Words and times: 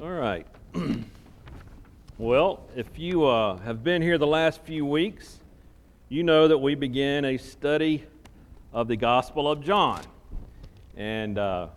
All 0.00 0.08
right. 0.08 0.46
well, 2.18 2.60
if 2.76 2.86
you 2.96 3.26
uh, 3.26 3.56
have 3.56 3.82
been 3.82 4.00
here 4.00 4.16
the 4.16 4.28
last 4.28 4.62
few 4.62 4.86
weeks, 4.86 5.40
you 6.08 6.22
know 6.22 6.46
that 6.46 6.58
we 6.58 6.76
began 6.76 7.24
a 7.24 7.36
study 7.36 8.04
of 8.72 8.86
the 8.86 8.94
Gospel 8.94 9.50
of 9.50 9.60
John. 9.60 10.00
And 10.96 11.36
uh, 11.36 11.70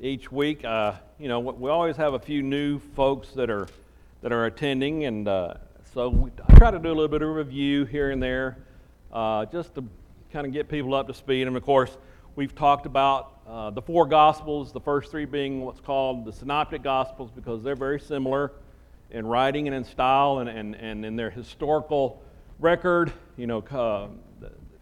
each 0.00 0.32
week, 0.32 0.64
uh, 0.64 0.94
you 1.20 1.28
know, 1.28 1.38
we 1.38 1.70
always 1.70 1.96
have 1.96 2.14
a 2.14 2.18
few 2.18 2.42
new 2.42 2.80
folks 2.80 3.28
that 3.34 3.50
are, 3.50 3.68
that 4.22 4.32
are 4.32 4.46
attending. 4.46 5.04
And 5.04 5.28
uh, 5.28 5.54
so 5.94 6.08
we, 6.08 6.30
I 6.48 6.58
try 6.58 6.72
to 6.72 6.78
do 6.80 6.88
a 6.88 6.88
little 6.88 7.06
bit 7.06 7.22
of 7.22 7.28
review 7.28 7.84
here 7.84 8.10
and 8.10 8.20
there 8.20 8.58
uh, 9.12 9.44
just 9.44 9.76
to 9.76 9.84
kind 10.32 10.44
of 10.44 10.52
get 10.52 10.68
people 10.68 10.92
up 10.92 11.06
to 11.06 11.14
speed. 11.14 11.46
And 11.46 11.56
of 11.56 11.62
course, 11.62 11.96
we've 12.34 12.52
talked 12.56 12.86
about 12.86 13.29
uh, 13.50 13.68
the 13.70 13.82
four 13.82 14.06
Gospels, 14.06 14.70
the 14.70 14.80
first 14.80 15.10
three 15.10 15.24
being 15.24 15.62
what's 15.62 15.80
called 15.80 16.24
the 16.24 16.32
Synoptic 16.32 16.84
Gospels, 16.84 17.32
because 17.34 17.64
they're 17.64 17.74
very 17.74 17.98
similar 17.98 18.52
in 19.10 19.26
writing 19.26 19.66
and 19.66 19.74
in 19.74 19.82
style 19.82 20.38
and, 20.38 20.48
and, 20.48 20.76
and 20.76 21.04
in 21.04 21.16
their 21.16 21.30
historical 21.30 22.22
record, 22.60 23.12
you 23.36 23.48
know, 23.48 23.58
uh, 23.72 24.06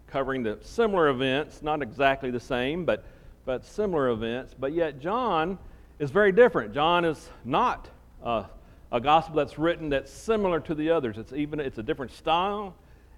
covering 0.09 0.43
the 0.43 0.59
similar 0.61 1.09
events, 1.09 1.63
not 1.63 1.81
exactly 1.81 2.31
the 2.31 2.41
same, 2.41 2.85
but, 2.85 3.05
but 3.47 3.65
similar 3.65 4.11
events. 4.11 4.55
But 4.59 4.73
yet, 4.73 5.01
John 5.01 5.57
is 5.99 6.11
very 6.11 6.33
different. 6.33 6.75
John 6.75 7.07
is 7.07 7.31
not 7.47 7.89
uh, 8.23 8.45
a 8.93 9.01
gospel 9.01 9.37
that's 9.37 9.59
written 9.59 9.89
that's 9.89 10.13
similar 10.13 10.61
to 10.61 10.75
the 10.75 10.91
others. 10.91 11.17
It's 11.17 11.33
even 11.33 11.59
it's 11.59 11.79
a 11.79 11.83
different 11.83 12.13
style, 12.13 12.75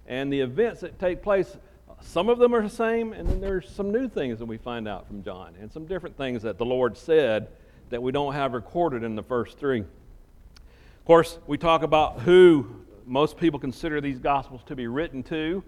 and 0.07 0.31
the 0.31 0.39
events 0.39 0.79
that 0.79 0.97
take 0.97 1.21
place 1.21 1.57
some 2.01 2.29
of 2.29 2.39
them 2.39 2.53
are 2.53 2.61
the 2.61 2.69
same, 2.69 3.13
and 3.13 3.27
then 3.27 3.39
there's 3.39 3.69
some 3.69 3.91
new 3.91 4.09
things 4.09 4.39
that 4.39 4.45
we 4.45 4.57
find 4.57 4.87
out 4.87 5.07
from 5.07 5.23
John, 5.23 5.55
and 5.59 5.71
some 5.71 5.85
different 5.85 6.17
things 6.17 6.41
that 6.41 6.57
the 6.57 6.65
Lord 6.65 6.97
said 6.97 7.47
that 7.89 8.01
we 8.01 8.11
don't 8.11 8.33
have 8.33 8.53
recorded 8.53 9.03
in 9.03 9.15
the 9.15 9.23
first 9.23 9.57
three. 9.57 9.81
Of 9.81 11.05
course, 11.05 11.39
we 11.47 11.57
talk 11.57 11.83
about 11.83 12.21
who 12.21 12.67
most 13.05 13.37
people 13.37 13.59
consider 13.59 14.01
these 14.01 14.19
Gospels 14.19 14.61
to 14.65 14.75
be 14.75 14.87
written 14.87 15.23
to. 15.23 15.63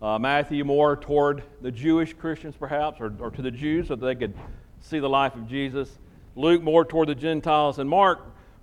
Uh, 0.00 0.18
Matthew 0.18 0.64
more 0.64 0.96
toward 0.96 1.42
the 1.60 1.72
Jewish 1.72 2.14
Christians, 2.14 2.54
perhaps, 2.56 3.00
or, 3.00 3.12
or 3.18 3.30
to 3.30 3.42
the 3.42 3.50
Jews 3.50 3.88
so 3.88 3.96
they 3.96 4.14
could 4.14 4.34
see 4.80 4.98
the 4.98 5.08
life 5.08 5.34
of 5.34 5.48
Jesus. 5.48 5.98
Luke 6.36 6.62
more 6.62 6.84
toward 6.84 7.08
the 7.08 7.14
Gentiles, 7.14 7.78
and 7.78 7.88
Mark 7.88 8.20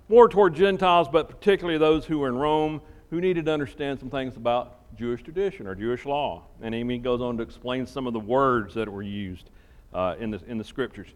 more 0.08 0.28
toward 0.28 0.54
Gentiles, 0.54 1.08
but 1.10 1.28
particularly 1.28 1.78
those 1.78 2.06
who 2.06 2.18
were 2.18 2.28
in 2.28 2.36
Rome 2.36 2.80
who 3.10 3.20
needed 3.20 3.46
to 3.46 3.52
understand 3.52 3.98
some 3.98 4.10
things 4.10 4.36
about 4.36 4.85
Jewish 4.96 5.22
tradition 5.22 5.66
or 5.66 5.74
Jewish 5.74 6.06
law. 6.06 6.42
And 6.62 6.74
he 6.74 6.98
goes 6.98 7.20
on 7.20 7.36
to 7.36 7.42
explain 7.42 7.86
some 7.86 8.06
of 8.06 8.12
the 8.12 8.20
words 8.20 8.74
that 8.74 8.90
were 8.90 9.02
used 9.02 9.50
uh, 9.92 10.14
in, 10.18 10.30
the, 10.30 10.40
in 10.46 10.58
the 10.58 10.64
scriptures. 10.64 11.08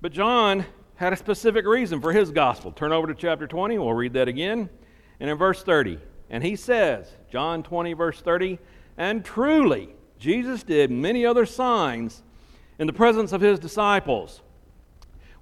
But 0.00 0.12
John 0.12 0.64
had 0.96 1.12
a 1.12 1.16
specific 1.16 1.66
reason 1.66 2.00
for 2.00 2.12
his 2.12 2.30
gospel. 2.30 2.72
Turn 2.72 2.92
over 2.92 3.06
to 3.06 3.14
chapter 3.14 3.46
20, 3.46 3.78
we'll 3.78 3.92
read 3.92 4.12
that 4.14 4.28
again. 4.28 4.68
And 5.18 5.30
in 5.30 5.36
verse 5.36 5.62
30, 5.62 5.98
and 6.30 6.44
he 6.44 6.56
says, 6.56 7.10
John 7.30 7.62
20, 7.62 7.92
verse 7.94 8.20
30, 8.20 8.58
and 8.96 9.24
truly 9.24 9.90
Jesus 10.18 10.62
did 10.62 10.90
many 10.90 11.24
other 11.24 11.46
signs 11.46 12.22
in 12.78 12.86
the 12.86 12.92
presence 12.92 13.32
of 13.32 13.40
his 13.40 13.58
disciples, 13.58 14.42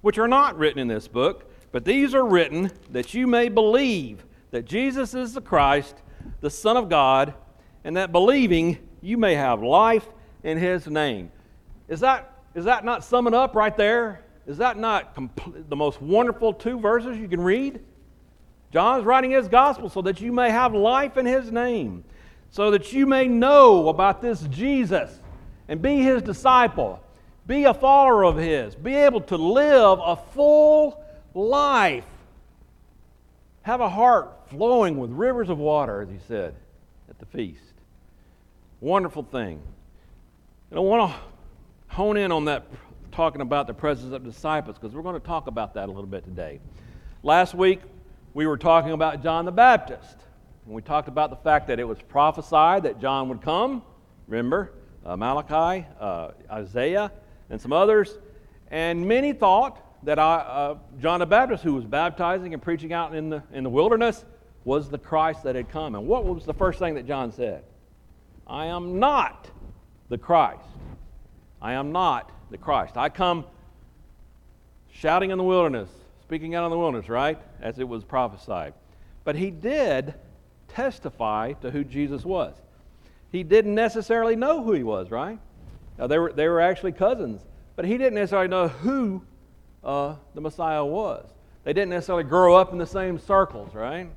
which 0.01 0.17
are 0.17 0.27
not 0.27 0.57
written 0.57 0.79
in 0.79 0.87
this 0.87 1.07
book, 1.07 1.51
but 1.71 1.85
these 1.85 2.15
are 2.15 2.25
written 2.25 2.71
that 2.89 3.13
you 3.13 3.27
may 3.27 3.49
believe 3.49 4.25
that 4.51 4.65
Jesus 4.65 5.13
is 5.13 5.33
the 5.33 5.41
Christ, 5.41 5.95
the 6.41 6.49
Son 6.49 6.75
of 6.75 6.89
God 6.89 7.33
and 7.83 7.97
that 7.97 8.11
believing 8.11 8.77
you 9.01 9.17
may 9.17 9.35
have 9.35 9.61
life 9.61 10.07
in 10.43 10.57
his 10.57 10.87
name. 10.87 11.31
Is 11.87 12.01
that, 12.01 12.31
is 12.55 12.65
that 12.65 12.85
not 12.85 13.03
summing 13.03 13.33
up 13.33 13.55
right 13.55 13.75
there? 13.75 14.23
Is 14.45 14.57
that 14.57 14.77
not 14.77 15.15
the 15.69 15.75
most 15.75 16.01
wonderful 16.01 16.53
two 16.53 16.79
verses 16.79 17.17
you 17.17 17.27
can 17.27 17.41
read? 17.41 17.79
John 18.71 18.99
is 18.99 19.05
writing 19.05 19.31
his 19.31 19.47
gospel 19.47 19.89
so 19.89 20.01
that 20.03 20.21
you 20.21 20.31
may 20.31 20.51
have 20.51 20.73
life 20.73 21.17
in 21.17 21.25
his 21.25 21.51
name, 21.51 22.03
so 22.51 22.71
that 22.71 22.93
you 22.93 23.05
may 23.05 23.27
know 23.27 23.89
about 23.89 24.21
this 24.21 24.41
Jesus 24.43 25.19
and 25.67 25.81
be 25.81 25.97
his 25.97 26.21
disciple, 26.21 27.01
be 27.47 27.63
a 27.65 27.73
follower 27.73 28.23
of 28.23 28.37
his, 28.37 28.75
be 28.75 28.95
able 28.95 29.21
to 29.21 29.37
live 29.37 29.99
a 30.03 30.15
full 30.15 31.03
life, 31.33 32.05
have 33.61 33.81
a 33.81 33.89
heart 33.89 34.47
flowing 34.49 34.97
with 34.97 35.11
rivers 35.11 35.49
of 35.49 35.57
water, 35.57 36.01
as 36.01 36.09
he 36.09 36.19
said 36.27 36.55
at 37.07 37.19
the 37.19 37.25
feast. 37.25 37.68
Wonderful 38.81 39.23
thing. 39.23 39.61
And 40.69 40.77
I 40.77 40.81
want 40.81 41.11
to 41.11 41.19
hone 41.93 42.15
in 42.15 42.31
on 42.31 42.45
that, 42.45 42.63
talking 43.11 43.41
about 43.41 43.67
the 43.67 43.73
presence 43.73 44.13
of 44.13 44.23
disciples, 44.23 44.77
because 44.79 44.95
we're 44.95 45.01
going 45.01 45.19
to 45.19 45.27
talk 45.27 45.47
about 45.47 45.73
that 45.73 45.89
a 45.89 45.91
little 45.91 46.05
bit 46.05 46.23
today. 46.23 46.61
Last 47.21 47.53
week, 47.53 47.81
we 48.33 48.47
were 48.47 48.57
talking 48.57 48.91
about 48.91 49.21
John 49.21 49.43
the 49.43 49.51
Baptist. 49.51 50.15
And 50.65 50.73
we 50.73 50.81
talked 50.81 51.09
about 51.09 51.29
the 51.29 51.35
fact 51.35 51.67
that 51.67 51.77
it 51.77 51.83
was 51.83 51.97
prophesied 52.01 52.83
that 52.83 53.01
John 53.01 53.27
would 53.27 53.41
come. 53.41 53.83
Remember, 54.29 54.71
uh, 55.05 55.17
Malachi, 55.17 55.85
uh, 55.99 56.31
Isaiah, 56.49 57.11
and 57.49 57.59
some 57.59 57.73
others. 57.73 58.17
And 58.71 59.05
many 59.05 59.33
thought 59.33 60.05
that 60.05 60.19
I, 60.19 60.35
uh, 60.35 60.77
John 61.01 61.19
the 61.19 61.25
Baptist, 61.25 61.65
who 61.65 61.73
was 61.73 61.83
baptizing 61.83 62.53
and 62.53 62.63
preaching 62.63 62.93
out 62.93 63.13
in 63.13 63.29
the, 63.29 63.43
in 63.51 63.65
the 63.65 63.69
wilderness, 63.69 64.23
was 64.63 64.89
the 64.89 64.99
Christ 64.99 65.43
that 65.43 65.55
had 65.55 65.67
come. 65.69 65.95
And 65.95 66.07
what 66.07 66.23
was 66.23 66.45
the 66.45 66.53
first 66.53 66.79
thing 66.79 66.95
that 66.95 67.05
John 67.05 67.33
said? 67.33 67.63
I 68.49 68.65
am 68.65 68.99
not 68.99 69.47
the 70.09 70.17
Christ. 70.17 70.65
I 71.61 71.73
am 71.73 71.91
not 71.91 72.31
the 72.49 72.57
Christ. 72.57 72.97
I 72.97 73.09
come 73.09 73.45
shouting 74.91 75.29
in 75.29 75.37
the 75.37 75.43
wilderness, 75.43 75.89
speaking 76.23 76.55
out 76.55 76.65
in 76.65 76.71
the 76.71 76.77
wilderness, 76.77 77.09
right? 77.09 77.37
As 77.61 77.77
it 77.77 77.87
was 77.87 78.03
prophesied. 78.03 78.73
But 79.23 79.35
he 79.35 79.51
did 79.51 80.15
testify 80.67 81.53
to 81.53 81.69
who 81.69 81.83
Jesus 81.83 82.25
was. 82.25 82.55
He 83.31 83.43
didn't 83.43 83.75
necessarily 83.75 84.35
know 84.35 84.63
who 84.63 84.73
he 84.73 84.83
was, 84.83 85.11
right? 85.11 85.37
Now, 85.99 86.07
they 86.07 86.17
were, 86.17 86.33
they 86.33 86.47
were 86.47 86.61
actually 86.61 86.93
cousins, 86.93 87.41
but 87.75 87.85
he 87.85 87.97
didn't 87.97 88.15
necessarily 88.15 88.47
know 88.47 88.67
who 88.67 89.21
uh, 89.83 90.15
the 90.33 90.41
Messiah 90.41 90.83
was. 90.83 91.27
They 91.63 91.73
didn't 91.73 91.89
necessarily 91.89 92.23
grow 92.23 92.55
up 92.55 92.71
in 92.71 92.79
the 92.79 92.87
same 92.87 93.19
circles, 93.19 93.75
right? 93.75 94.09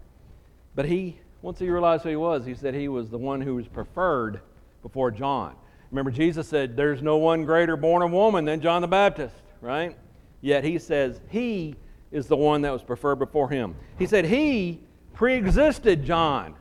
But 0.74 0.86
he 0.86 1.18
once 1.42 1.58
he 1.58 1.68
realized 1.68 2.04
who 2.04 2.08
he 2.08 2.16
was, 2.16 2.46
he 2.46 2.54
said 2.54 2.74
he 2.74 2.88
was 2.88 3.10
the 3.10 3.18
one 3.18 3.40
who 3.40 3.56
was 3.56 3.68
preferred 3.68 4.40
before 4.82 5.10
John. 5.10 5.54
Remember, 5.90 6.10
Jesus 6.10 6.48
said, 6.48 6.76
There's 6.76 7.02
no 7.02 7.18
one 7.18 7.44
greater 7.44 7.76
born 7.76 8.02
of 8.02 8.10
woman 8.12 8.44
than 8.44 8.60
John 8.60 8.80
the 8.80 8.88
Baptist, 8.88 9.34
right? 9.60 9.96
Yet 10.40 10.64
he 10.64 10.78
says 10.78 11.20
he 11.28 11.76
is 12.10 12.26
the 12.26 12.36
one 12.36 12.62
that 12.62 12.72
was 12.72 12.82
preferred 12.82 13.16
before 13.16 13.50
him. 13.50 13.74
He 13.98 14.06
said 14.06 14.24
he 14.24 14.80
pre 15.12 15.34
existed 15.34 16.04
John. 16.04 16.54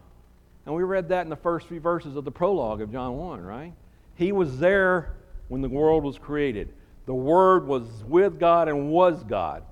And 0.65 0.75
we 0.75 0.83
read 0.83 1.09
that 1.09 1.21
in 1.21 1.29
the 1.29 1.35
first 1.35 1.67
few 1.67 1.79
verses 1.79 2.15
of 2.15 2.25
the 2.25 2.31
prologue 2.31 2.81
of 2.81 2.91
John 2.91 3.17
1, 3.17 3.41
right? 3.41 3.73
He 4.15 4.31
was 4.31 4.59
there 4.59 5.15
when 5.47 5.61
the 5.61 5.69
world 5.69 6.03
was 6.03 6.17
created. 6.17 6.73
The 7.05 7.13
Word 7.13 7.67
was 7.67 7.87
with 8.07 8.39
God 8.39 8.67
and 8.67 8.91
was 8.91 9.23
God, 9.23 9.63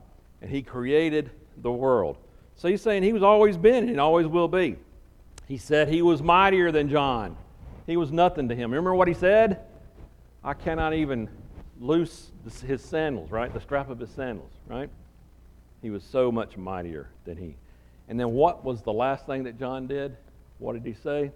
and 0.42 0.50
He 0.50 0.62
created 0.62 1.30
the 1.58 1.72
world. 1.72 2.18
So 2.56 2.68
he's 2.68 2.82
saying 2.82 3.04
He 3.04 3.14
was 3.14 3.24
always 3.24 3.56
been 3.56 3.88
and 3.90 4.00
always 4.00 4.26
will 4.28 4.48
be. 4.48 4.78
He 5.50 5.58
said 5.58 5.90
he 5.90 6.04
was 6.04 6.22
mightier 6.22 6.72
than 6.72 6.90
John. 6.90 7.36
He 7.88 7.98
was 7.98 8.12
nothing 8.12 8.48
to 8.50 8.56
him. 8.56 8.70
Remember 8.70 8.94
what 8.94 9.08
he 9.08 9.16
said? 9.16 9.62
I 10.44 10.54
cannot 10.54 10.94
even 10.94 11.28
loose 11.82 12.32
his 12.66 12.84
sandals, 12.84 13.32
right? 13.32 13.52
The 13.52 13.60
strap 13.60 13.90
of 13.90 14.00
his 14.00 14.12
sandals, 14.12 14.52
right? 14.68 14.92
He 15.82 15.90
was 15.90 16.04
so 16.04 16.32
much 16.32 16.56
mightier 16.56 17.10
than 17.26 17.36
he. 17.36 17.56
And 18.08 18.20
then 18.20 18.32
what 18.32 18.64
was 18.64 18.84
the 18.84 18.94
last 18.94 19.26
thing 19.26 19.44
that 19.46 19.58
John 19.58 19.88
did? 19.88 20.16
What 20.60 20.74
did 20.74 20.86
he 20.86 20.94
say? 20.94 21.32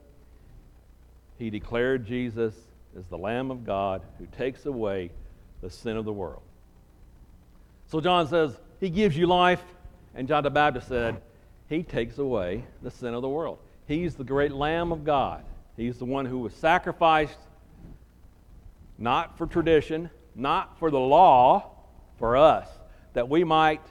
He 1.39 1.49
declared 1.49 2.05
Jesus 2.05 2.53
as 2.95 3.05
the 3.07 3.17
Lamb 3.17 3.49
of 3.49 3.65
God 3.65 4.03
who 4.19 4.27
takes 4.27 4.67
away 4.67 5.09
the 5.61 5.71
sin 5.71 5.97
of 5.97 6.05
the 6.05 6.13
world. 6.13 6.43
So 7.87 7.99
John 7.99 8.27
says, 8.27 8.59
He 8.79 8.91
gives 8.91 9.17
you 9.17 9.25
life. 9.25 9.63
And 10.13 10.27
John 10.27 10.43
the 10.43 10.51
Baptist 10.51 10.87
said, 10.87 11.19
He 11.67 11.81
takes 11.81 12.19
away 12.19 12.63
the 12.83 12.91
sin 12.91 13.15
of 13.15 13.23
the 13.23 13.29
world. 13.29 13.57
He's 13.87 14.15
the 14.15 14.23
great 14.23 14.51
Lamb 14.51 14.91
of 14.91 15.03
God. 15.03 15.43
He's 15.75 15.97
the 15.97 16.05
one 16.05 16.25
who 16.25 16.39
was 16.39 16.53
sacrificed 16.53 17.37
not 18.97 19.37
for 19.37 19.47
tradition, 19.47 20.09
not 20.35 20.77
for 20.79 20.91
the 20.91 20.99
law, 20.99 21.71
for 22.17 22.37
us, 22.37 22.67
that 23.13 23.27
we 23.27 23.43
might 23.43 23.81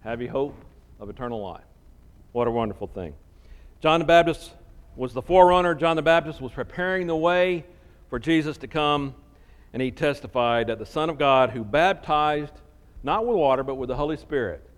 have 0.00 0.22
a 0.22 0.26
hope 0.26 0.54
of 1.00 1.10
eternal 1.10 1.42
life. 1.42 1.64
What 2.32 2.46
a 2.46 2.50
wonderful 2.50 2.86
thing. 2.86 3.14
John 3.80 4.00
the 4.00 4.06
Baptist 4.06 4.52
was 4.94 5.12
the 5.12 5.22
forerunner. 5.22 5.74
John 5.74 5.96
the 5.96 6.02
Baptist 6.02 6.40
was 6.40 6.52
preparing 6.52 7.06
the 7.06 7.16
way 7.16 7.64
for 8.08 8.18
Jesus 8.18 8.56
to 8.58 8.68
come, 8.68 9.14
and 9.72 9.82
he 9.82 9.90
testified 9.90 10.68
that 10.68 10.78
the 10.78 10.86
Son 10.86 11.10
of 11.10 11.18
God, 11.18 11.50
who 11.50 11.64
baptized 11.64 12.52
not 13.02 13.26
with 13.26 13.36
water, 13.36 13.62
but 13.62 13.74
with 13.74 13.88
the 13.88 13.96
Holy 13.96 14.16
Spirit, 14.16 14.68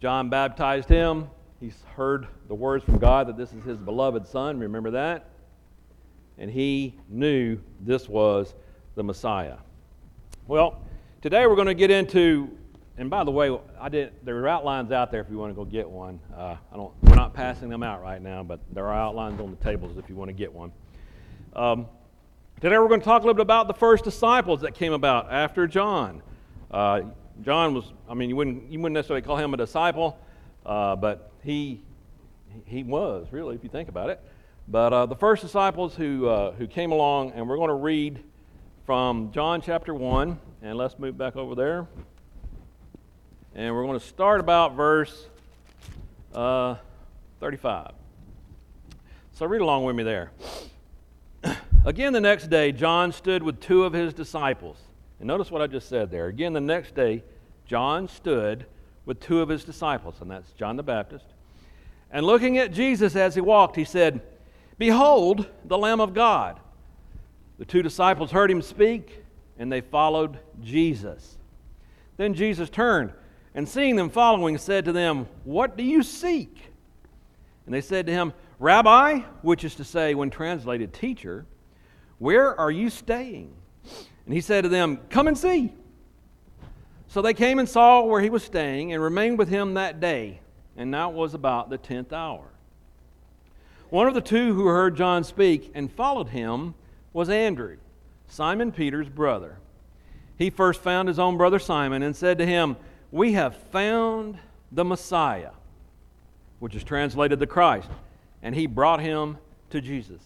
John 0.00 0.30
baptized 0.30 0.88
him, 0.88 1.28
He's 1.62 1.80
heard 1.94 2.26
the 2.48 2.56
words 2.56 2.84
from 2.84 2.98
God 2.98 3.28
that 3.28 3.36
this 3.36 3.52
is 3.52 3.62
his 3.62 3.78
beloved 3.78 4.26
son. 4.26 4.58
Remember 4.58 4.90
that? 4.90 5.28
And 6.36 6.50
he 6.50 6.96
knew 7.08 7.56
this 7.80 8.08
was 8.08 8.52
the 8.96 9.04
Messiah. 9.04 9.58
Well, 10.48 10.82
today 11.20 11.46
we're 11.46 11.54
going 11.54 11.68
to 11.68 11.74
get 11.74 11.92
into 11.92 12.50
and 12.98 13.08
by 13.08 13.22
the 13.22 13.30
way, 13.30 13.56
I 13.80 13.88
did. 13.88 14.12
There 14.24 14.36
are 14.38 14.48
outlines 14.48 14.90
out 14.90 15.12
there 15.12 15.20
if 15.20 15.30
you 15.30 15.38
want 15.38 15.50
to 15.50 15.54
go 15.54 15.64
get 15.64 15.88
one. 15.88 16.18
Uh, 16.36 16.56
I 16.72 16.76
don't. 16.76 16.92
We're 17.02 17.14
not 17.14 17.32
passing 17.32 17.68
them 17.68 17.82
out 17.82 18.02
right 18.02 18.20
now, 18.20 18.42
but 18.42 18.60
there 18.72 18.88
are 18.88 18.98
outlines 18.98 19.40
on 19.40 19.50
the 19.50 19.56
tables 19.64 19.96
if 19.96 20.10
you 20.10 20.16
want 20.16 20.28
to 20.28 20.34
get 20.34 20.52
one. 20.52 20.72
Um, 21.54 21.86
today 22.60 22.76
we're 22.76 22.88
going 22.88 23.00
to 23.00 23.04
talk 23.04 23.22
a 23.22 23.24
little 23.24 23.34
bit 23.34 23.42
about 23.42 23.66
the 23.66 23.74
first 23.74 24.04
disciples 24.04 24.60
that 24.60 24.74
came 24.74 24.92
about 24.92 25.32
after 25.32 25.66
John. 25.66 26.22
Uh, 26.70 27.02
John 27.42 27.72
was. 27.72 27.92
I 28.08 28.14
mean, 28.14 28.28
you 28.28 28.36
wouldn't 28.36 28.70
you 28.70 28.78
wouldn't 28.80 28.94
necessarily 28.94 29.22
call 29.22 29.36
him 29.36 29.54
a 29.54 29.56
disciple, 29.56 30.18
uh, 30.64 30.96
but 30.96 31.30
he 31.42 31.82
he 32.66 32.82
was 32.82 33.28
really, 33.30 33.54
if 33.54 33.62
you 33.62 33.70
think 33.70 33.88
about 33.88 34.10
it. 34.10 34.20
But 34.68 34.92
uh, 34.92 35.06
the 35.06 35.16
first 35.16 35.42
disciples 35.42 35.94
who 35.94 36.28
uh, 36.28 36.52
who 36.52 36.66
came 36.66 36.92
along, 36.92 37.32
and 37.32 37.48
we're 37.48 37.56
going 37.56 37.68
to 37.68 37.74
read 37.74 38.22
from 38.86 39.32
John 39.32 39.60
chapter 39.60 39.94
one, 39.94 40.38
and 40.60 40.76
let's 40.76 40.98
move 40.98 41.16
back 41.18 41.36
over 41.36 41.54
there. 41.54 41.86
And 43.54 43.74
we're 43.74 43.84
going 43.84 43.98
to 43.98 44.06
start 44.06 44.40
about 44.40 44.74
verse 44.74 45.26
uh, 46.34 46.76
35. 47.40 47.92
So 49.32 49.46
read 49.46 49.60
along 49.60 49.84
with 49.84 49.96
me 49.96 50.04
there. 50.04 50.30
Again, 51.84 52.12
the 52.12 52.20
next 52.20 52.48
day, 52.48 52.72
John 52.72 53.12
stood 53.12 53.42
with 53.42 53.60
two 53.60 53.84
of 53.84 53.92
his 53.92 54.14
disciples. 54.14 54.78
And 55.18 55.26
notice 55.26 55.50
what 55.50 55.60
I 55.60 55.66
just 55.66 55.88
said 55.88 56.10
there. 56.10 56.28
Again, 56.28 56.52
the 56.52 56.60
next 56.60 56.94
day, 56.94 57.24
John 57.66 58.08
stood 58.08 58.66
with 59.04 59.20
two 59.20 59.40
of 59.40 59.48
his 59.48 59.64
disciples, 59.64 60.16
and 60.20 60.30
that's 60.30 60.52
John 60.52 60.76
the 60.76 60.82
Baptist. 60.82 61.26
And 62.10 62.26
looking 62.26 62.58
at 62.58 62.72
Jesus 62.72 63.16
as 63.16 63.34
he 63.34 63.40
walked, 63.40 63.76
he 63.76 63.84
said, 63.84 64.20
Behold, 64.78 65.48
the 65.64 65.78
Lamb 65.78 66.00
of 66.00 66.14
God. 66.14 66.60
The 67.58 67.64
two 67.64 67.82
disciples 67.82 68.30
heard 68.30 68.50
him 68.50 68.62
speak, 68.62 69.24
and 69.58 69.70
they 69.70 69.80
followed 69.80 70.38
Jesus. 70.62 71.36
Then 72.16 72.34
Jesus 72.34 72.68
turned 72.68 73.12
and 73.54 73.68
seeing 73.68 73.96
them 73.96 74.10
following, 74.10 74.58
said 74.58 74.84
to 74.86 74.92
them, 74.92 75.26
What 75.44 75.76
do 75.76 75.82
you 75.82 76.02
seek? 76.02 76.72
And 77.66 77.74
they 77.74 77.80
said 77.80 78.06
to 78.06 78.12
him, 78.12 78.32
Rabbi, 78.58 79.20
which 79.42 79.64
is 79.64 79.74
to 79.76 79.84
say, 79.84 80.14
when 80.14 80.30
translated, 80.30 80.92
teacher, 80.92 81.46
where 82.18 82.58
are 82.58 82.70
you 82.70 82.90
staying? 82.90 83.52
And 84.26 84.34
he 84.34 84.40
said 84.40 84.62
to 84.62 84.68
them, 84.68 84.98
Come 85.10 85.28
and 85.28 85.36
see. 85.36 85.72
So 87.12 87.20
they 87.20 87.34
came 87.34 87.58
and 87.58 87.68
saw 87.68 88.00
where 88.00 88.22
he 88.22 88.30
was 88.30 88.42
staying 88.42 88.94
and 88.94 89.02
remained 89.02 89.38
with 89.38 89.50
him 89.50 89.74
that 89.74 90.00
day. 90.00 90.40
And 90.78 90.90
now 90.90 91.10
it 91.10 91.14
was 91.14 91.34
about 91.34 91.68
the 91.68 91.76
tenth 91.76 92.10
hour. 92.10 92.46
One 93.90 94.08
of 94.08 94.14
the 94.14 94.22
two 94.22 94.54
who 94.54 94.64
heard 94.64 94.96
John 94.96 95.22
speak 95.22 95.70
and 95.74 95.92
followed 95.92 96.28
him 96.28 96.72
was 97.12 97.28
Andrew, 97.28 97.76
Simon 98.28 98.72
Peter's 98.72 99.10
brother. 99.10 99.58
He 100.38 100.48
first 100.48 100.80
found 100.80 101.06
his 101.06 101.18
own 101.18 101.36
brother 101.36 101.58
Simon 101.58 102.02
and 102.02 102.16
said 102.16 102.38
to 102.38 102.46
him, 102.46 102.76
we 103.10 103.34
have 103.34 103.58
found 103.70 104.38
the 104.72 104.86
Messiah, 104.86 105.50
which 106.60 106.74
is 106.74 106.82
translated 106.82 107.38
the 107.38 107.46
Christ. 107.46 107.90
And 108.42 108.54
he 108.54 108.66
brought 108.66 109.00
him 109.00 109.36
to 109.68 109.82
Jesus. 109.82 110.22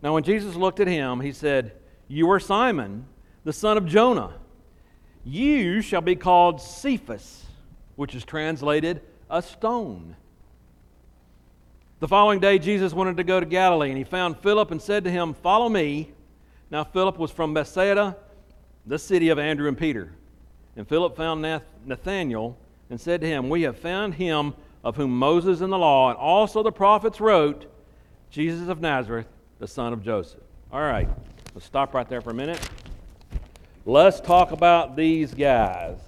Now, 0.00 0.14
when 0.14 0.22
Jesus 0.22 0.54
looked 0.54 0.78
at 0.78 0.86
him, 0.86 1.18
he 1.18 1.32
said, 1.32 1.72
You 2.06 2.30
are 2.30 2.38
Simon, 2.38 3.06
the 3.42 3.52
son 3.52 3.76
of 3.76 3.84
Jonah. 3.84 4.34
You 5.24 5.80
shall 5.80 6.02
be 6.02 6.16
called 6.16 6.60
Cephas, 6.60 7.44
which 7.96 8.14
is 8.14 8.24
translated 8.24 9.00
a 9.30 9.40
stone. 9.40 10.16
The 12.00 12.08
following 12.08 12.40
day, 12.40 12.58
Jesus 12.58 12.92
wanted 12.92 13.16
to 13.16 13.24
go 13.24 13.40
to 13.40 13.46
Galilee, 13.46 13.88
and 13.88 13.96
he 13.96 14.04
found 14.04 14.38
Philip 14.38 14.70
and 14.70 14.82
said 14.82 15.04
to 15.04 15.10
him, 15.10 15.32
Follow 15.32 15.68
me. 15.68 16.12
Now, 16.70 16.84
Philip 16.84 17.18
was 17.18 17.30
from 17.30 17.54
Bethsaida, 17.54 18.16
the 18.84 18.98
city 18.98 19.30
of 19.30 19.38
Andrew 19.38 19.68
and 19.68 19.78
Peter. 19.78 20.12
And 20.76 20.86
Philip 20.86 21.16
found 21.16 21.40
Nathanael 21.86 22.58
and 22.90 23.00
said 23.00 23.20
to 23.22 23.26
him, 23.26 23.48
We 23.48 23.62
have 23.62 23.78
found 23.78 24.14
him 24.14 24.54
of 24.82 24.96
whom 24.96 25.18
Moses 25.18 25.62
in 25.62 25.70
the 25.70 25.78
law 25.78 26.10
and 26.10 26.18
also 26.18 26.62
the 26.62 26.72
prophets 26.72 27.20
wrote, 27.20 27.64
Jesus 28.30 28.68
of 28.68 28.80
Nazareth, 28.80 29.28
the 29.58 29.68
son 29.68 29.92
of 29.94 30.04
Joseph. 30.04 30.42
All 30.70 30.82
right, 30.82 31.08
let's 31.54 31.64
stop 31.64 31.94
right 31.94 32.08
there 32.08 32.20
for 32.20 32.30
a 32.30 32.34
minute. 32.34 32.60
Let's 33.86 34.20
talk 34.20 34.52
about 34.52 34.96
these 34.96 35.34
guys, 35.34 35.98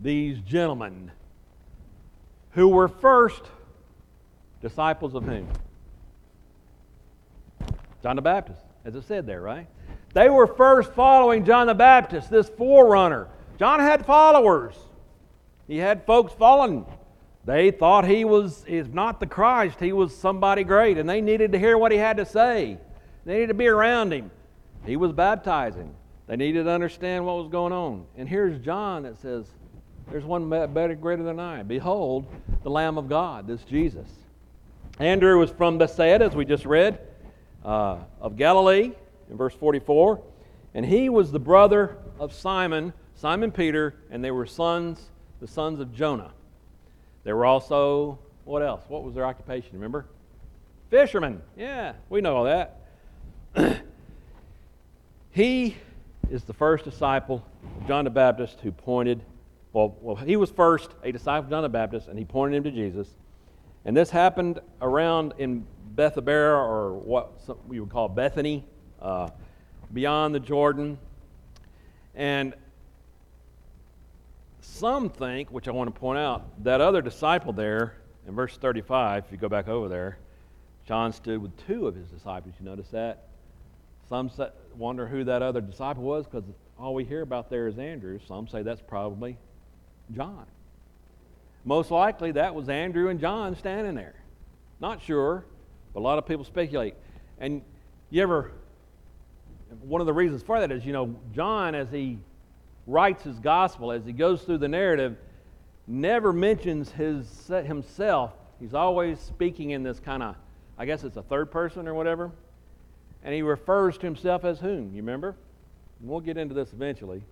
these 0.00 0.38
gentlemen, 0.40 1.10
who 2.52 2.68
were 2.68 2.88
first 2.88 3.42
disciples 4.62 5.14
of 5.14 5.24
whom? 5.24 5.46
John 8.02 8.16
the 8.16 8.22
Baptist, 8.22 8.60
as 8.86 8.94
it 8.94 9.04
said 9.04 9.26
there, 9.26 9.42
right? 9.42 9.66
They 10.14 10.30
were 10.30 10.46
first 10.46 10.92
following 10.94 11.44
John 11.44 11.66
the 11.66 11.74
Baptist, 11.74 12.30
this 12.30 12.48
forerunner 12.48 13.28
John 13.58 13.80
had 13.80 14.04
followers. 14.04 14.74
He 15.68 15.78
had 15.78 16.04
folks 16.04 16.32
following. 16.32 16.84
They 17.44 17.70
thought 17.70 18.06
he 18.06 18.24
was, 18.24 18.64
if 18.66 18.88
not 18.88 19.20
the 19.20 19.26
Christ, 19.26 19.78
he 19.78 19.92
was 19.92 20.16
somebody 20.16 20.64
great, 20.64 20.98
and 20.98 21.08
they 21.08 21.20
needed 21.20 21.52
to 21.52 21.58
hear 21.58 21.78
what 21.78 21.92
he 21.92 21.98
had 21.98 22.16
to 22.16 22.26
say. 22.26 22.78
They 23.24 23.34
needed 23.34 23.48
to 23.48 23.54
be 23.54 23.68
around 23.68 24.12
him. 24.12 24.30
He 24.84 24.96
was 24.96 25.12
baptizing. 25.12 25.94
They 26.26 26.36
needed 26.36 26.64
to 26.64 26.70
understand 26.70 27.26
what 27.26 27.36
was 27.36 27.48
going 27.48 27.72
on. 27.72 28.06
And 28.16 28.28
here's 28.28 28.58
John 28.60 29.02
that 29.02 29.18
says, 29.20 29.46
There's 30.10 30.24
one 30.24 30.48
better, 30.48 30.94
greater 30.94 31.22
than 31.22 31.38
I. 31.38 31.62
Behold, 31.62 32.26
the 32.62 32.70
Lamb 32.70 32.98
of 32.98 33.08
God, 33.08 33.46
this 33.46 33.62
Jesus. 33.64 34.08
Andrew 34.98 35.38
was 35.38 35.50
from 35.50 35.76
Bethsaida, 35.78 36.24
as 36.24 36.34
we 36.34 36.44
just 36.44 36.64
read, 36.64 36.98
uh, 37.64 37.98
of 38.20 38.36
Galilee, 38.36 38.92
in 39.28 39.36
verse 39.36 39.54
44. 39.54 40.22
And 40.72 40.86
he 40.86 41.08
was 41.08 41.30
the 41.30 41.40
brother 41.40 41.96
of 42.18 42.32
Simon 42.32 42.92
Simon 43.14 43.52
Peter, 43.52 43.94
and 44.10 44.22
they 44.22 44.30
were 44.30 44.46
sons, 44.46 45.10
the 45.40 45.46
sons 45.46 45.80
of 45.80 45.94
Jonah. 45.94 46.32
They 47.22 47.32
were 47.32 47.46
also, 47.46 48.18
what 48.44 48.62
else? 48.62 48.82
What 48.88 49.02
was 49.02 49.14
their 49.14 49.24
occupation? 49.24 49.70
Remember? 49.72 50.06
Fishermen. 50.90 51.40
Yeah, 51.56 51.94
we 52.10 52.20
know 52.20 52.36
all 52.36 52.44
that. 52.44 52.80
he 55.30 55.76
is 56.30 56.44
the 56.44 56.52
first 56.52 56.84
disciple 56.84 57.44
of 57.80 57.86
John 57.86 58.04
the 58.04 58.10
Baptist 58.10 58.60
who 58.60 58.72
pointed, 58.72 59.20
well, 59.72 59.96
well, 60.00 60.16
he 60.16 60.36
was 60.36 60.50
first 60.50 60.90
a 61.02 61.12
disciple 61.12 61.44
of 61.44 61.50
John 61.50 61.62
the 61.62 61.68
Baptist, 61.68 62.08
and 62.08 62.18
he 62.18 62.24
pointed 62.24 62.56
him 62.56 62.64
to 62.64 62.70
Jesus. 62.70 63.08
And 63.84 63.96
this 63.96 64.10
happened 64.10 64.60
around 64.80 65.34
in 65.38 65.66
Bethabara, 65.94 66.56
or 66.56 66.94
what 66.94 67.32
we 67.68 67.80
would 67.80 67.90
call 67.90 68.08
Bethany, 68.08 68.64
uh, 69.00 69.30
beyond 69.92 70.34
the 70.34 70.40
Jordan. 70.40 70.98
And 72.14 72.54
some 74.60 75.10
think, 75.10 75.50
which 75.50 75.68
I 75.68 75.72
want 75.72 75.94
to 75.94 75.98
point 75.98 76.18
out, 76.18 76.64
that 76.64 76.80
other 76.80 77.02
disciple 77.02 77.52
there 77.52 77.94
in 78.26 78.34
verse 78.34 78.56
35, 78.56 79.24
if 79.26 79.32
you 79.32 79.38
go 79.38 79.48
back 79.48 79.68
over 79.68 79.88
there, 79.88 80.18
John 80.86 81.12
stood 81.12 81.40
with 81.40 81.56
two 81.66 81.86
of 81.86 81.94
his 81.94 82.08
disciples. 82.08 82.54
You 82.58 82.66
notice 82.66 82.88
that? 82.88 83.28
Some 84.08 84.30
wonder 84.76 85.06
who 85.06 85.24
that 85.24 85.42
other 85.42 85.60
disciple 85.60 86.02
was 86.02 86.26
because 86.26 86.44
all 86.78 86.94
we 86.94 87.04
hear 87.04 87.22
about 87.22 87.48
there 87.50 87.66
is 87.66 87.78
Andrew. 87.78 88.18
Some 88.26 88.48
say 88.48 88.62
that's 88.62 88.82
probably 88.82 89.38
John. 90.14 90.46
Most 91.64 91.90
likely 91.90 92.32
that 92.32 92.54
was 92.54 92.68
Andrew 92.68 93.08
and 93.08 93.18
John 93.18 93.56
standing 93.56 93.94
there. 93.94 94.14
Not 94.80 95.00
sure, 95.00 95.46
but 95.94 96.00
a 96.00 96.02
lot 96.02 96.18
of 96.18 96.26
people 96.26 96.44
speculate. 96.44 96.94
And 97.38 97.62
you 98.10 98.22
ever, 98.22 98.52
one 99.80 100.00
of 100.00 100.06
the 100.06 100.12
reasons 100.12 100.42
for 100.42 100.60
that 100.60 100.70
is, 100.70 100.84
you 100.84 100.92
know, 100.92 101.14
John, 101.32 101.74
as 101.74 101.90
he 101.90 102.18
writes 102.86 103.22
his 103.22 103.38
gospel, 103.38 103.92
as 103.92 104.04
he 104.04 104.12
goes 104.12 104.42
through 104.42 104.58
the 104.58 104.68
narrative, 104.68 105.16
never 105.86 106.32
mentions 106.32 106.90
his, 106.92 107.48
himself. 107.48 108.32
He's 108.60 108.74
always 108.74 109.18
speaking 109.18 109.70
in 109.70 109.82
this 109.82 110.00
kind 110.00 110.22
of, 110.22 110.36
I 110.76 110.84
guess 110.84 111.04
it's 111.04 111.16
a 111.16 111.22
third 111.22 111.50
person 111.50 111.88
or 111.88 111.94
whatever. 111.94 112.30
And 113.24 113.34
he 113.34 113.42
refers 113.42 113.96
to 113.98 114.06
himself 114.06 114.44
as 114.44 114.60
whom? 114.60 114.90
You 114.94 115.02
remember? 115.02 115.34
And 116.00 116.08
we'll 116.08 116.20
get 116.20 116.36
into 116.36 116.54
this 116.54 116.72
eventually. 116.72 117.22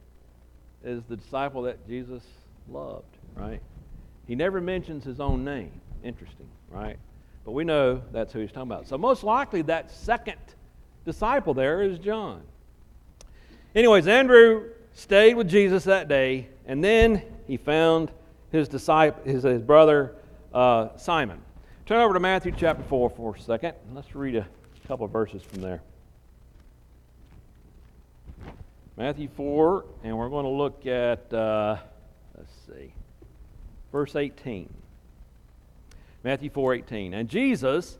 Is 0.83 1.03
the 1.09 1.17
disciple 1.17 1.63
that 1.63 1.87
Jesus 1.87 2.25
loved, 2.69 3.17
right? 3.37 3.61
He 4.27 4.35
never 4.35 4.61
mentions 4.61 5.05
his 5.05 5.21
own 5.21 5.45
name. 5.45 5.81
Interesting, 6.03 6.49
right? 6.71 6.97
But 7.45 7.53
we 7.53 7.65
know 7.65 8.03
that's 8.13 8.33
who 8.33 8.41
he's 8.41 8.51
talking 8.51 8.71
about. 8.71 8.89
So, 8.89 8.97
most 8.97 9.23
likely, 9.23 9.63
that 9.63 9.91
second 9.91 10.39
disciple 11.05 11.55
there 11.55 11.83
is 11.83 11.99
John. 11.99 12.43
Anyways, 13.75 14.07
Andrew 14.07 14.71
stayed 14.93 15.35
with 15.35 15.49
Jesus 15.49 15.85
that 15.85 16.09
day, 16.09 16.49
and 16.67 16.83
then 16.83 17.23
he 17.47 17.57
found 17.57 18.11
his 18.51 18.69
disciple, 18.69 19.23
his, 19.25 19.43
his 19.43 19.63
brother 19.63 20.15
uh, 20.53 20.97
Simon. 20.97 21.41
Turn 21.87 22.01
over 22.01 22.15
to 22.15 22.21
Matthew 22.21 22.53
chapter 22.57 22.83
4 22.85 23.11
for 23.11 23.35
a 23.35 23.41
second. 23.41 23.75
Let's 23.93 24.15
read 24.15 24.37
a 24.37 24.47
couple 24.93 25.07
verses 25.07 25.43
from 25.43 25.63
there. 25.63 25.81
Matthew 28.99 29.27
4, 29.27 29.87
and 30.05 30.19
we're 30.19 30.29
going 30.29 30.45
to 30.45 30.51
look 30.51 30.85
at, 30.85 31.33
uh, 31.33 31.79
let's 32.37 32.53
see, 32.67 32.93
verse 33.91 34.15
18. 34.15 34.69
Matthew 36.23 36.51
4 36.51 36.75
18. 36.75 37.15
And 37.15 37.27
Jesus, 37.27 37.97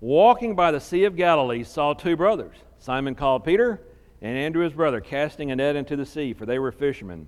walking 0.00 0.54
by 0.54 0.70
the 0.70 0.78
Sea 0.78 1.02
of 1.02 1.16
Galilee, 1.16 1.64
saw 1.64 1.94
two 1.94 2.14
brothers, 2.14 2.54
Simon 2.78 3.16
called 3.16 3.44
Peter 3.44 3.80
and 4.22 4.38
Andrew 4.38 4.62
his 4.62 4.72
brother, 4.72 5.00
casting 5.00 5.50
a 5.50 5.56
net 5.56 5.74
into 5.74 5.96
the 5.96 6.06
sea, 6.06 6.32
for 6.32 6.46
they 6.46 6.60
were 6.60 6.70
fishermen. 6.70 7.26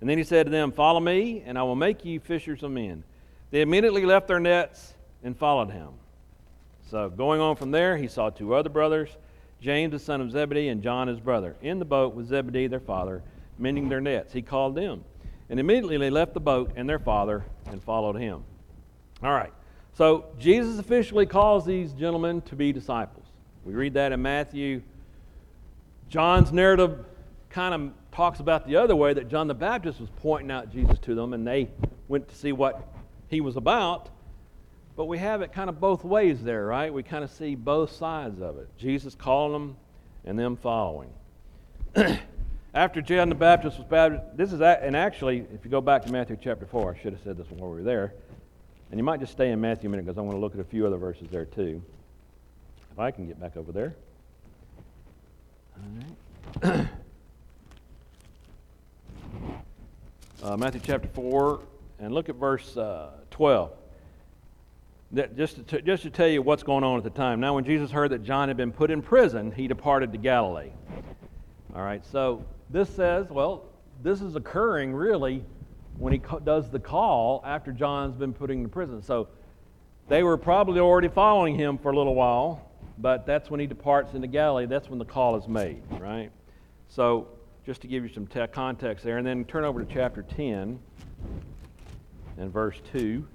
And 0.00 0.08
then 0.08 0.16
he 0.16 0.22
said 0.22 0.46
to 0.46 0.50
them, 0.50 0.70
Follow 0.70 1.00
me, 1.00 1.42
and 1.44 1.58
I 1.58 1.64
will 1.64 1.74
make 1.74 2.04
you 2.04 2.20
fishers 2.20 2.62
of 2.62 2.70
men. 2.70 3.02
They 3.50 3.62
immediately 3.62 4.06
left 4.06 4.28
their 4.28 4.38
nets 4.38 4.94
and 5.24 5.36
followed 5.36 5.72
him. 5.72 5.88
So, 6.90 7.08
going 7.08 7.40
on 7.40 7.54
from 7.54 7.70
there, 7.70 7.96
he 7.96 8.08
saw 8.08 8.30
two 8.30 8.52
other 8.52 8.68
brothers, 8.68 9.10
James 9.60 9.92
the 9.92 9.98
son 10.00 10.20
of 10.20 10.32
Zebedee 10.32 10.66
and 10.68 10.82
John 10.82 11.06
his 11.06 11.20
brother, 11.20 11.54
in 11.62 11.78
the 11.78 11.84
boat 11.84 12.16
with 12.16 12.26
Zebedee 12.26 12.66
their 12.66 12.80
father, 12.80 13.22
mending 13.58 13.88
their 13.88 14.00
nets. 14.00 14.32
He 14.32 14.42
called 14.42 14.74
them. 14.74 15.04
And 15.48 15.60
immediately 15.60 15.98
they 15.98 16.10
left 16.10 16.34
the 16.34 16.40
boat 16.40 16.72
and 16.74 16.88
their 16.88 16.98
father 16.98 17.44
and 17.66 17.80
followed 17.80 18.16
him. 18.16 18.42
All 19.22 19.30
right. 19.30 19.52
So, 19.92 20.26
Jesus 20.36 20.80
officially 20.80 21.26
calls 21.26 21.64
these 21.64 21.92
gentlemen 21.92 22.40
to 22.42 22.56
be 22.56 22.72
disciples. 22.72 23.26
We 23.64 23.74
read 23.74 23.94
that 23.94 24.10
in 24.10 24.20
Matthew. 24.20 24.82
John's 26.08 26.50
narrative 26.50 27.04
kind 27.50 27.72
of 27.72 27.92
talks 28.10 28.40
about 28.40 28.66
the 28.66 28.74
other 28.74 28.96
way 28.96 29.14
that 29.14 29.28
John 29.28 29.46
the 29.46 29.54
Baptist 29.54 30.00
was 30.00 30.10
pointing 30.16 30.50
out 30.50 30.72
Jesus 30.72 30.98
to 31.00 31.14
them 31.14 31.34
and 31.34 31.46
they 31.46 31.70
went 32.08 32.28
to 32.28 32.34
see 32.34 32.50
what 32.50 32.84
he 33.28 33.40
was 33.40 33.56
about. 33.56 34.08
But 34.96 35.06
we 35.06 35.18
have 35.18 35.42
it 35.42 35.52
kind 35.52 35.70
of 35.70 35.80
both 35.80 36.04
ways 36.04 36.42
there, 36.42 36.66
right? 36.66 36.92
We 36.92 37.02
kind 37.02 37.24
of 37.24 37.30
see 37.30 37.54
both 37.54 37.92
sides 37.92 38.40
of 38.40 38.58
it. 38.58 38.68
Jesus 38.76 39.14
calling 39.14 39.52
them 39.52 39.76
and 40.24 40.38
them 40.38 40.56
following. 40.56 41.10
After 42.74 43.00
John 43.00 43.28
the 43.28 43.34
Baptist 43.34 43.78
was 43.78 43.86
baptized, 43.86 44.36
this 44.36 44.52
is, 44.52 44.60
and 44.60 44.94
actually, 44.94 45.38
if 45.52 45.64
you 45.64 45.70
go 45.70 45.80
back 45.80 46.04
to 46.04 46.12
Matthew 46.12 46.36
chapter 46.40 46.66
4, 46.66 46.94
I 46.94 47.02
should 47.02 47.12
have 47.14 47.22
said 47.22 47.36
this 47.36 47.46
while 47.50 47.70
we 47.70 47.78
were 47.78 47.82
there. 47.82 48.14
And 48.90 48.98
you 48.98 49.04
might 49.04 49.20
just 49.20 49.32
stay 49.32 49.50
in 49.50 49.60
Matthew 49.60 49.88
a 49.88 49.90
minute 49.90 50.04
because 50.04 50.18
I 50.18 50.20
want 50.20 50.36
to 50.36 50.40
look 50.40 50.54
at 50.54 50.60
a 50.60 50.64
few 50.64 50.86
other 50.86 50.96
verses 50.96 51.28
there 51.30 51.44
too. 51.44 51.82
If 52.92 52.98
I 52.98 53.10
can 53.10 53.26
get 53.26 53.40
back 53.40 53.56
over 53.56 53.72
there. 53.72 53.94
All 55.76 56.72
right. 56.72 56.86
uh, 60.42 60.56
Matthew 60.56 60.80
chapter 60.84 61.08
4, 61.08 61.60
and 62.00 62.12
look 62.12 62.28
at 62.28 62.34
verse 62.34 62.76
uh, 62.76 63.10
12. 63.30 63.70
That 65.12 65.36
just, 65.36 65.66
to, 65.68 65.82
just 65.82 66.04
to 66.04 66.10
tell 66.10 66.28
you 66.28 66.40
what's 66.40 66.62
going 66.62 66.84
on 66.84 66.96
at 66.96 67.04
the 67.04 67.10
time. 67.10 67.40
Now, 67.40 67.54
when 67.54 67.64
Jesus 67.64 67.90
heard 67.90 68.12
that 68.12 68.22
John 68.22 68.48
had 68.48 68.56
been 68.56 68.70
put 68.70 68.90
in 68.90 69.02
prison, 69.02 69.50
he 69.50 69.66
departed 69.66 70.12
to 70.12 70.18
Galilee. 70.18 70.70
All 71.74 71.82
right, 71.82 72.04
so 72.06 72.44
this 72.70 72.88
says, 72.90 73.28
well, 73.28 73.64
this 74.02 74.20
is 74.20 74.36
occurring 74.36 74.94
really 74.94 75.44
when 75.98 76.12
he 76.12 76.20
does 76.44 76.70
the 76.70 76.78
call 76.78 77.42
after 77.44 77.72
John's 77.72 78.16
been 78.16 78.32
put 78.32 78.50
in 78.50 78.68
prison. 78.68 79.02
So 79.02 79.28
they 80.08 80.22
were 80.22 80.36
probably 80.36 80.80
already 80.80 81.08
following 81.08 81.54
him 81.54 81.76
for 81.76 81.90
a 81.90 81.96
little 81.96 82.14
while, 82.14 82.70
but 82.98 83.26
that's 83.26 83.50
when 83.50 83.60
he 83.60 83.66
departs 83.66 84.14
into 84.14 84.26
Galilee. 84.26 84.66
That's 84.66 84.88
when 84.88 84.98
the 84.98 85.04
call 85.04 85.36
is 85.36 85.46
made, 85.46 85.82
right? 85.98 86.30
So 86.88 87.28
just 87.66 87.82
to 87.82 87.88
give 87.88 88.02
you 88.02 88.12
some 88.12 88.26
te- 88.26 88.46
context 88.48 89.04
there, 89.04 89.18
and 89.18 89.26
then 89.26 89.44
turn 89.44 89.64
over 89.64 89.84
to 89.84 89.92
chapter 89.92 90.22
10 90.22 90.78
and 92.38 92.52
verse 92.52 92.80
2. 92.92 93.26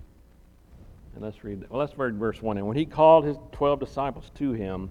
And 1.16 1.24
let's 1.24 1.44
read. 1.44 1.66
Well, 1.70 1.80
let's 1.80 1.98
read 1.98 2.16
verse 2.16 2.42
1. 2.42 2.58
And 2.58 2.68
when 2.68 2.78
he 2.78 2.86
called 2.86 3.24
his 3.26 3.38
12 3.54 3.80
disciples 3.80 4.32
to 4.36 4.52
him, 4.52 4.90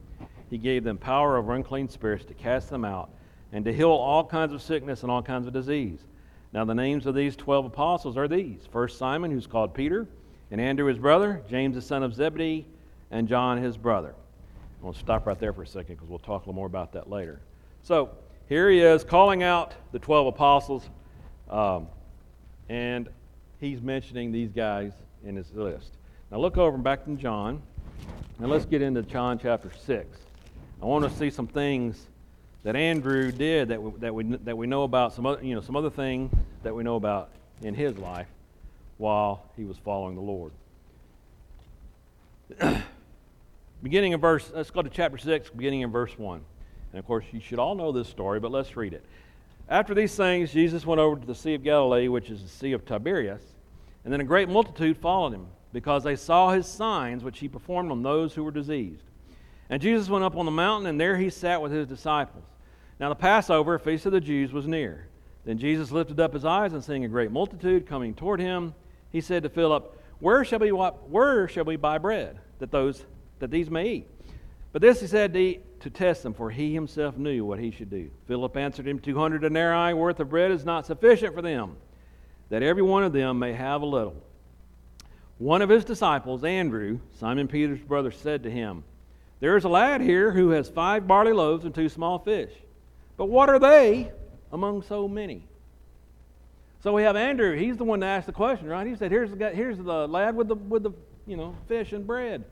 he 0.51 0.59
gave 0.59 0.83
them 0.83 0.97
power 0.97 1.37
over 1.37 1.55
unclean 1.55 1.89
spirits 1.89 2.25
to 2.27 2.35
cast 2.35 2.71
them 2.71 2.85
out 2.85 3.11
and 3.53 3.65
to 3.65 3.73
heal 3.73 3.91
all 3.91 4.25
kinds 4.25 4.53
of 4.53 4.63
sickness 4.63 5.03
and 5.03 5.13
all 5.13 5.23
kinds 5.23 5.47
of 5.47 5.53
disease. 5.53 6.01
Now, 6.53 6.65
the 6.65 6.75
names 6.75 7.07
of 7.07 7.15
these 7.15 7.37
12 7.37 7.67
apostles 7.67 8.17
are 8.17 8.29
these 8.29 8.61
First 8.73 8.99
Simon, 8.99 9.31
who's 9.31 9.47
called 9.47 9.75
Peter, 9.75 10.07
and 10.51 10.61
Andrew 10.61 10.87
his 10.87 10.99
brother, 10.99 11.43
James 11.49 11.75
the 11.75 11.83
son 11.83 12.03
of 12.03 12.15
Zebedee, 12.15 12.65
and 13.11 13.29
John 13.29 13.61
his 13.63 13.77
brother. 13.77 14.15
I 14.81 14.85
want 14.85 14.97
to 14.97 15.01
stop 15.01 15.27
right 15.27 15.39
there 15.39 15.53
for 15.53 15.63
a 15.63 15.67
second 15.67 15.97
because 15.97 16.09
we'll 16.09 16.19
talk 16.19 16.43
a 16.43 16.47
little 16.47 16.55
more 16.55 16.67
about 16.67 16.93
that 16.93 17.11
later. 17.11 17.41
So, 17.83 18.11
here 18.49 18.71
he 18.71 18.81
is 18.81 19.05
calling 19.05 19.43
out 19.43 19.75
the 19.93 19.99
12 19.99 20.29
apostles, 20.29 20.89
um, 21.51 21.89
and 22.69 23.09
he's 23.61 23.81
mentioning 23.81 24.33
these 24.33 24.53
guys 24.53 24.93
in 25.25 25.37
his 25.37 25.53
list. 25.53 25.93
Now 26.31 26.39
look 26.39 26.57
over 26.57 26.77
back 26.79 27.05
to 27.05 27.15
John, 27.17 27.63
and 28.39 28.51
let's 28.51 28.65
get 28.65 28.83
into 28.83 29.03
John 29.03 29.39
chapter 29.39 29.71
6. 29.87 30.19
I 30.83 30.87
want 30.87 31.05
to 31.05 31.19
see 31.19 31.31
some 31.31 31.47
things 31.47 32.07
that 32.63 32.77
Andrew 32.77 33.31
did 33.31 33.69
that 33.69 33.83
we, 33.83 33.91
that 34.01 34.15
we, 34.15 34.25
that 34.25 34.57
we 34.57 34.67
know 34.67 34.83
about, 34.83 35.13
some 35.13 35.27
other, 35.27 35.45
you 35.45 35.55
know, 35.55 35.61
some 35.61 35.77
other 35.77 35.91
things 35.91 36.33
that 36.63 36.75
we 36.75 36.83
know 36.83 36.97
about 36.97 37.31
in 37.63 37.75
his 37.75 37.97
life 37.99 38.27
while 38.99 39.45
he 39.57 39.65
was 39.65 39.77
following 39.79 40.15
the 40.15 40.21
Lord. 40.21 40.53
beginning 43.83 44.13
in 44.13 44.21
verse, 44.21 44.51
let's 44.55 44.71
go 44.71 44.83
to 44.83 44.91
chapter 44.91 45.19
6, 45.19 45.51
beginning 45.51 45.83
in 45.83 45.91
verse 45.91 46.19
1. 46.19 46.41
And 46.93 46.99
of 46.99 47.07
course, 47.07 47.25
you 47.33 47.41
should 47.41 47.59
all 47.59 47.75
know 47.75 47.93
this 47.93 48.09
story, 48.09 48.41
but 48.41 48.51
let's 48.51 48.77
read 48.77 48.95
it. 48.95 49.05
After 49.69 49.95
these 49.95 50.15
things, 50.15 50.53
Jesus 50.53 50.87
went 50.87 51.01
over 51.01 51.21
to 51.21 51.27
the 51.27 51.35
Sea 51.35 51.55
of 51.55 51.63
Galilee, 51.63 52.09
which 52.09 52.31
is 52.31 52.43
the 52.43 52.49
Sea 52.49 52.73
of 52.73 52.85
Tiberias, 52.85 53.43
and 54.05 54.13
then 54.13 54.21
a 54.21 54.25
great 54.25 54.49
multitude 54.49 54.97
followed 54.97 55.33
him, 55.33 55.47
because 55.75 56.05
they 56.05 56.15
saw 56.15 56.53
his 56.53 56.69
signs 56.69 57.25
which 57.25 57.41
he 57.41 57.49
performed 57.49 57.91
on 57.91 58.01
those 58.01 58.33
who 58.33 58.45
were 58.45 58.53
diseased. 58.53 59.03
And 59.69 59.83
Jesus 59.83 60.09
went 60.09 60.25
up 60.25 60.37
on 60.37 60.47
the 60.47 60.53
mountain, 60.53 60.89
and 60.89 61.01
there 61.01 61.17
he 61.17 61.29
sat 61.29 61.61
with 61.61 61.73
his 61.73 61.89
disciples. 61.89 62.45
Now 63.01 63.09
the 63.09 63.17
Passover, 63.17 63.77
feast 63.81 64.07
of 64.07 64.13
the 64.13 64.21
Jews, 64.21 64.53
was 64.53 64.69
near. 64.69 65.09
Then 65.45 65.59
Jesus 65.59 65.91
lifted 65.91 66.21
up 66.21 66.33
his 66.33 66.45
eyes, 66.45 66.75
and 66.75 66.85
seeing 66.85 67.05
a 67.05 67.09
great 67.09 67.33
multitude 67.33 67.89
coming 67.89 68.15
toward 68.15 68.39
him, 68.39 68.73
he 69.11 69.21
said 69.21 69.43
to 69.43 69.49
Philip, 69.49 70.01
Where 70.21 70.45
shall 70.45 70.61
we, 70.61 70.69
where 70.69 71.49
shall 71.49 71.65
we 71.65 71.75
buy 71.75 71.99
bread, 71.99 72.39
that, 72.61 72.71
those, 72.71 73.05
that 73.41 73.51
these 73.51 73.69
may 73.69 73.89
eat? 73.89 74.09
But 74.73 74.81
this 74.81 75.01
he 75.01 75.09
said 75.09 75.35
to, 75.35 75.59
to 75.81 75.91
test 75.91 76.23
them, 76.23 76.35
for 76.35 76.51
he 76.51 76.73
himself 76.73 77.17
knew 77.17 77.45
what 77.45 77.59
he 77.59 77.73
should 77.73 77.91
do. 77.91 78.11
Philip 78.29 78.57
answered 78.57 78.87
him, 78.87 79.01
Two 79.01 79.19
hundred 79.19 79.41
denarii 79.41 79.93
worth 79.93 80.21
of 80.21 80.31
bread 80.31 80.53
is 80.53 80.65
not 80.65 80.87
sufficient 80.87 81.35
for 81.35 81.43
them, 81.43 81.77
that 82.51 82.63
every 82.63 82.83
one 82.83 83.03
of 83.03 83.13
them 83.13 83.41
may 83.41 83.55
have 83.55 83.83
a 83.83 83.87
little. 83.87 84.23
One 85.39 85.63
of 85.63 85.69
his 85.69 85.85
disciples, 85.85 86.45
Andrew, 86.45 87.01
Simon 87.19 87.49
Peter's 87.49 87.81
brother, 87.81 88.11
said 88.11 88.45
to 88.45 88.51
him, 88.51 88.85
There 89.41 89.57
is 89.57 89.65
a 89.65 89.69
lad 89.69 90.01
here 90.01 90.31
who 90.33 90.51
has 90.51 90.69
five 90.69 91.07
barley 91.07 91.33
loaves 91.33 91.65
and 91.65 91.75
two 91.75 91.89
small 91.89 92.19
fish. 92.19 92.53
But 93.17 93.27
what 93.27 93.49
are 93.49 93.59
they 93.59 94.13
among 94.53 94.83
so 94.83 95.09
many? 95.09 95.47
So 96.83 96.93
we 96.93 97.03
have 97.03 97.17
Andrew. 97.17 97.57
He's 97.57 97.77
the 97.77 97.85
one 97.85 98.01
that 98.01 98.07
asked 98.07 98.27
the 98.27 98.33
question, 98.33 98.69
right? 98.69 98.87
He 98.87 98.95
said, 98.95 99.11
"Here's 99.11 99.31
the 99.31 99.37
guy, 99.37 99.55
here's 99.55 99.79
the 99.79 100.07
lad 100.07 100.37
with 100.37 100.49
the 100.49 100.55
with 100.55 100.83
the 100.83 100.93
you 101.27 101.37
know 101.37 101.57
fish 101.67 101.93
and 101.93 102.07
bread." 102.07 102.45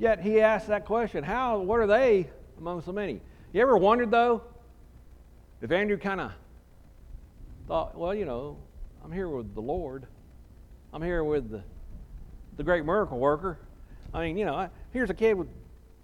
Yet 0.00 0.22
he 0.22 0.40
asked 0.40 0.68
that 0.68 0.86
question, 0.86 1.22
how, 1.22 1.58
what 1.58 1.78
are 1.78 1.86
they 1.86 2.30
among 2.58 2.80
so 2.82 2.90
many? 2.90 3.20
You 3.52 3.60
ever 3.60 3.76
wondered, 3.76 4.10
though, 4.10 4.42
if 5.60 5.70
Andrew 5.70 5.98
kind 5.98 6.22
of 6.22 6.32
thought, 7.68 7.98
well, 7.98 8.14
you 8.14 8.24
know, 8.24 8.56
I'm 9.04 9.12
here 9.12 9.28
with 9.28 9.54
the 9.54 9.60
Lord. 9.60 10.06
I'm 10.92 11.02
here 11.02 11.22
with 11.22 11.50
the, 11.50 11.62
the 12.56 12.64
great 12.64 12.84
miracle 12.84 13.18
worker. 13.18 13.58
I 14.12 14.26
mean, 14.26 14.36
you 14.36 14.44
know, 14.44 14.68
here's 14.92 15.10
a 15.10 15.14
kid 15.14 15.34
with 15.34 15.48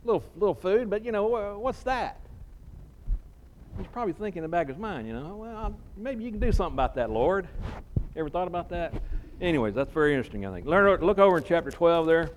little, 0.05 0.23
little 0.37 0.55
food, 0.55 0.89
but, 0.89 1.05
you 1.05 1.11
know, 1.11 1.59
what's 1.59 1.83
that? 1.83 2.21
He's 3.79 3.89
probably 3.89 4.13
thinking 4.13 4.39
in 4.39 4.43
the 4.43 4.49
back 4.49 4.69
of 4.69 4.77
his 4.77 4.79
mind, 4.79 5.07
you 5.07 5.13
know, 5.13 5.37
well, 5.37 5.77
maybe 5.97 6.25
you 6.25 6.31
can 6.31 6.41
do 6.41 6.53
something 6.53 6.75
about 6.75 6.95
that, 6.95 7.11
Lord. 7.11 7.49
Ever 8.15 8.31
thought 8.31 8.47
about 8.47 8.71
that? 8.71 8.95
Anyways, 9.41 9.75
that's 9.75 9.93
very 9.93 10.15
interesting, 10.15 10.47
I 10.47 10.53
think. 10.53 10.67
Learn, 10.67 11.01
look 11.01 11.19
over 11.19 11.39
in 11.39 11.45
chapter 11.45 11.71
12 11.71 12.07
there. 12.07 12.31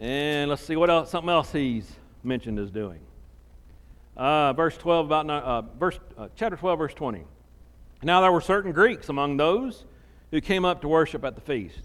And 0.00 0.50
let's 0.50 0.62
see 0.62 0.74
what 0.76 0.90
else, 0.90 1.10
something 1.10 1.30
else 1.30 1.52
he's 1.52 1.88
mentioned 2.24 2.58
as 2.58 2.70
doing. 2.70 2.98
Uh, 4.16 4.52
verse 4.54 4.76
12 4.76 5.06
about 5.06 5.28
uh, 5.28 5.62
verse 5.78 5.98
uh, 6.16 6.28
chapter 6.36 6.56
12 6.56 6.78
verse 6.78 6.94
20 6.94 7.24
now 8.04 8.20
there 8.20 8.30
were 8.30 8.40
certain 8.40 8.70
greeks 8.70 9.08
among 9.08 9.36
those 9.36 9.84
who 10.34 10.40
came 10.40 10.64
up 10.64 10.80
to 10.80 10.88
worship 10.88 11.24
at 11.24 11.36
the 11.36 11.40
feast 11.40 11.78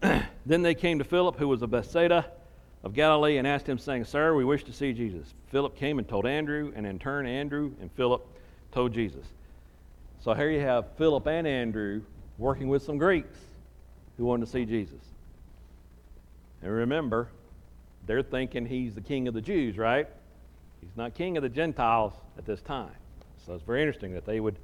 then 0.46 0.62
they 0.62 0.74
came 0.74 0.98
to 0.98 1.04
philip 1.04 1.36
who 1.36 1.46
was 1.46 1.60
of 1.60 1.70
bethsaida 1.70 2.24
of 2.82 2.94
galilee 2.94 3.36
and 3.36 3.46
asked 3.46 3.68
him 3.68 3.76
saying 3.76 4.04
sir 4.04 4.34
we 4.34 4.42
wish 4.42 4.64
to 4.64 4.72
see 4.72 4.94
jesus 4.94 5.34
philip 5.50 5.76
came 5.76 5.98
and 5.98 6.08
told 6.08 6.24
andrew 6.24 6.72
and 6.74 6.86
in 6.86 6.98
turn 6.98 7.26
andrew 7.26 7.72
and 7.82 7.92
philip 7.92 8.26
told 8.72 8.94
jesus 8.94 9.26
so 10.24 10.32
here 10.32 10.48
you 10.50 10.60
have 10.60 10.86
philip 10.96 11.26
and 11.26 11.46
andrew 11.46 12.00
working 12.38 12.68
with 12.68 12.82
some 12.82 12.96
greeks 12.96 13.36
who 14.16 14.24
wanted 14.24 14.46
to 14.46 14.50
see 14.50 14.64
jesus 14.64 15.02
and 16.62 16.72
remember, 16.72 17.28
they're 18.06 18.22
thinking 18.22 18.66
he's 18.66 18.94
the 18.94 19.00
king 19.00 19.28
of 19.28 19.34
the 19.34 19.40
Jews, 19.40 19.78
right? 19.78 20.08
He's 20.80 20.96
not 20.96 21.14
king 21.14 21.36
of 21.36 21.42
the 21.42 21.48
Gentiles 21.48 22.12
at 22.36 22.46
this 22.46 22.60
time. 22.62 22.94
So 23.46 23.54
it's 23.54 23.62
very 23.62 23.80
interesting 23.82 24.14
that 24.14 24.26
they 24.26 24.40
would 24.40 24.56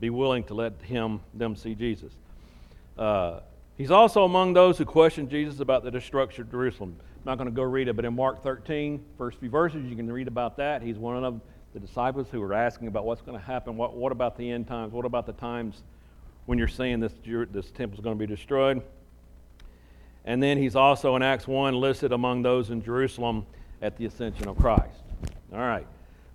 be 0.00 0.10
willing 0.10 0.44
to 0.44 0.54
let 0.54 0.80
him 0.82 1.20
them 1.34 1.56
see 1.56 1.74
Jesus. 1.74 2.12
Uh, 2.98 3.40
he's 3.76 3.90
also 3.90 4.24
among 4.24 4.52
those 4.52 4.78
who 4.78 4.84
questioned 4.84 5.30
Jesus 5.30 5.60
about 5.60 5.84
the 5.84 5.90
destruction 5.90 6.42
of 6.42 6.50
Jerusalem. 6.50 6.96
I'm 7.00 7.22
not 7.24 7.38
going 7.38 7.48
to 7.48 7.54
go 7.54 7.62
read 7.62 7.88
it, 7.88 7.96
but 7.96 8.04
in 8.04 8.14
Mark 8.14 8.42
13, 8.42 9.04
first 9.18 9.38
few 9.38 9.50
verses, 9.50 9.84
you 9.84 9.96
can 9.96 10.10
read 10.10 10.28
about 10.28 10.56
that. 10.58 10.82
He's 10.82 10.98
one 10.98 11.22
of 11.22 11.40
the 11.74 11.80
disciples 11.80 12.28
who 12.30 12.40
were 12.40 12.54
asking 12.54 12.88
about 12.88 13.04
what's 13.04 13.20
going 13.20 13.38
to 13.38 13.44
happen. 13.44 13.76
What, 13.76 13.94
what 13.94 14.12
about 14.12 14.36
the 14.36 14.50
end 14.50 14.66
times? 14.66 14.92
What 14.92 15.04
about 15.04 15.26
the 15.26 15.32
times 15.32 15.82
when 16.46 16.58
you're 16.58 16.68
saying 16.68 17.00
this, 17.00 17.12
this 17.50 17.70
temple 17.70 17.98
is 17.98 18.02
going 18.02 18.16
to 18.16 18.18
be 18.18 18.26
destroyed? 18.26 18.82
And 20.24 20.42
then 20.42 20.58
he's 20.58 20.74
also 20.74 21.16
in 21.16 21.22
Acts 21.22 21.46
1 21.46 21.74
listed 21.74 22.12
among 22.12 22.42
those 22.42 22.70
in 22.70 22.82
Jerusalem 22.82 23.46
at 23.82 23.96
the 23.96 24.06
ascension 24.06 24.48
of 24.48 24.56
Christ. 24.56 25.02
All 25.52 25.58
right. 25.58 25.86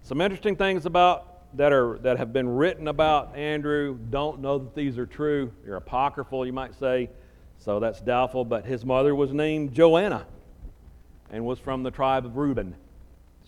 Some 0.03 0.22
interesting 0.22 0.56
things 0.56 0.86
about 0.86 1.31
that 1.55 1.74
are 1.74 1.98
that 2.00 2.17
have 2.17 2.34
been 2.34 2.48
written 2.48 2.88
about 2.88 3.36
Andrew. 3.36 3.98
Don't 4.10 4.39
know 4.39 4.58
that 4.58 4.75
these 4.75 4.98
are 4.98 5.05
true. 5.05 5.51
They're 5.63 5.75
apocryphal, 5.75 6.46
you 6.46 6.53
might 6.53 6.77
say. 6.79 7.10
So 7.60 7.79
that's 7.79 8.01
doubtful. 8.01 8.46
But 8.46 8.65
his 8.65 8.86
mother 8.86 9.13
was 9.15 9.34
named 9.34 9.74
Joanna, 9.74 10.25
and 11.29 11.46
was 11.46 11.60
from 11.60 11.84
the 11.84 11.91
tribe 11.91 12.25
of 12.25 12.38
Reuben. 12.38 12.75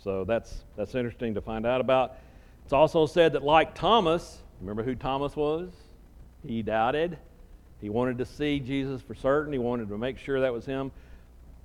So 0.03 0.23
that's 0.23 0.63
that's 0.75 0.95
interesting 0.95 1.33
to 1.35 1.41
find 1.41 1.65
out 1.65 1.81
about. 1.81 2.17
It's 2.63 2.73
also 2.73 3.05
said 3.05 3.33
that, 3.33 3.43
like 3.43 3.75
Thomas, 3.75 4.39
remember 4.61 4.83
who 4.83 4.95
Thomas 4.95 5.35
was? 5.35 5.69
He 6.45 6.61
doubted. 6.61 7.17
He 7.81 7.89
wanted 7.89 8.17
to 8.19 8.25
see 8.25 8.59
Jesus 8.59 9.01
for 9.01 9.15
certain. 9.15 9.51
He 9.51 9.59
wanted 9.59 9.89
to 9.89 9.97
make 9.97 10.17
sure 10.17 10.39
that 10.39 10.53
was 10.53 10.65
him. 10.65 10.91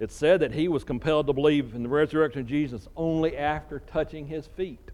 It's 0.00 0.14
said 0.14 0.40
that 0.40 0.52
he 0.52 0.68
was 0.68 0.84
compelled 0.84 1.26
to 1.26 1.32
believe 1.32 1.74
in 1.74 1.82
the 1.82 1.88
resurrection 1.88 2.42
of 2.42 2.46
Jesus 2.46 2.88
only 2.96 3.36
after 3.36 3.80
touching 3.80 4.26
his 4.26 4.46
feet. 4.46 4.90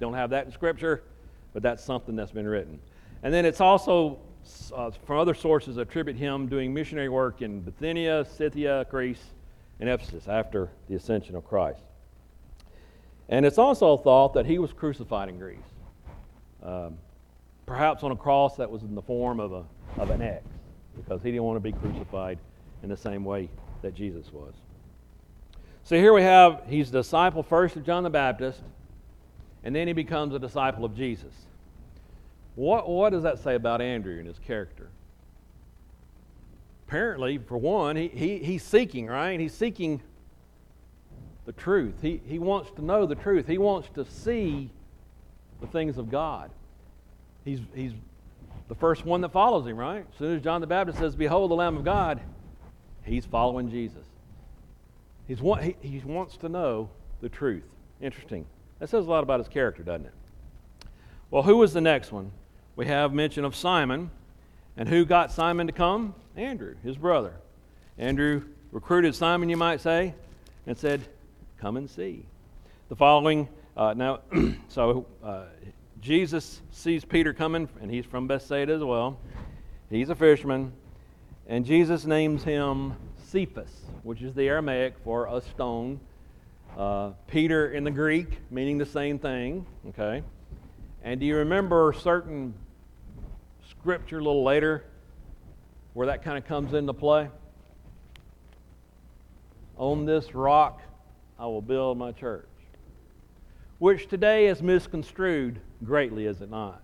Don't 0.00 0.14
have 0.14 0.30
that 0.30 0.46
in 0.46 0.52
Scripture, 0.52 1.04
but 1.52 1.62
that's 1.62 1.84
something 1.84 2.16
that's 2.16 2.32
been 2.32 2.48
written. 2.48 2.80
And 3.22 3.32
then 3.32 3.44
it's 3.44 3.60
also 3.60 4.18
uh, 4.74 4.90
from 5.04 5.18
other 5.18 5.34
sources 5.34 5.76
attribute 5.76 6.16
him 6.16 6.48
doing 6.48 6.72
missionary 6.72 7.08
work 7.08 7.42
in 7.42 7.60
Bithynia, 7.60 8.24
Scythia, 8.24 8.86
Greece, 8.90 9.22
and 9.78 9.88
Ephesus 9.88 10.26
after 10.26 10.70
the 10.88 10.94
ascension 10.94 11.36
of 11.36 11.44
Christ. 11.44 11.80
And 13.28 13.46
it's 13.46 13.58
also 13.58 13.96
thought 13.96 14.34
that 14.34 14.46
he 14.46 14.58
was 14.58 14.72
crucified 14.72 15.28
in 15.28 15.38
Greece, 15.38 15.58
um, 16.62 16.98
perhaps 17.66 18.02
on 18.02 18.10
a 18.10 18.16
cross 18.16 18.56
that 18.56 18.70
was 18.70 18.82
in 18.82 18.94
the 18.94 19.02
form 19.02 19.38
of, 19.38 19.52
a, 19.52 19.64
of 19.98 20.10
an 20.10 20.20
X, 20.20 20.44
because 20.96 21.22
he 21.22 21.30
didn't 21.30 21.44
want 21.44 21.56
to 21.56 21.60
be 21.60 21.72
crucified 21.72 22.38
in 22.82 22.88
the 22.88 22.96
same 22.96 23.24
way 23.24 23.48
that 23.82 23.94
Jesus 23.94 24.32
was. 24.32 24.54
So 25.84 25.96
here 25.96 26.12
we 26.12 26.22
have, 26.22 26.62
he's 26.68 26.88
a 26.88 26.92
disciple 26.92 27.42
first 27.42 27.76
of 27.76 27.84
John 27.84 28.02
the 28.02 28.10
Baptist, 28.10 28.60
and 29.64 29.74
then 29.74 29.86
he 29.86 29.92
becomes 29.92 30.34
a 30.34 30.38
disciple 30.38 30.84
of 30.84 30.96
Jesus. 30.96 31.32
What, 32.54 32.88
what 32.88 33.10
does 33.10 33.22
that 33.22 33.38
say 33.38 33.54
about 33.54 33.80
Andrew 33.80 34.18
and 34.18 34.26
his 34.26 34.38
character? 34.38 34.90
Apparently, 36.86 37.38
for 37.38 37.56
one, 37.56 37.96
he, 37.96 38.08
he, 38.08 38.38
he's 38.38 38.62
seeking, 38.62 39.06
right? 39.06 39.38
He's 39.38 39.54
seeking 39.54 40.02
the 41.46 41.52
truth. 41.52 41.94
He, 42.02 42.20
he 42.26 42.38
wants 42.38 42.70
to 42.72 42.84
know 42.84 43.06
the 43.06 43.14
truth. 43.14 43.46
He 43.46 43.58
wants 43.58 43.88
to 43.94 44.04
see 44.04 44.70
the 45.60 45.66
things 45.66 45.98
of 45.98 46.10
God. 46.10 46.50
He's, 47.44 47.60
he's 47.74 47.92
the 48.68 48.74
first 48.74 49.04
one 49.04 49.20
that 49.20 49.32
follows 49.32 49.66
him, 49.66 49.76
right? 49.76 50.04
As 50.10 50.18
soon 50.18 50.36
as 50.36 50.42
John 50.42 50.60
the 50.60 50.66
Baptist 50.66 50.98
says, 50.98 51.14
Behold 51.14 51.50
the 51.50 51.54
Lamb 51.54 51.76
of 51.76 51.84
God, 51.84 52.20
he's 53.04 53.24
following 53.24 53.70
Jesus. 53.70 54.04
He's 55.26 55.38
he, 55.38 55.76
he 55.80 56.00
wants 56.04 56.36
to 56.38 56.48
know 56.48 56.90
the 57.20 57.28
truth. 57.28 57.64
Interesting. 58.00 58.46
That 58.80 58.88
says 58.88 59.06
a 59.06 59.10
lot 59.10 59.22
about 59.22 59.40
his 59.40 59.48
character, 59.48 59.82
doesn't 59.82 60.06
it? 60.06 60.12
Well, 61.30 61.44
who 61.44 61.58
was 61.58 61.72
the 61.72 61.80
next 61.80 62.10
one? 62.10 62.32
We 62.74 62.86
have 62.86 63.12
mention 63.12 63.44
of 63.44 63.54
Simon. 63.54 64.10
And 64.76 64.88
who 64.88 65.04
got 65.04 65.30
Simon 65.30 65.66
to 65.66 65.72
come? 65.72 66.14
Andrew, 66.36 66.74
his 66.82 66.96
brother. 66.96 67.34
Andrew 67.98 68.42
recruited 68.72 69.14
Simon, 69.14 69.48
you 69.48 69.56
might 69.56 69.80
say, 69.80 70.14
and 70.66 70.76
said, 70.76 71.02
Come 71.58 71.76
and 71.76 71.88
see. 71.90 72.24
The 72.88 72.96
following, 72.96 73.48
uh, 73.76 73.92
now, 73.94 74.20
so 74.68 75.04
uh, 75.22 75.44
Jesus 76.00 76.62
sees 76.70 77.04
Peter 77.04 77.34
coming, 77.34 77.68
and 77.82 77.90
he's 77.90 78.06
from 78.06 78.26
Bethsaida 78.26 78.72
as 78.72 78.82
well. 78.82 79.18
He's 79.90 80.08
a 80.08 80.14
fisherman, 80.14 80.72
and 81.46 81.66
Jesus 81.66 82.06
names 82.06 82.42
him 82.42 82.94
Cephas, 83.22 83.82
which 84.02 84.22
is 84.22 84.34
the 84.34 84.48
Aramaic 84.48 84.94
for 85.04 85.26
a 85.26 85.42
stone. 85.42 86.00
Uh, 86.76 87.12
Peter 87.26 87.72
in 87.72 87.84
the 87.84 87.90
Greek, 87.90 88.38
meaning 88.50 88.78
the 88.78 88.86
same 88.86 89.18
thing, 89.18 89.66
okay? 89.88 90.22
And 91.02 91.20
do 91.20 91.26
you 91.26 91.36
remember 91.36 91.94
certain 91.98 92.54
scripture 93.68 94.18
a 94.18 94.22
little 94.22 94.44
later 94.44 94.84
where 95.94 96.06
that 96.06 96.22
kind 96.22 96.38
of 96.38 96.46
comes 96.46 96.72
into 96.72 96.92
play? 96.92 97.28
On 99.76 100.04
this 100.04 100.34
rock 100.34 100.82
I 101.38 101.46
will 101.46 101.62
build 101.62 101.98
my 101.98 102.12
church. 102.12 102.46
Which 103.78 104.08
today 104.08 104.46
is 104.46 104.62
misconstrued 104.62 105.60
greatly, 105.82 106.26
is 106.26 106.42
it 106.42 106.50
not? 106.50 106.82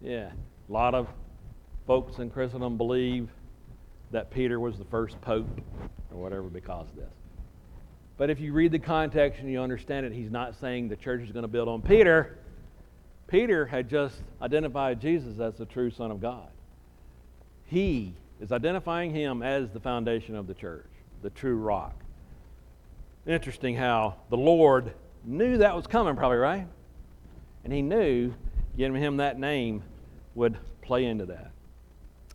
Yeah, 0.00 0.30
a 0.68 0.72
lot 0.72 0.94
of 0.94 1.06
folks 1.86 2.18
in 2.18 2.30
Christendom 2.30 2.78
believe 2.78 3.28
that 4.10 4.30
Peter 4.30 4.58
was 4.58 4.78
the 4.78 4.86
first 4.86 5.20
pope 5.20 5.60
or 6.10 6.18
whatever 6.18 6.44
because 6.44 6.88
of 6.88 6.96
this. 6.96 7.17
But 8.18 8.30
if 8.30 8.40
you 8.40 8.52
read 8.52 8.72
the 8.72 8.80
context 8.80 9.40
and 9.40 9.50
you 9.50 9.60
understand 9.60 10.04
it, 10.04 10.12
he's 10.12 10.30
not 10.30 10.56
saying 10.60 10.88
the 10.88 10.96
church 10.96 11.22
is 11.22 11.30
going 11.30 11.44
to 11.44 11.48
build 11.48 11.68
on 11.68 11.80
Peter. 11.80 12.36
Peter 13.28 13.64
had 13.64 13.88
just 13.88 14.20
identified 14.42 15.00
Jesus 15.00 15.38
as 15.38 15.54
the 15.54 15.64
true 15.64 15.90
Son 15.90 16.10
of 16.10 16.20
God. 16.20 16.48
He 17.66 18.14
is 18.40 18.50
identifying 18.50 19.14
him 19.14 19.42
as 19.42 19.70
the 19.70 19.78
foundation 19.78 20.34
of 20.34 20.48
the 20.48 20.54
church, 20.54 20.88
the 21.22 21.30
true 21.30 21.56
rock. 21.56 21.94
Interesting 23.24 23.76
how 23.76 24.16
the 24.30 24.36
Lord 24.36 24.92
knew 25.24 25.58
that 25.58 25.76
was 25.76 25.86
coming, 25.86 26.16
probably, 26.16 26.38
right? 26.38 26.66
And 27.62 27.72
he 27.72 27.82
knew 27.82 28.34
giving 28.76 29.00
him 29.00 29.18
that 29.18 29.38
name 29.38 29.84
would 30.34 30.56
play 30.82 31.04
into 31.04 31.26
that. 31.26 31.52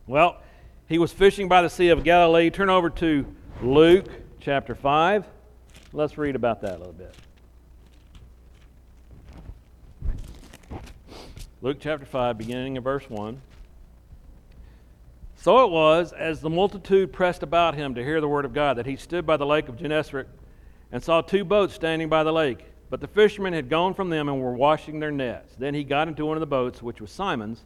Well, 0.06 0.40
he 0.88 0.98
was 0.98 1.12
fishing 1.12 1.48
by 1.48 1.60
the 1.60 1.70
Sea 1.70 1.88
of 1.88 2.04
Galilee. 2.04 2.48
Turn 2.50 2.70
over 2.70 2.88
to 2.90 3.26
Luke 3.62 4.08
chapter 4.40 4.74
5. 4.74 5.26
Let's 5.96 6.18
read 6.18 6.34
about 6.34 6.60
that 6.62 6.74
a 6.74 6.78
little 6.78 6.92
bit. 6.92 7.14
Luke 11.62 11.76
chapter 11.78 12.04
5, 12.04 12.36
beginning 12.36 12.74
in 12.74 12.82
verse 12.82 13.08
1. 13.08 13.40
So 15.36 15.64
it 15.64 15.70
was, 15.70 16.12
as 16.12 16.40
the 16.40 16.50
multitude 16.50 17.12
pressed 17.12 17.44
about 17.44 17.76
him 17.76 17.94
to 17.94 18.02
hear 18.02 18.20
the 18.20 18.26
word 18.26 18.44
of 18.44 18.52
God, 18.52 18.76
that 18.78 18.86
he 18.86 18.96
stood 18.96 19.24
by 19.24 19.36
the 19.36 19.46
lake 19.46 19.68
of 19.68 19.76
Gennesaret 19.76 20.26
and 20.90 21.00
saw 21.00 21.20
two 21.20 21.44
boats 21.44 21.74
standing 21.74 22.08
by 22.08 22.24
the 22.24 22.32
lake. 22.32 22.64
But 22.90 23.00
the 23.00 23.06
fishermen 23.06 23.52
had 23.52 23.68
gone 23.68 23.94
from 23.94 24.10
them 24.10 24.28
and 24.28 24.40
were 24.40 24.52
washing 24.52 24.98
their 24.98 25.12
nets. 25.12 25.54
Then 25.56 25.74
he 25.74 25.84
got 25.84 26.08
into 26.08 26.26
one 26.26 26.36
of 26.36 26.40
the 26.40 26.46
boats, 26.46 26.82
which 26.82 27.00
was 27.00 27.12
Simon's, 27.12 27.62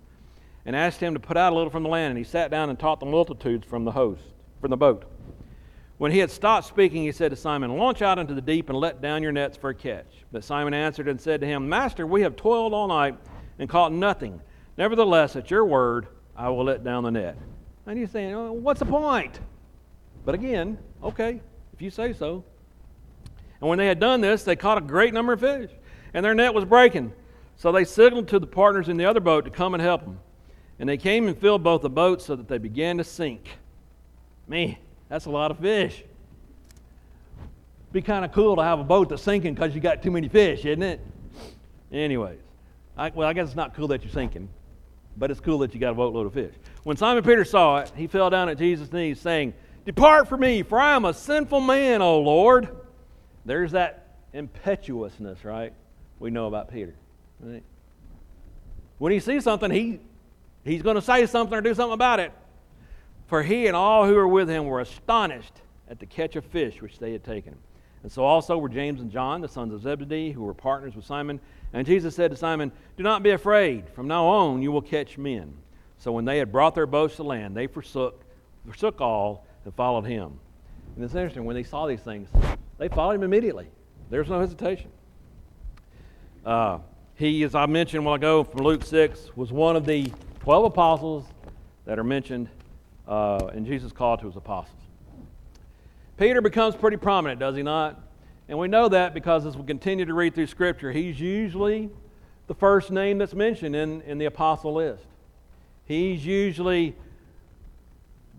and 0.67 0.77
asked 0.77 1.01
him 1.01 1.15
to 1.15 1.21
put 1.21 1.39
out 1.39 1.55
a 1.55 1.57
little 1.57 1.71
from 1.71 1.83
the 1.83 1.89
land. 1.89 2.11
And 2.11 2.19
he 2.19 2.25
sat 2.25 2.51
down 2.51 2.69
and 2.69 2.79
taught 2.79 3.01
the 3.01 3.07
multitudes 3.07 3.67
from 3.67 3.87
the 3.87 3.93
host, 3.93 4.21
from 4.61 4.69
the 4.69 4.77
boat. 4.77 5.07
When 5.99 6.13
he 6.13 6.19
had 6.19 6.31
stopped 6.31 6.67
speaking, 6.67 7.03
he 7.03 7.13
said 7.13 7.31
to 7.31 7.37
Simon, 7.37 7.77
Launch 7.77 8.03
out 8.03 8.21
into 8.21 8.33
the 8.33 8.41
deep 8.41 8.69
and 8.69 8.79
let 8.79 9.03
down 9.03 9.23
your 9.23 9.33
nets 9.33 9.57
for 9.57 9.71
a 9.71 9.75
catch. 9.75 10.07
But 10.31 10.45
Simon 10.45 10.73
answered 10.73 11.09
and 11.09 11.21
said 11.21 11.41
to 11.41 11.47
him, 11.47 11.69
Master, 11.69 12.07
we 12.07 12.23
have 12.23 12.37
toiled 12.37 12.73
all 12.73 12.87
night 12.87 13.17
and 13.59 13.69
caught 13.69 13.93
nothing. 13.93 14.41
Nevertheless, 14.77 15.35
at 15.35 15.51
your 15.51 15.65
word, 15.65 16.07
I 16.37 16.49
will 16.51 16.65
let 16.65 16.85
down 16.85 17.03
the 17.03 17.11
net. 17.11 17.37
And 17.87 17.99
he's 17.99 18.13
saying, 18.13 18.33
oh, 18.33 18.53
What's 18.53 18.79
the 18.79 18.87
point? 18.87 19.41
But 20.25 20.37
again, 20.37 20.79
okay, 21.03 21.41
if 21.73 21.83
you 21.83 21.91
say 21.91 22.13
so. 22.13 22.45
And 23.61 23.69
when 23.69 23.79
they 23.79 23.87
had 23.87 23.99
done 23.99 24.21
this, 24.21 24.45
they 24.45 24.55
caught 24.55 24.79
a 24.79 24.83
great 24.83 25.13
number 25.13 25.33
of 25.33 25.41
fish, 25.41 25.71
and 26.15 26.25
their 26.25 26.35
net 26.35 26.55
was 26.55 26.65
breaking. 26.65 27.13
So 27.57 27.73
they 27.73 27.85
signaled 27.85 28.29
to 28.29 28.39
the 28.39 28.47
partners 28.47 28.89
in 28.89 28.97
the 28.97 29.05
other 29.05 29.19
boat 29.19 29.45
to 29.47 29.51
come 29.51 29.75
and 29.75 29.83
help 29.83 30.03
them. 30.03 30.21
And 30.79 30.89
they 30.89 30.97
came 30.97 31.27
and 31.27 31.37
filled 31.37 31.65
both 31.65 31.83
the 31.83 31.91
boats 31.91 32.27
so 32.27 32.37
that 32.37 32.47
they 32.47 32.59
began 32.59 32.99
to 32.99 33.05
sink. 33.05 33.59
Man, 34.47 34.77
that's 35.09 35.27
a 35.27 35.31
lot 35.31 35.51
of 35.51 35.59
fish. 35.59 36.05
Be 37.93 38.03
kind 38.03 38.25
of 38.25 38.33
cool 38.33 38.57
to 38.57 38.63
have 38.63 38.81
a 38.81 38.85
boat 38.85 39.09
that's 39.09 39.23
sinking 39.23 39.55
because 39.55 39.75
you 39.75 39.81
got 39.81 40.03
too 40.03 40.11
many 40.11 40.29
fish, 40.29 40.65
isn't 40.65 40.83
it? 40.83 41.01
Anyways, 41.91 42.41
I, 42.97 43.11
well, 43.11 43.27
I 43.27 43.33
guess 43.33 43.47
it's 43.47 43.57
not 43.57 43.75
cool 43.75 43.89
that 43.89 44.03
you're 44.03 44.13
sinking, 44.13 44.49
but 45.17 45.31
it's 45.31 45.41
cool 45.41 45.59
that 45.59 45.73
you 45.73 45.81
got 45.81 45.93
a 45.93 45.95
boatload 45.95 46.27
of 46.27 46.35
fish. 46.35 46.55
When 46.83 46.97
Simon 46.97 47.25
Peter 47.25 47.45
saw 47.45 47.79
it, 47.79 47.93
he 47.97 48.07
fell 48.07 48.29
down 48.29 48.51
at 48.51 48.59
Jesus' 48.59 48.93
knees, 48.93 49.21
saying, 49.21 49.55
Depart 49.87 50.29
from 50.29 50.41
me, 50.41 50.63
for 50.63 50.79
I 50.79 50.95
am 50.95 51.07
a 51.07 51.15
sinful 51.15 51.63
man, 51.63 52.03
O 52.03 52.21
Lord. 52.21 52.69
There's 53.47 53.73
that 53.73 54.17
impetuousness, 54.35 55.45
right? 55.45 55.73
We 56.19 56.31
know 56.31 56.47
about 56.47 56.71
Peter. 56.71 56.95
Right? 57.41 57.63
When 58.99 59.13
he 59.13 59.21
sees 59.21 59.45
something, 59.45 59.71
he, 59.71 60.01
he's 60.65 60.83
going 60.83 60.97
to 60.97 61.03
say 61.03 61.25
something 61.25 61.57
or 61.57 61.63
do 61.63 61.73
something 61.73 61.95
about 61.95 62.21
it. 62.21 62.33
For 63.29 63.43
he 63.43 63.67
and 63.67 63.77
all 63.77 64.07
who 64.07 64.15
were 64.15 64.27
with 64.27 64.49
him 64.49 64.67
were 64.67 64.81
astonished 64.81 65.53
at 65.89 66.01
the 66.01 66.07
catch 66.07 66.35
of 66.35 66.45
fish 66.47 66.83
which 66.83 66.99
they 66.99 67.13
had 67.13 67.23
taken. 67.23 67.55
And 68.03 68.11
so 68.11 68.25
also 68.25 68.57
were 68.57 68.69
James 68.69 69.01
and 69.01 69.11
John, 69.11 69.41
the 69.41 69.49
sons 69.49 69.73
of 69.73 69.83
Zebedee, 69.83 70.33
who 70.33 70.43
were 70.43 70.55
partners 70.55 70.97
with 70.97 71.05
Simon. 71.05 71.39
And 71.73 71.87
Jesus 71.87 72.15
said 72.15 72.31
to 72.31 72.37
Simon, 72.37 72.73
Do 72.97 73.03
not 73.03 73.23
be 73.23 73.31
afraid. 73.31 73.89
From 73.91 74.09
now 74.09 74.25
on 74.27 74.63
you 74.63 74.73
will 74.73 74.83
catch 74.83 75.19
men. 75.19 75.53
So 75.99 76.13
when 76.13 76.25
they 76.25 76.39
had 76.39 76.51
brought 76.51 76.75
their 76.75 76.87
boats 76.87 77.17
to 77.17 77.23
land, 77.23 77.57
they 77.57 77.67
forsook, 77.67 78.25
forsook 78.67 79.01
all 79.01 79.47
and 79.65 79.75
followed 79.75 80.05
him. 80.05 80.39
And 80.95 81.05
it's 81.05 81.15
interesting, 81.15 81.45
when 81.45 81.55
they 81.55 81.65
saw 81.65 81.87
these 81.87 82.01
things, 82.01 82.29
they 82.79 82.89
followed 82.89 83.17
him 83.17 83.25
immediately. 83.25 83.67
There's 84.11 84.29
no 84.29 84.41
hesitation. 84.41 84.91
Uh, 86.47 86.79
he, 87.17 87.43
as 87.43 87.55
I 87.55 87.67
mentioned 87.67 88.05
a 88.05 88.07
while 88.07 88.15
ago 88.15 88.45
from 88.45 88.63
Luke 88.63 88.85
6, 88.85 89.37
was 89.37 89.53
one 89.53 89.77
of 89.77 89.85
the 89.85 90.11
12 90.41 90.65
apostles 90.65 91.25
that 91.85 91.99
are 91.99 92.05
mentioned 92.05 92.49
uh, 93.09 93.51
Jesus' 93.65 93.93
call 93.93 94.19
to 94.19 94.27
his 94.27 94.37
apostles. 94.37 94.77
Peter 96.19 96.41
becomes 96.41 96.75
pretty 96.77 96.97
prominent, 96.97 97.41
does 97.41 97.57
he 97.57 97.63
not? 97.63 98.01
And 98.49 98.59
we 98.59 98.69
know 98.69 98.89
that 98.89 99.15
because 99.15 99.47
as 99.47 99.57
we 99.57 99.65
continue 99.65 100.05
to 100.05 100.15
read 100.15 100.35
through 100.35 100.47
Scripture, 100.47 100.93
he's 100.93 101.21
usually 101.21 101.91
the 102.47 102.55
first 102.55 102.91
name 102.91 103.19
that's 103.19 103.35
mentioned 103.35 103.77
in, 103.77 104.01
in 104.03 104.19
the 104.19 104.25
apostle 104.25 104.75
list. 104.75 105.05
He's 105.85 106.25
usually 106.25 106.95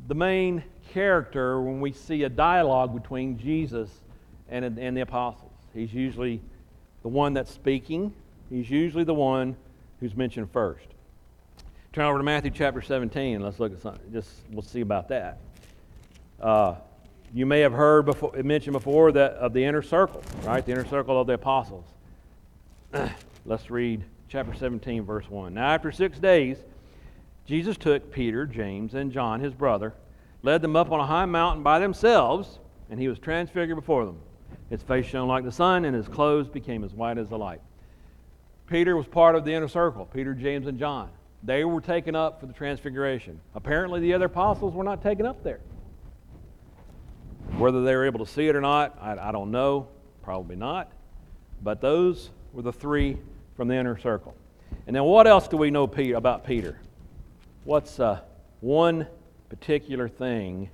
the 0.08 0.16
main 0.16 0.64
character 0.92 1.62
when 1.62 1.80
we 1.80 1.92
see 1.92 2.24
a 2.24 2.30
dialogue 2.30 2.94
between 2.94 3.38
Jesus 3.38 3.90
and, 4.50 4.66
and 4.66 4.98
the 4.98 5.02
apostles. 5.02 5.52
He's 5.74 5.94
usually 5.94 6.42
the 7.04 7.08
one 7.08 7.34
that's 7.34 7.52
speaking, 7.52 8.14
he's 8.50 8.70
usually 8.70 9.04
the 9.04 9.14
one 9.14 9.56
who's 10.00 10.16
mentioned 10.16 10.52
first. 10.52 10.88
Turn 11.92 12.06
over 12.06 12.20
to 12.20 12.24
Matthew 12.24 12.52
chapter 12.52 12.84
17 12.84 13.36
and 13.36 13.44
let's 13.44 13.60
look 13.60 13.74
at 13.74 13.82
something. 13.82 14.12
Just 14.14 14.30
we'll 14.52 14.62
see 14.62 14.82
about 14.82 15.10
that. 15.10 15.40
Uh, 16.40 16.76
you 17.34 17.48
may 17.48 17.62
have 17.62 17.74
heard 17.74 18.06
before, 18.06 18.32
mentioned 18.44 18.74
before 18.74 19.12
that 19.12 19.34
of 19.34 19.54
the 19.54 19.64
inner 19.64 19.82
circle, 19.82 20.24
right? 20.44 20.64
The 20.64 20.72
inner 20.72 20.86
circle 20.86 21.20
of 21.20 21.26
the 21.26 21.34
apostles. 21.34 21.86
let's 23.46 23.72
read 23.72 24.04
chapter 24.28 24.54
17, 24.54 25.04
verse 25.04 25.28
1. 25.30 25.56
Now, 25.56 25.68
after 25.68 25.92
six 25.92 26.20
days, 26.20 26.58
Jesus 27.46 27.76
took 27.76 28.12
Peter, 28.12 28.46
James, 28.46 28.94
and 28.94 29.12
John, 29.12 29.40
his 29.40 29.54
brother, 29.54 29.96
led 30.44 30.62
them 30.62 30.76
up 30.76 30.92
on 30.92 31.00
a 31.00 31.06
high 31.06 31.26
mountain 31.26 31.64
by 31.64 31.80
themselves, 31.80 32.60
and 32.92 33.00
he 33.00 33.08
was 33.08 33.18
transfigured 33.18 33.76
before 33.76 34.06
them. 34.06 34.20
His 34.70 34.84
face 34.84 35.08
shone 35.08 35.28
like 35.28 35.44
the 35.44 35.52
sun, 35.52 35.86
and 35.86 35.96
his 35.96 36.08
clothes 36.08 36.48
became 36.48 36.84
as 36.84 36.94
white 36.94 37.18
as 37.18 37.30
the 37.30 37.38
light. 37.38 37.62
Peter 38.68 38.96
was 38.96 39.08
part 39.08 39.36
of 39.36 39.44
the 39.44 39.54
inner 39.54 39.68
circle, 39.68 40.06
Peter, 40.06 40.36
James, 40.36 40.68
and 40.68 40.78
John. 40.78 41.10
They 41.44 41.64
were 41.64 41.82
taken 41.82 42.16
up 42.16 42.40
for 42.40 42.46
the 42.46 42.54
transfiguration. 42.54 43.40
Apparently, 43.56 44.00
the 44.02 44.14
other 44.14 44.26
apostles 44.26 44.74
were 44.74 44.84
not 44.84 45.02
taken 45.02 45.26
up 45.26 45.44
there. 45.44 45.62
Whether 47.58 47.84
they 47.84 47.96
were 47.96 48.06
able 48.06 48.26
to 48.26 48.32
see 48.32 48.48
it 48.48 48.56
or 48.56 48.62
not, 48.62 48.98
I, 49.02 49.30
I 49.30 49.32
don't 49.32 49.52
know. 49.52 49.88
Probably 50.22 50.56
not. 50.56 50.92
But 51.64 51.82
those 51.82 52.30
were 52.54 52.62
the 52.62 52.74
three 52.74 53.18
from 53.56 53.68
the 53.68 53.76
inner 53.76 53.98
circle. 53.98 54.36
And 54.86 54.96
then 54.96 55.04
what 55.04 55.28
else 55.28 55.48
do 55.48 55.58
we 55.58 55.72
know 55.72 55.84
about 55.84 56.46
Peter? 56.46 56.80
What's 57.64 58.00
uh, 58.00 58.22
one 58.62 59.08
particular 59.50 60.08
thing 60.08 60.70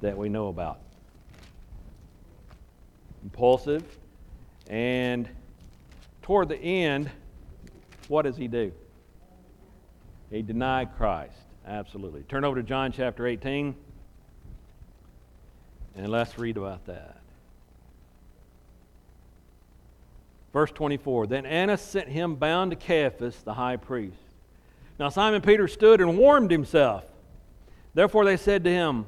that 0.00 0.16
we 0.16 0.28
know 0.28 0.48
about? 0.48 0.80
Impulsive. 3.22 3.84
And 4.68 5.28
toward 6.22 6.48
the 6.48 6.58
end, 6.58 7.10
what 8.08 8.22
does 8.22 8.36
he 8.36 8.48
do? 8.48 8.72
He 10.32 10.40
denied 10.40 10.96
Christ. 10.96 11.36
Absolutely. 11.66 12.22
Turn 12.22 12.44
over 12.44 12.56
to 12.56 12.62
John 12.62 12.90
chapter 12.90 13.26
18. 13.26 13.74
And 15.94 16.08
let's 16.08 16.38
read 16.38 16.56
about 16.56 16.86
that. 16.86 17.18
Verse 20.54 20.70
24 20.70 21.26
Then 21.26 21.44
Annas 21.44 21.82
sent 21.82 22.08
him 22.08 22.36
bound 22.36 22.70
to 22.70 22.76
Caiaphas, 22.76 23.42
the 23.42 23.52
high 23.52 23.76
priest. 23.76 24.16
Now 24.98 25.10
Simon 25.10 25.42
Peter 25.42 25.68
stood 25.68 26.00
and 26.00 26.16
warmed 26.16 26.50
himself. 26.50 27.04
Therefore 27.92 28.24
they 28.24 28.38
said 28.38 28.64
to 28.64 28.70
him, 28.70 29.04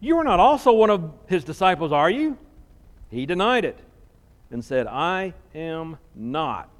You 0.00 0.18
are 0.18 0.24
not 0.24 0.40
also 0.40 0.72
one 0.72 0.90
of 0.90 1.12
his 1.28 1.44
disciples, 1.44 1.92
are 1.92 2.10
you? 2.10 2.36
He 3.10 3.26
denied 3.26 3.64
it 3.64 3.78
and 4.50 4.64
said, 4.64 4.88
I 4.88 5.34
am 5.54 5.98
not. 6.16 6.73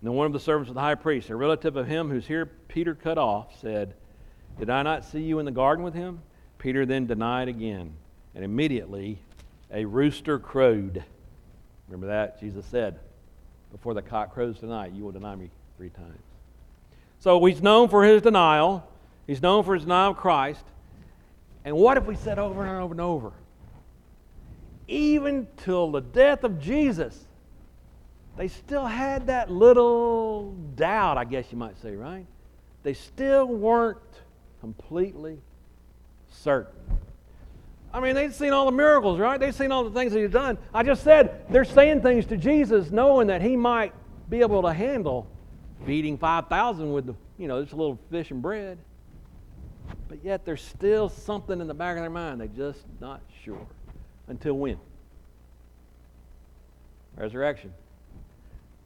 And 0.00 0.08
then 0.08 0.14
one 0.14 0.26
of 0.26 0.32
the 0.32 0.40
servants 0.40 0.68
of 0.68 0.74
the 0.74 0.80
high 0.80 0.94
priest, 0.94 1.28
a 1.28 1.36
relative 1.36 1.76
of 1.76 1.86
him 1.88 2.08
whose 2.08 2.28
ear 2.30 2.46
Peter 2.46 2.94
cut 2.94 3.18
off, 3.18 3.58
said, 3.60 3.94
Did 4.58 4.70
I 4.70 4.82
not 4.82 5.04
see 5.04 5.20
you 5.20 5.40
in 5.40 5.44
the 5.44 5.50
garden 5.50 5.84
with 5.84 5.94
him? 5.94 6.20
Peter 6.58 6.86
then 6.86 7.06
denied 7.06 7.48
again, 7.48 7.94
and 8.34 8.44
immediately 8.44 9.18
a 9.72 9.84
rooster 9.84 10.38
crowed. 10.38 11.02
Remember 11.88 12.06
that? 12.08 12.38
Jesus 12.38 12.64
said, 12.66 13.00
Before 13.72 13.94
the 13.94 14.02
cock 14.02 14.34
crows 14.34 14.58
tonight, 14.60 14.92
you 14.92 15.02
will 15.02 15.12
deny 15.12 15.34
me 15.34 15.50
three 15.76 15.90
times. 15.90 16.22
So 17.18 17.44
he's 17.44 17.62
known 17.62 17.88
for 17.88 18.04
his 18.04 18.22
denial, 18.22 18.88
he's 19.26 19.42
known 19.42 19.64
for 19.64 19.74
his 19.74 19.82
denial 19.82 20.12
of 20.12 20.16
Christ. 20.16 20.64
And 21.64 21.76
what 21.76 21.96
if 21.96 22.06
we 22.06 22.14
said 22.14 22.38
over 22.38 22.62
and 22.62 22.70
over 22.70 22.94
and 22.94 23.00
over? 23.00 23.32
Even 24.86 25.48
till 25.58 25.90
the 25.90 26.00
death 26.00 26.44
of 26.44 26.60
Jesus, 26.60 27.26
they 28.38 28.46
still 28.46 28.86
had 28.86 29.26
that 29.26 29.50
little 29.50 30.52
doubt, 30.76 31.18
I 31.18 31.24
guess 31.24 31.46
you 31.50 31.58
might 31.58 31.76
say, 31.82 31.96
right? 31.96 32.24
They 32.84 32.94
still 32.94 33.46
weren't 33.46 33.98
completely 34.60 35.40
certain. 36.30 36.72
I 37.92 37.98
mean, 37.98 38.14
they'd 38.14 38.32
seen 38.32 38.52
all 38.52 38.66
the 38.66 38.72
miracles, 38.72 39.18
right? 39.18 39.40
They'd 39.40 39.56
seen 39.56 39.72
all 39.72 39.82
the 39.82 39.90
things 39.90 40.12
that 40.12 40.20
he'd 40.20 40.30
done. 40.30 40.56
I 40.72 40.84
just 40.84 41.02
said 41.02 41.46
they're 41.50 41.64
saying 41.64 42.02
things 42.02 42.26
to 42.26 42.36
Jesus 42.36 42.92
knowing 42.92 43.26
that 43.26 43.42
he 43.42 43.56
might 43.56 43.92
be 44.30 44.40
able 44.40 44.62
to 44.62 44.72
handle 44.72 45.26
feeding 45.84 46.16
5,000 46.16 46.92
with, 46.92 47.16
you 47.38 47.48
know, 47.48 47.60
just 47.60 47.72
a 47.72 47.76
little 47.76 47.98
fish 48.08 48.30
and 48.30 48.40
bread. 48.40 48.78
But 50.06 50.22
yet 50.22 50.44
there's 50.44 50.62
still 50.62 51.08
something 51.08 51.60
in 51.60 51.66
the 51.66 51.74
back 51.74 51.96
of 51.96 52.02
their 52.04 52.10
mind. 52.10 52.40
They're 52.40 52.46
just 52.46 52.84
not 53.00 53.20
sure. 53.42 53.66
Until 54.28 54.54
when? 54.54 54.78
Resurrection. 57.16 57.72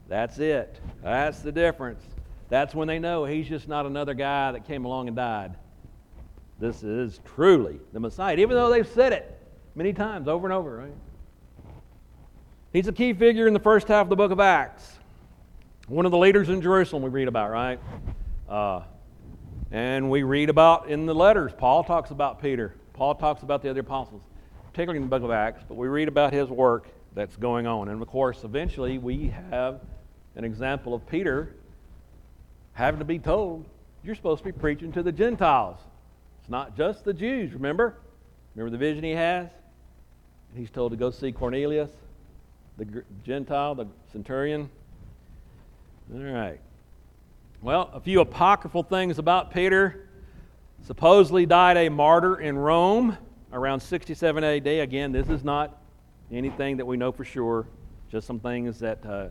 That's 0.08 0.38
it. 0.38 0.80
That's 1.02 1.40
the 1.40 1.52
difference. 1.52 2.02
That's 2.48 2.74
when 2.74 2.86
they 2.86 2.98
know 2.98 3.24
he's 3.24 3.48
just 3.48 3.66
not 3.66 3.86
another 3.86 4.14
guy 4.14 4.52
that 4.52 4.66
came 4.66 4.84
along 4.84 5.08
and 5.08 5.16
died. 5.16 5.54
This 6.58 6.82
is 6.82 7.20
truly 7.34 7.80
the 7.92 8.00
Messiah, 8.00 8.36
even 8.36 8.56
though 8.56 8.70
they've 8.70 8.86
said 8.86 9.12
it 9.12 9.38
many 9.74 9.92
times 9.92 10.28
over 10.28 10.46
and 10.46 10.52
over, 10.52 10.76
right? 10.76 10.94
He's 12.72 12.88
a 12.88 12.92
key 12.92 13.12
figure 13.14 13.46
in 13.46 13.54
the 13.54 13.60
first 13.60 13.88
half 13.88 14.04
of 14.06 14.10
the 14.10 14.16
book 14.16 14.32
of 14.32 14.40
Acts. 14.40 14.98
One 15.88 16.06
of 16.06 16.12
the 16.12 16.18
leaders 16.18 16.48
in 16.48 16.62
Jerusalem 16.62 17.02
we 17.02 17.10
read 17.10 17.28
about, 17.28 17.50
right? 17.50 17.80
Uh, 18.48 18.82
and 19.70 20.10
we 20.10 20.22
read 20.22 20.50
about 20.50 20.88
in 20.88 21.06
the 21.06 21.14
letters, 21.14 21.52
Paul 21.56 21.84
talks 21.84 22.10
about 22.10 22.40
Peter. 22.40 22.74
Paul 22.92 23.14
talks 23.14 23.42
about 23.42 23.62
the 23.62 23.70
other 23.70 23.80
apostles, 23.80 24.22
particularly 24.70 24.98
in 24.98 25.04
the 25.04 25.08
book 25.08 25.22
of 25.22 25.30
Acts, 25.30 25.64
but 25.66 25.74
we 25.74 25.88
read 25.88 26.08
about 26.08 26.32
his 26.32 26.48
work 26.48 26.88
that's 27.14 27.36
going 27.36 27.66
on. 27.66 27.88
And 27.88 28.00
of 28.00 28.08
course, 28.08 28.44
eventually 28.44 28.98
we 28.98 29.28
have 29.50 29.80
an 30.36 30.44
example 30.44 30.94
of 30.94 31.06
Peter 31.06 31.54
having 32.74 32.98
to 32.98 33.04
be 33.04 33.18
told, 33.18 33.64
you're 34.02 34.14
supposed 34.14 34.38
to 34.38 34.44
be 34.44 34.58
preaching 34.58 34.92
to 34.92 35.02
the 35.02 35.12
Gentiles. 35.12 35.78
It's 36.40 36.50
not 36.50 36.76
just 36.76 37.04
the 37.04 37.12
Jews, 37.12 37.52
remember? 37.52 37.94
Remember 38.54 38.70
the 38.70 38.78
vision 38.78 39.04
he 39.04 39.12
has? 39.12 39.48
He's 40.56 40.70
told 40.70 40.92
to 40.92 40.96
go 40.96 41.10
see 41.10 41.32
Cornelius, 41.32 41.90
the 42.78 43.04
Gentile, 43.24 43.74
the 43.74 43.86
centurion. 44.12 44.68
All 46.12 46.20
right. 46.20 46.60
Well, 47.62 47.90
a 47.94 48.00
few 48.00 48.20
apocryphal 48.20 48.82
things 48.82 49.18
about 49.18 49.52
Peter. 49.52 50.08
Supposedly 50.84 51.46
died 51.46 51.76
a 51.76 51.88
martyr 51.88 52.40
in 52.40 52.58
Rome 52.58 53.16
around 53.52 53.80
67 53.80 54.42
AD. 54.42 54.66
Again, 54.66 55.12
this 55.12 55.28
is 55.28 55.44
not 55.44 55.78
anything 56.32 56.78
that 56.78 56.86
we 56.86 56.96
know 56.96 57.12
for 57.12 57.24
sure, 57.24 57.66
just 58.10 58.26
some 58.26 58.40
things 58.40 58.80
that 58.80 59.06
uh, 59.06 59.28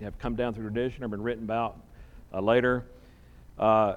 have 0.00 0.18
come 0.18 0.36
down 0.36 0.54
through 0.54 0.70
tradition 0.70 1.04
or 1.04 1.08
been 1.08 1.22
written 1.22 1.44
about 1.44 1.78
uh, 2.32 2.40
later. 2.40 2.84
Uh, 3.58 3.96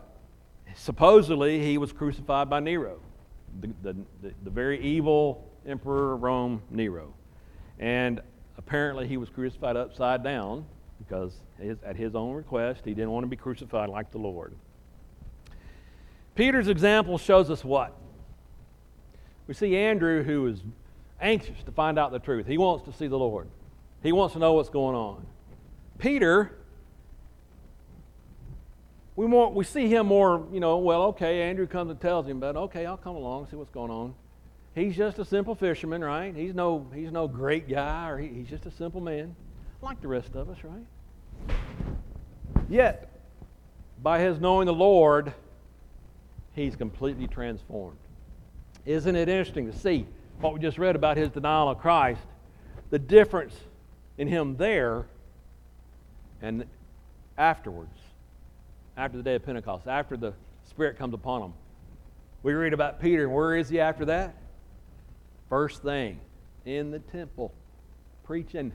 supposedly 0.75 1.63
he 1.63 1.77
was 1.77 1.91
crucified 1.91 2.49
by 2.49 2.59
Nero, 2.59 2.99
the, 3.61 3.67
the, 3.81 3.95
the, 4.21 4.33
the 4.43 4.49
very 4.49 4.81
evil 4.81 5.49
emperor 5.65 6.13
of 6.13 6.23
Rome, 6.23 6.61
Nero. 6.69 7.13
And 7.79 8.21
apparently 8.57 9.07
he 9.07 9.17
was 9.17 9.29
crucified 9.29 9.77
upside 9.77 10.23
down 10.23 10.65
because 10.99 11.33
his, 11.59 11.77
at 11.83 11.95
his 11.95 12.15
own 12.15 12.33
request 12.33 12.81
he 12.85 12.93
didn't 12.93 13.11
want 13.11 13.23
to 13.23 13.27
be 13.27 13.35
crucified 13.35 13.89
like 13.89 14.11
the 14.11 14.17
Lord. 14.17 14.53
Peter's 16.35 16.67
example 16.67 17.17
shows 17.17 17.49
us 17.49 17.63
what? 17.63 17.95
We 19.47 19.53
see 19.53 19.75
Andrew 19.75 20.23
who 20.23 20.47
is 20.47 20.61
anxious 21.19 21.63
to 21.63 21.71
find 21.71 21.97
out 21.97 22.11
the 22.11 22.19
truth. 22.19 22.45
He 22.47 22.57
wants 22.57 22.85
to 22.85 22.93
see 22.93 23.07
the 23.07 23.17
Lord. 23.17 23.47
He 24.03 24.11
wants 24.11 24.33
to 24.33 24.39
know 24.39 24.53
what's 24.53 24.69
going 24.69 24.95
on. 24.95 25.25
Peter 25.99 26.59
we, 29.19 29.27
more, 29.27 29.51
we 29.51 29.65
see 29.65 29.89
him 29.89 30.05
more, 30.05 30.47
you 30.49 30.61
know, 30.61 30.77
well, 30.77 31.03
okay, 31.07 31.41
Andrew 31.41 31.67
comes 31.67 31.91
and 31.91 31.99
tells 31.99 32.25
him, 32.25 32.39
but 32.39 32.55
okay, 32.55 32.85
I'll 32.85 32.95
come 32.95 33.17
along, 33.17 33.47
see 33.47 33.57
what's 33.57 33.69
going 33.69 33.91
on. 33.91 34.15
He's 34.73 34.95
just 34.95 35.19
a 35.19 35.25
simple 35.25 35.55
fisherman, 35.55 36.01
right? 36.01 36.33
He's 36.33 36.53
no, 36.53 36.87
he's 36.95 37.11
no 37.11 37.27
great 37.27 37.67
guy, 37.67 38.09
or 38.09 38.17
he, 38.17 38.29
he's 38.29 38.47
just 38.47 38.65
a 38.65 38.71
simple 38.71 39.01
man, 39.01 39.35
like 39.81 39.99
the 39.99 40.07
rest 40.07 40.35
of 40.35 40.49
us, 40.49 40.57
right? 40.63 41.57
Yet, 42.69 43.11
by 44.01 44.21
his 44.21 44.39
knowing 44.39 44.67
the 44.67 44.73
Lord, 44.73 45.33
he's 46.53 46.77
completely 46.77 47.27
transformed. 47.27 47.97
Isn't 48.85 49.17
it 49.17 49.27
interesting 49.27 49.69
to 49.69 49.77
see 49.77 50.05
what 50.39 50.53
we 50.53 50.61
just 50.61 50.77
read 50.77 50.95
about 50.95 51.17
his 51.17 51.27
denial 51.27 51.67
of 51.67 51.79
Christ, 51.79 52.21
the 52.89 52.99
difference 52.99 53.53
in 54.17 54.29
him 54.29 54.55
there 54.55 55.07
and 56.41 56.65
afterwards? 57.37 57.97
after 58.99 59.17
the 59.17 59.23
day 59.23 59.35
of 59.35 59.45
Pentecost, 59.45 59.87
after 59.87 60.17
the 60.17 60.33
Spirit 60.65 60.97
comes 60.97 61.13
upon 61.13 61.41
them. 61.41 61.53
We 62.43 62.53
read 62.53 62.73
about 62.73 63.01
Peter, 63.01 63.23
and 63.23 63.33
where 63.33 63.55
is 63.55 63.69
he 63.69 63.79
after 63.79 64.05
that? 64.05 64.35
First 65.47 65.81
thing, 65.81 66.19
in 66.65 66.91
the 66.91 66.99
temple. 66.99 67.53
preaching, 68.23 68.71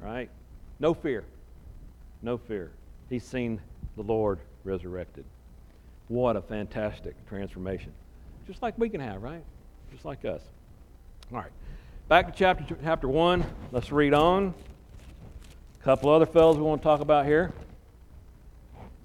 right? 0.00 0.30
No 0.78 0.94
fear. 0.94 1.24
No 2.22 2.38
fear. 2.38 2.70
He's 3.08 3.24
seen 3.24 3.60
the 3.96 4.02
Lord 4.02 4.38
resurrected. 4.62 5.24
What 6.06 6.36
a 6.36 6.42
fantastic 6.42 7.14
transformation. 7.26 7.92
Just 8.46 8.62
like 8.62 8.78
we 8.78 8.88
can 8.88 9.00
have, 9.00 9.22
right? 9.22 9.42
Just 9.90 10.04
like 10.04 10.24
us. 10.24 10.42
All 11.32 11.38
right. 11.38 11.50
Back 12.08 12.26
to 12.26 12.32
chapter, 12.38 12.76
chapter 12.84 13.08
1. 13.08 13.44
Let's 13.72 13.90
read 13.90 14.14
on. 14.14 14.54
Couple 15.88 16.10
other 16.10 16.26
fellows 16.26 16.58
we 16.58 16.64
want 16.64 16.82
to 16.82 16.84
talk 16.84 17.00
about 17.00 17.24
here. 17.24 17.50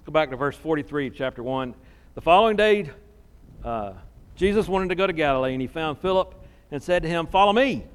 Go 0.04 0.12
back 0.12 0.28
to 0.28 0.36
verse 0.36 0.54
43, 0.54 1.08
chapter 1.08 1.42
1. 1.42 1.74
The 2.14 2.20
following 2.20 2.58
day, 2.58 2.90
uh, 3.64 3.94
Jesus 4.36 4.68
wanted 4.68 4.90
to 4.90 4.94
go 4.94 5.06
to 5.06 5.14
Galilee, 5.14 5.54
and 5.54 5.62
he 5.62 5.66
found 5.66 5.98
Philip 6.00 6.34
and 6.70 6.82
said 6.82 7.02
to 7.04 7.08
him, 7.08 7.26
Follow 7.26 7.54
me. 7.54 7.86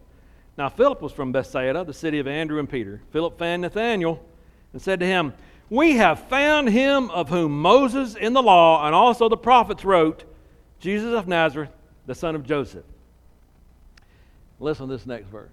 Now, 0.57 0.69
Philip 0.69 1.03
was 1.03 1.11
from 1.11 1.31
Bethsaida, 1.31 1.83
the 1.83 1.93
city 1.93 2.17
of 2.17 2.25
Andrew 2.25 2.57
and 2.57 2.67
Peter. 2.67 2.99
Philip 3.11 3.37
found 3.37 3.61
Nathanael 3.61 4.25
and 4.73 4.81
said 4.81 4.99
to 5.01 5.05
him, 5.05 5.35
We 5.69 5.97
have 5.97 6.21
found 6.21 6.69
him 6.69 7.11
of 7.11 7.29
whom 7.29 7.61
Moses 7.61 8.15
in 8.15 8.33
the 8.33 8.41
law 8.41 8.87
and 8.87 8.95
also 8.95 9.29
the 9.29 9.37
prophets 9.37 9.85
wrote, 9.85 10.23
Jesus 10.79 11.13
of 11.13 11.27
Nazareth, 11.27 11.69
the 12.07 12.15
son 12.15 12.33
of 12.33 12.43
Joseph. 12.43 12.85
Listen 14.59 14.87
to 14.87 14.97
this 14.97 15.05
next 15.05 15.27
verse. 15.27 15.51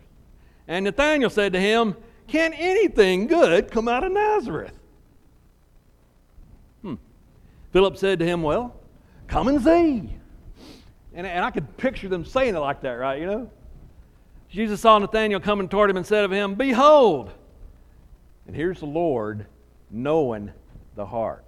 And 0.67 0.87
Nathanael 0.87 1.29
said 1.29 1.53
to 1.53 1.61
him, 1.61 1.97
Can 2.29 2.53
anything 2.55 3.27
good 3.27 3.71
come 3.71 3.89
out 3.89 4.05
of 4.05 4.13
Nazareth? 4.13 4.79
Hmm. 6.83 6.95
Philip 7.73 7.97
said 7.97 8.19
to 8.19 8.25
him, 8.25 8.43
Well, 8.43 8.75
come 9.29 9.49
and 9.49 9.63
see. 9.63 10.13
And, 11.15 11.27
and 11.27 11.45
I 11.45 11.51
could 11.51 11.77
picture 11.77 12.09
them 12.09 12.25
saying 12.25 12.55
it 12.55 12.59
like 12.59 12.83
that, 12.83 12.93
right? 12.93 13.21
You 13.21 13.27
know? 13.27 13.51
Jesus 14.51 14.81
saw 14.81 14.99
Nathanael 14.99 15.41
coming 15.41 15.69
toward 15.69 15.91
him 15.91 15.97
and 15.97 16.07
said 16.07 16.25
of 16.25 16.31
him, 16.31 16.55
Behold. 16.55 17.33
And 18.47 18.55
here's 18.55 18.81
the 18.81 18.87
Lord 18.87 19.47
knowing 19.91 20.53
the 20.95 21.07
heart. 21.07 21.45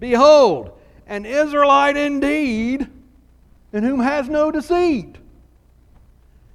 Behold, 0.00 0.78
an 1.06 1.24
Israelite 1.24 1.96
indeed, 1.96 2.88
in 3.72 3.84
whom 3.84 4.00
has 4.00 4.28
no 4.28 4.50
deceit. 4.50 5.16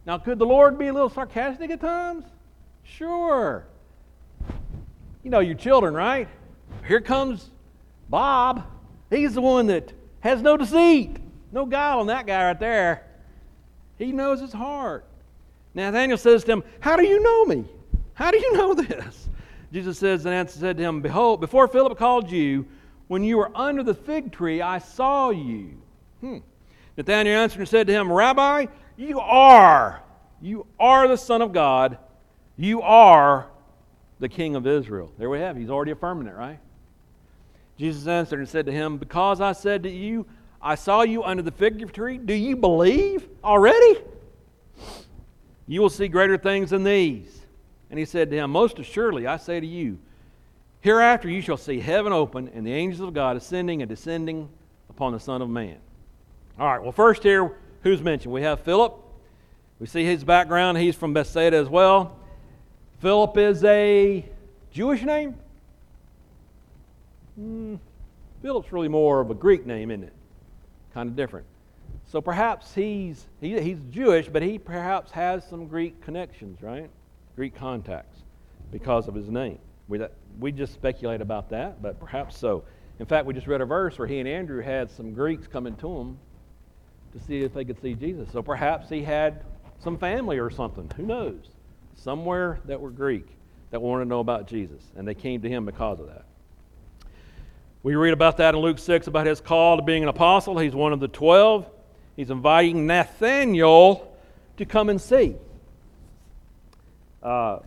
Now, 0.06 0.18
could 0.18 0.40
the 0.40 0.46
Lord 0.46 0.78
be 0.78 0.88
a 0.88 0.94
little 0.94 1.10
sarcastic 1.10 1.70
at 1.70 1.80
times? 1.80 2.26
Sure. 2.98 3.66
You 5.24 5.32
know 5.32 5.40
your 5.40 5.56
children, 5.56 5.94
right? 5.94 6.28
Here 6.88 7.02
comes 7.02 7.50
Bob. 8.10 8.64
He's 9.10 9.34
the 9.34 9.42
one 9.42 9.68
that 9.68 9.94
has 10.20 10.42
no 10.42 10.58
deceit. 10.58 11.18
No 11.52 11.66
guile 11.66 12.00
on 12.00 12.08
that 12.08 12.28
guy 12.28 12.46
right 12.46 12.60
there. 12.60 13.08
He 13.98 14.12
knows 14.12 14.42
his 14.42 14.54
heart. 14.54 15.06
Nathanael 15.74 16.18
says 16.18 16.44
to 16.44 16.52
him, 16.52 16.64
How 16.80 16.96
do 16.96 17.06
you 17.06 17.22
know 17.22 17.46
me? 17.46 17.66
How 18.14 18.30
do 18.30 18.38
you 18.38 18.54
know 18.54 18.74
this? 18.76 19.30
Jesus 19.72 19.98
says, 19.98 20.26
and 20.26 20.36
answer 20.36 20.60
said 20.60 20.78
to 20.78 20.84
him, 20.84 21.02
Behold, 21.02 21.40
before 21.40 21.68
Philip 21.68 21.98
called 21.98 22.30
you, 22.30 22.66
when 23.08 23.24
you 23.24 23.38
were 23.38 23.56
under 23.56 23.84
the 23.84 23.94
fig 23.94 24.32
tree, 24.32 24.62
I 24.62 24.80
saw 24.80 25.30
you. 25.30 25.78
Hmm. 26.20 26.40
Nathanael 26.98 27.42
answered 27.42 27.60
and 27.60 27.70
said 27.70 27.88
to 27.88 27.94
him, 27.94 28.12
Rabbi, 28.12 28.66
you 28.98 29.20
are, 29.20 30.02
you 30.42 30.66
are 30.78 31.08
the 31.08 31.18
Son 31.18 31.42
of 31.42 31.54
God. 31.54 31.98
You 32.62 32.84
are 32.84 33.48
the 34.20 34.30
King 34.30 34.56
of 34.56 34.68
Israel. 34.68 35.12
There 35.18 35.32
we 35.32 35.40
have. 35.40 35.58
He's 35.58 35.72
already 35.72 35.90
affirming 35.90 36.28
it, 36.28 36.36
right? 36.36 36.60
Jesus 37.76 38.06
answered 38.06 38.38
and 38.38 38.48
said 38.48 38.68
to 38.68 38.72
him, 38.72 39.00
Because 39.00 39.42
I 39.42 39.54
said 39.54 39.82
to 39.82 39.90
you, 39.90 40.28
I 40.62 40.76
saw 40.76 41.02
you 41.02 41.24
under 41.24 41.42
the 41.42 41.52
fig 41.52 41.92
tree, 41.92 42.20
do 42.20 42.36
you 42.36 42.56
believe 42.56 43.28
already? 43.44 44.02
You 45.66 45.82
will 45.82 45.90
see 45.90 46.08
greater 46.08 46.38
things 46.38 46.70
than 46.70 46.84
these. 46.84 47.42
And 47.90 47.98
he 47.98 48.06
said 48.06 48.30
to 48.30 48.36
him, 48.36 48.52
Most 48.52 48.78
assuredly, 48.78 49.26
I 49.26 49.38
say 49.38 49.60
to 49.60 49.66
you, 49.66 49.98
hereafter 50.82 51.30
you 51.30 51.42
shall 51.42 51.58
see 51.58 51.80
heaven 51.80 52.14
open 52.14 52.48
and 52.54 52.64
the 52.64 52.74
angels 52.74 53.02
of 53.08 53.16
God 53.16 53.38
ascending 53.38 53.82
and 53.82 53.90
descending 53.90 54.48
upon 54.88 55.14
the 55.14 55.20
Son 55.20 55.42
of 55.42 55.50
Man. 55.50 55.78
All 56.60 56.68
right, 56.68 56.84
well, 56.84 56.92
first 56.92 57.24
here, 57.24 57.58
who's 57.82 58.04
mentioned? 58.04 58.32
We 58.32 58.44
have 58.44 58.60
Philip. 58.60 58.94
We 59.80 59.88
see 59.88 60.06
his 60.06 60.24
background. 60.24 60.78
He's 60.78 60.96
from 60.96 61.12
Bethsaida 61.12 61.58
as 61.58 61.68
well. 61.68 62.20
Philip 63.02 63.36
is 63.38 63.64
a 63.64 64.24
Jewish 64.72 65.02
name? 65.02 65.36
Hmm, 67.36 67.76
Philip's 68.44 68.72
really 68.72 68.90
more 68.90 69.22
of 69.22 69.32
a 69.32 69.34
Greek 69.34 69.66
name, 69.66 69.90
isn't 69.90 70.04
it? 70.04 70.14
Kind 70.94 71.10
of 71.10 71.16
different. 71.16 71.48
So 72.06 72.22
perhaps 72.22 72.76
he's, 72.76 73.26
he, 73.40 73.60
he's 73.60 73.80
Jewish, 73.90 74.30
but 74.30 74.44
he 74.44 74.60
perhaps 74.60 75.12
has 75.12 75.44
some 75.48 75.66
Greek 75.66 76.00
connections, 76.02 76.62
right? 76.62 76.92
Greek 77.36 77.56
contacts 77.56 78.20
because 78.72 79.08
of 79.08 79.16
his 79.16 79.30
name. 79.30 79.58
We, 79.88 79.98
that, 79.98 80.12
we 80.40 80.52
just 80.52 80.74
speculate 80.74 81.22
about 81.22 81.50
that, 81.50 81.82
but 81.82 82.00
perhaps 82.00 82.38
so. 82.38 82.64
In 83.00 83.08
fact, 83.08 83.26
we 83.26 83.34
just 83.34 83.48
read 83.48 83.62
a 83.62 83.66
verse 83.66 83.98
where 83.98 84.08
he 84.08 84.20
and 84.20 84.28
Andrew 84.28 84.62
had 84.62 84.92
some 84.92 85.14
Greeks 85.14 85.48
coming 85.48 85.76
to 85.78 85.98
him 85.98 86.20
to 87.14 87.20
see 87.20 87.40
if 87.40 87.52
they 87.52 87.66
could 87.66 87.82
see 87.82 87.96
Jesus. 87.96 88.30
So 88.32 88.44
perhaps 88.44 88.90
he 88.90 89.02
had 89.02 89.44
some 89.80 89.98
family 89.98 90.38
or 90.38 90.52
something. 90.52 90.92
Who 90.98 91.04
knows? 91.04 91.48
Somewhere 92.04 92.60
that 92.66 92.82
were 92.82 92.90
Greek 92.90 93.28
that 93.70 93.80
wanted 93.80 94.06
to 94.06 94.10
know 94.10 94.22
about 94.22 94.48
Jesus, 94.48 94.82
and 94.96 95.08
they 95.08 95.14
came 95.14 95.42
to 95.42 95.50
him 95.50 95.66
because 95.66 96.00
of 96.00 96.08
that. 96.08 96.26
We 97.84 97.94
read 97.94 98.14
about 98.14 98.38
that 98.38 98.56
in 98.56 98.62
Luke 98.62 98.80
6 98.80 99.06
about 99.06 99.28
his 99.28 99.40
call 99.40 99.78
to 99.78 99.84
being 99.84 100.02
an 100.02 100.10
apostle. 100.10 100.58
He's 100.58 100.74
one 100.74 100.94
of 100.94 101.00
the 101.00 101.08
12. 101.08 101.68
He's 102.16 102.32
inviting 102.32 102.88
Nathanael 102.88 104.12
to 104.58 104.66
come 104.66 104.90
and 104.90 105.00
see. 105.00 105.36
Uh, 107.22 107.60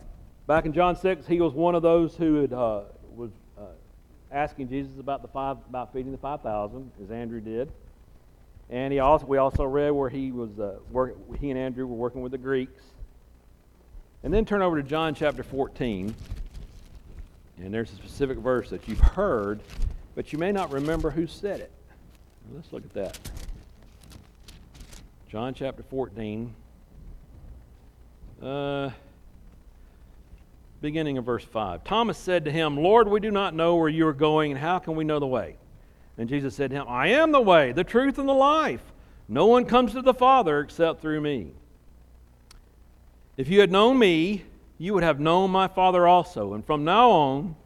back 0.48 0.66
in 0.66 0.72
John 0.72 0.96
6, 0.96 1.28
he 1.28 1.40
was 1.40 1.52
one 1.52 1.76
of 1.76 1.82
those 1.82 2.16
who 2.16 2.42
had, 2.42 2.52
uh, 2.52 2.82
was 3.14 3.30
uh, 3.56 3.66
asking 4.32 4.68
Jesus 4.68 4.98
about, 4.98 5.22
the 5.22 5.28
five, 5.28 5.58
about 5.68 5.92
feeding 5.92 6.10
the 6.10 6.18
5,000, 6.18 6.90
as 7.04 7.10
Andrew 7.12 7.40
did. 7.40 7.70
And 8.68 8.92
he 8.92 8.98
also, 8.98 9.26
we 9.26 9.38
also 9.38 9.62
read 9.62 9.90
where 9.90 10.10
he, 10.10 10.32
was, 10.32 10.58
uh, 10.58 10.78
work, 10.90 11.16
he 11.40 11.50
and 11.50 11.58
Andrew 11.58 11.86
were 11.86 11.96
working 11.96 12.20
with 12.20 12.32
the 12.32 12.38
Greeks. 12.38 12.82
And 14.24 14.32
then 14.32 14.46
turn 14.46 14.62
over 14.62 14.80
to 14.80 14.82
John 14.82 15.14
chapter 15.14 15.42
14. 15.42 16.14
And 17.58 17.74
there's 17.74 17.92
a 17.92 17.96
specific 17.96 18.38
verse 18.38 18.70
that 18.70 18.88
you've 18.88 18.98
heard, 18.98 19.60
but 20.14 20.32
you 20.32 20.38
may 20.38 20.50
not 20.50 20.72
remember 20.72 21.10
who 21.10 21.26
said 21.26 21.60
it. 21.60 21.70
Let's 22.54 22.72
look 22.72 22.84
at 22.84 22.94
that. 22.94 23.18
John 25.28 25.52
chapter 25.52 25.82
14. 25.82 26.54
Uh, 28.42 28.90
beginning 30.80 31.18
of 31.18 31.26
verse 31.26 31.44
5. 31.44 31.84
Thomas 31.84 32.16
said 32.16 32.46
to 32.46 32.50
him, 32.50 32.78
Lord, 32.78 33.08
we 33.08 33.20
do 33.20 33.30
not 33.30 33.54
know 33.54 33.76
where 33.76 33.90
you 33.90 34.06
are 34.06 34.14
going, 34.14 34.52
and 34.52 34.60
how 34.60 34.78
can 34.78 34.96
we 34.96 35.04
know 35.04 35.18
the 35.18 35.26
way? 35.26 35.56
And 36.16 36.30
Jesus 36.30 36.54
said 36.54 36.70
to 36.70 36.76
him, 36.76 36.86
I 36.88 37.08
am 37.08 37.30
the 37.30 37.42
way, 37.42 37.72
the 37.72 37.84
truth, 37.84 38.18
and 38.18 38.28
the 38.28 38.32
life. 38.32 38.82
No 39.28 39.46
one 39.46 39.66
comes 39.66 39.92
to 39.92 40.00
the 40.00 40.14
Father 40.14 40.60
except 40.60 41.02
through 41.02 41.20
me. 41.20 41.52
If 43.36 43.48
you 43.48 43.60
had 43.60 43.72
known 43.72 43.98
me, 43.98 44.44
you 44.78 44.94
would 44.94 45.02
have 45.02 45.20
known 45.20 45.50
my 45.50 45.68
Father 45.68 46.06
also. 46.06 46.54
And 46.54 46.64
from 46.64 46.84
now 46.84 47.10
on, 47.10 47.56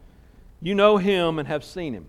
you 0.61 0.75
know 0.75 0.97
him 0.97 1.39
and 1.39 1.47
have 1.47 1.63
seen 1.63 1.93
him. 1.93 2.05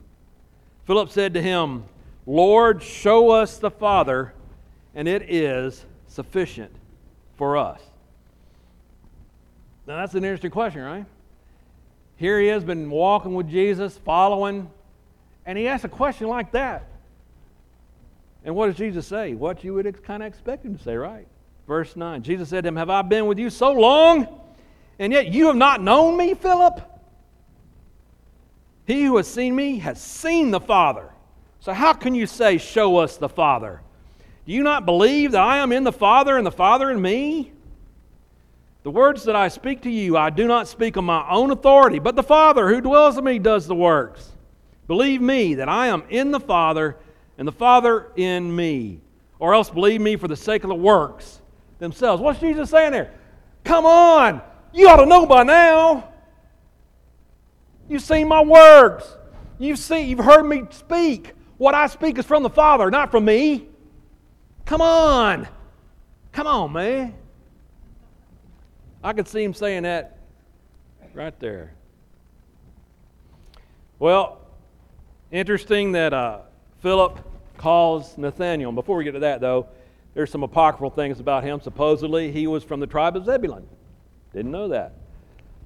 Philip 0.87 1.11
said 1.11 1.35
to 1.35 1.42
him, 1.42 1.85
Lord, 2.27 2.83
show 2.83 3.31
us 3.31 3.59
the 3.59 3.70
Father, 3.70 4.33
and 4.94 5.07
it 5.07 5.31
is 5.31 5.85
sufficient 6.07 6.75
for 7.37 7.57
us. 7.57 7.81
Now, 9.87 9.96
that's 9.96 10.14
an 10.14 10.25
interesting 10.25 10.51
question, 10.51 10.83
right? 10.83 11.07
Here 12.16 12.40
he 12.40 12.49
has 12.49 12.64
been 12.64 12.90
walking 12.90 13.35
with 13.35 13.49
Jesus, 13.49 13.96
following, 13.99 14.70
and 15.46 15.57
he 15.57 15.68
asks 15.68 15.85
a 15.85 15.88
question 15.88 16.29
like 16.29 16.53
that. 16.53 16.87
And 18.44 18.55
what 18.55 18.66
does 18.66 18.77
Jesus 18.77 19.07
say? 19.07 19.35
What 19.35 19.64
you 19.64 19.75
would 19.75 20.03
kind 20.05 20.23
of 20.23 20.27
expect 20.27 20.64
him 20.64 20.77
to 20.77 20.83
say, 20.83 20.96
right? 20.96 21.27
Verse 21.70 21.94
9 21.94 22.24
Jesus 22.24 22.48
said 22.48 22.64
to 22.64 22.68
him, 22.68 22.74
Have 22.74 22.90
I 22.90 23.00
been 23.02 23.26
with 23.26 23.38
you 23.38 23.48
so 23.48 23.70
long, 23.70 24.26
and 24.98 25.12
yet 25.12 25.28
you 25.28 25.46
have 25.46 25.54
not 25.54 25.80
known 25.80 26.16
me, 26.16 26.35
Philip? 26.35 26.80
He 28.88 29.04
who 29.04 29.16
has 29.18 29.28
seen 29.28 29.54
me 29.54 29.78
has 29.78 30.02
seen 30.02 30.50
the 30.50 30.59
Father. 30.59 31.09
So, 31.61 31.72
how 31.72 31.92
can 31.92 32.16
you 32.16 32.26
say, 32.26 32.59
Show 32.59 32.96
us 32.96 33.18
the 33.18 33.28
Father? 33.28 33.83
Do 34.46 34.52
you 34.52 34.64
not 34.64 34.85
believe 34.85 35.30
that 35.30 35.42
I 35.42 35.59
am 35.59 35.70
in 35.70 35.85
the 35.85 35.92
Father 35.92 36.37
and 36.37 36.44
the 36.44 36.50
Father 36.50 36.90
in 36.90 37.00
me? 37.00 37.52
The 38.83 38.90
words 38.90 39.22
that 39.26 39.37
I 39.37 39.46
speak 39.46 39.83
to 39.83 39.90
you, 39.90 40.16
I 40.16 40.30
do 40.30 40.48
not 40.48 40.66
speak 40.66 40.96
on 40.96 41.04
my 41.04 41.24
own 41.30 41.52
authority, 41.52 42.00
but 42.00 42.16
the 42.16 42.24
Father 42.24 42.68
who 42.68 42.80
dwells 42.80 43.16
in 43.16 43.22
me 43.22 43.38
does 43.38 43.68
the 43.68 43.76
works. 43.76 44.33
Believe 44.88 45.22
me 45.22 45.54
that 45.54 45.68
I 45.68 45.87
am 45.87 46.02
in 46.11 46.33
the 46.33 46.40
Father 46.40 46.96
and 47.38 47.46
the 47.46 47.52
Father 47.52 48.11
in 48.16 48.56
me. 48.56 49.02
Or 49.38 49.54
else 49.54 49.70
believe 49.70 50.00
me 50.00 50.16
for 50.16 50.26
the 50.26 50.37
sake 50.37 50.64
of 50.64 50.68
the 50.68 50.74
works 50.74 51.39
themselves. 51.80 52.22
What's 52.22 52.38
Jesus 52.38 52.70
saying 52.70 52.92
there? 52.92 53.10
Come 53.64 53.84
on! 53.84 54.40
You 54.72 54.88
ought 54.88 54.96
to 54.96 55.06
know 55.06 55.26
by 55.26 55.42
now. 55.42 56.08
You've 57.88 58.02
seen 58.02 58.28
my 58.28 58.42
works. 58.42 59.16
You've 59.58 59.78
seen, 59.78 60.08
you've 60.08 60.24
heard 60.24 60.44
me 60.44 60.62
speak. 60.70 61.32
What 61.58 61.74
I 61.74 61.88
speak 61.88 62.18
is 62.18 62.24
from 62.24 62.44
the 62.44 62.50
Father, 62.50 62.90
not 62.90 63.10
from 63.10 63.24
me. 63.24 63.66
Come 64.64 64.80
on. 64.80 65.48
Come 66.30 66.46
on, 66.46 66.72
man. 66.72 67.14
I 69.02 69.12
could 69.12 69.26
see 69.26 69.42
him 69.42 69.52
saying 69.52 69.82
that 69.82 70.18
right 71.14 71.38
there. 71.40 71.72
Well, 73.98 74.40
interesting 75.30 75.92
that 75.92 76.14
uh, 76.14 76.40
Philip 76.80 77.18
calls 77.58 78.16
Nathanael. 78.16 78.72
Before 78.72 78.96
we 78.96 79.04
get 79.04 79.12
to 79.12 79.18
that, 79.20 79.40
though, 79.40 79.66
there's 80.14 80.31
some 80.31 80.42
apocryphal 80.42 80.90
things 80.90 81.20
about 81.20 81.44
him. 81.44 81.61
Supposedly, 81.61 82.33
he 82.33 82.46
was 82.46 82.64
from 82.64 82.81
the 82.81 82.87
tribe 82.87 83.16
of 83.16 83.25
Zebulun. 83.25 83.66
Didn't 84.33 84.51
know 84.51 84.68
that. 84.68 84.94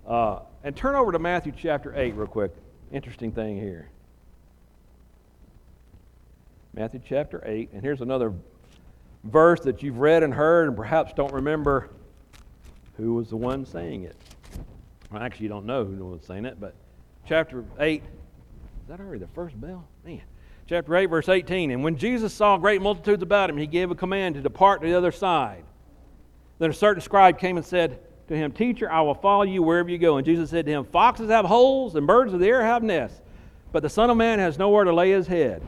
Uh, 0.07 0.41
and 0.63 0.77
turn 0.77 0.95
over 0.95 1.13
to 1.13 1.19
Matthew 1.19 1.53
chapter 1.57 1.95
8 1.97 2.15
real 2.15 2.27
quick. 2.27 2.53
Interesting 2.93 3.33
thing 3.33 3.59
here. 3.59 3.89
Matthew 6.75 7.01
chapter 7.07 7.43
8. 7.45 7.71
And 7.73 7.83
here's 7.83 8.01
another 8.01 8.33
verse 9.25 9.61
that 9.61 9.83
you've 9.83 9.99
read 9.99 10.23
and 10.23 10.35
heard 10.35 10.69
and 10.69 10.77
perhaps 10.77 11.13
don't 11.15 11.33
remember 11.33 11.91
who 12.97 13.15
was 13.15 13.31
the 13.31 13.37
one 13.37 13.65
saying 13.65 14.05
it. 14.05 14.17
Well, 15.11 15.23
actually, 15.23 15.45
you 15.45 15.49
don't 15.49 15.67
know 15.67 15.85
who 15.85 16.05
was 16.05 16.25
saying 16.27 16.45
it, 16.45 16.61
but 16.61 16.75
chapter 17.27 17.65
8. 17.79 18.03
Is 18.03 18.89
that 18.89 19.01
already 19.01 19.21
the 19.21 19.29
first 19.29 19.59
bell? 19.61 19.87
Man. 20.05 20.21
Chapter 20.67 20.97
8, 20.97 21.07
verse 21.07 21.29
18. 21.29 21.71
And 21.71 21.85
when 21.85 21.97
Jesus 21.97 22.33
saw 22.33 22.57
great 22.57 22.81
multitudes 22.81 23.23
about 23.23 23.51
him, 23.51 23.57
he 23.57 23.67
gave 23.67 23.91
a 23.91 23.95
command 23.95 24.35
to 24.37 24.41
depart 24.41 24.81
to 24.81 24.87
the 24.87 24.95
other 24.95 25.13
side. 25.13 25.65
Then 26.59 26.71
a 26.71 26.75
certain 26.75 27.03
scribe 27.03 27.39
came 27.39 27.57
and 27.57 27.67
said 27.67 28.01
to 28.29 28.37
him, 28.37 28.53
Teacher, 28.53 28.91
I 28.91 29.03
will 29.03 29.15
follow 29.15 29.43
you 29.43 29.63
wherever 29.63 29.91
you 29.91 29.99
go. 29.99 30.17
And 30.17 30.25
Jesus 30.25 30.51
said 30.51 30.65
to 30.67 30.73
him, 30.73 30.85
Foxes 30.85 31.29
have 31.29 31.45
holes, 31.45 31.97
and 31.97 32.07
birds 32.07 32.33
of 32.33 32.41
the 32.41 32.47
air 32.47 32.65
have 32.65 32.83
nests, 32.83 33.21
but 33.73 33.83
the 33.83 33.91
Son 33.91 34.09
of 34.09 34.17
Man 34.17 34.39
has 34.39 34.57
nowhere 34.57 34.85
to 34.85 34.93
lay 34.93 35.11
his 35.11 35.27
head. 35.27 35.63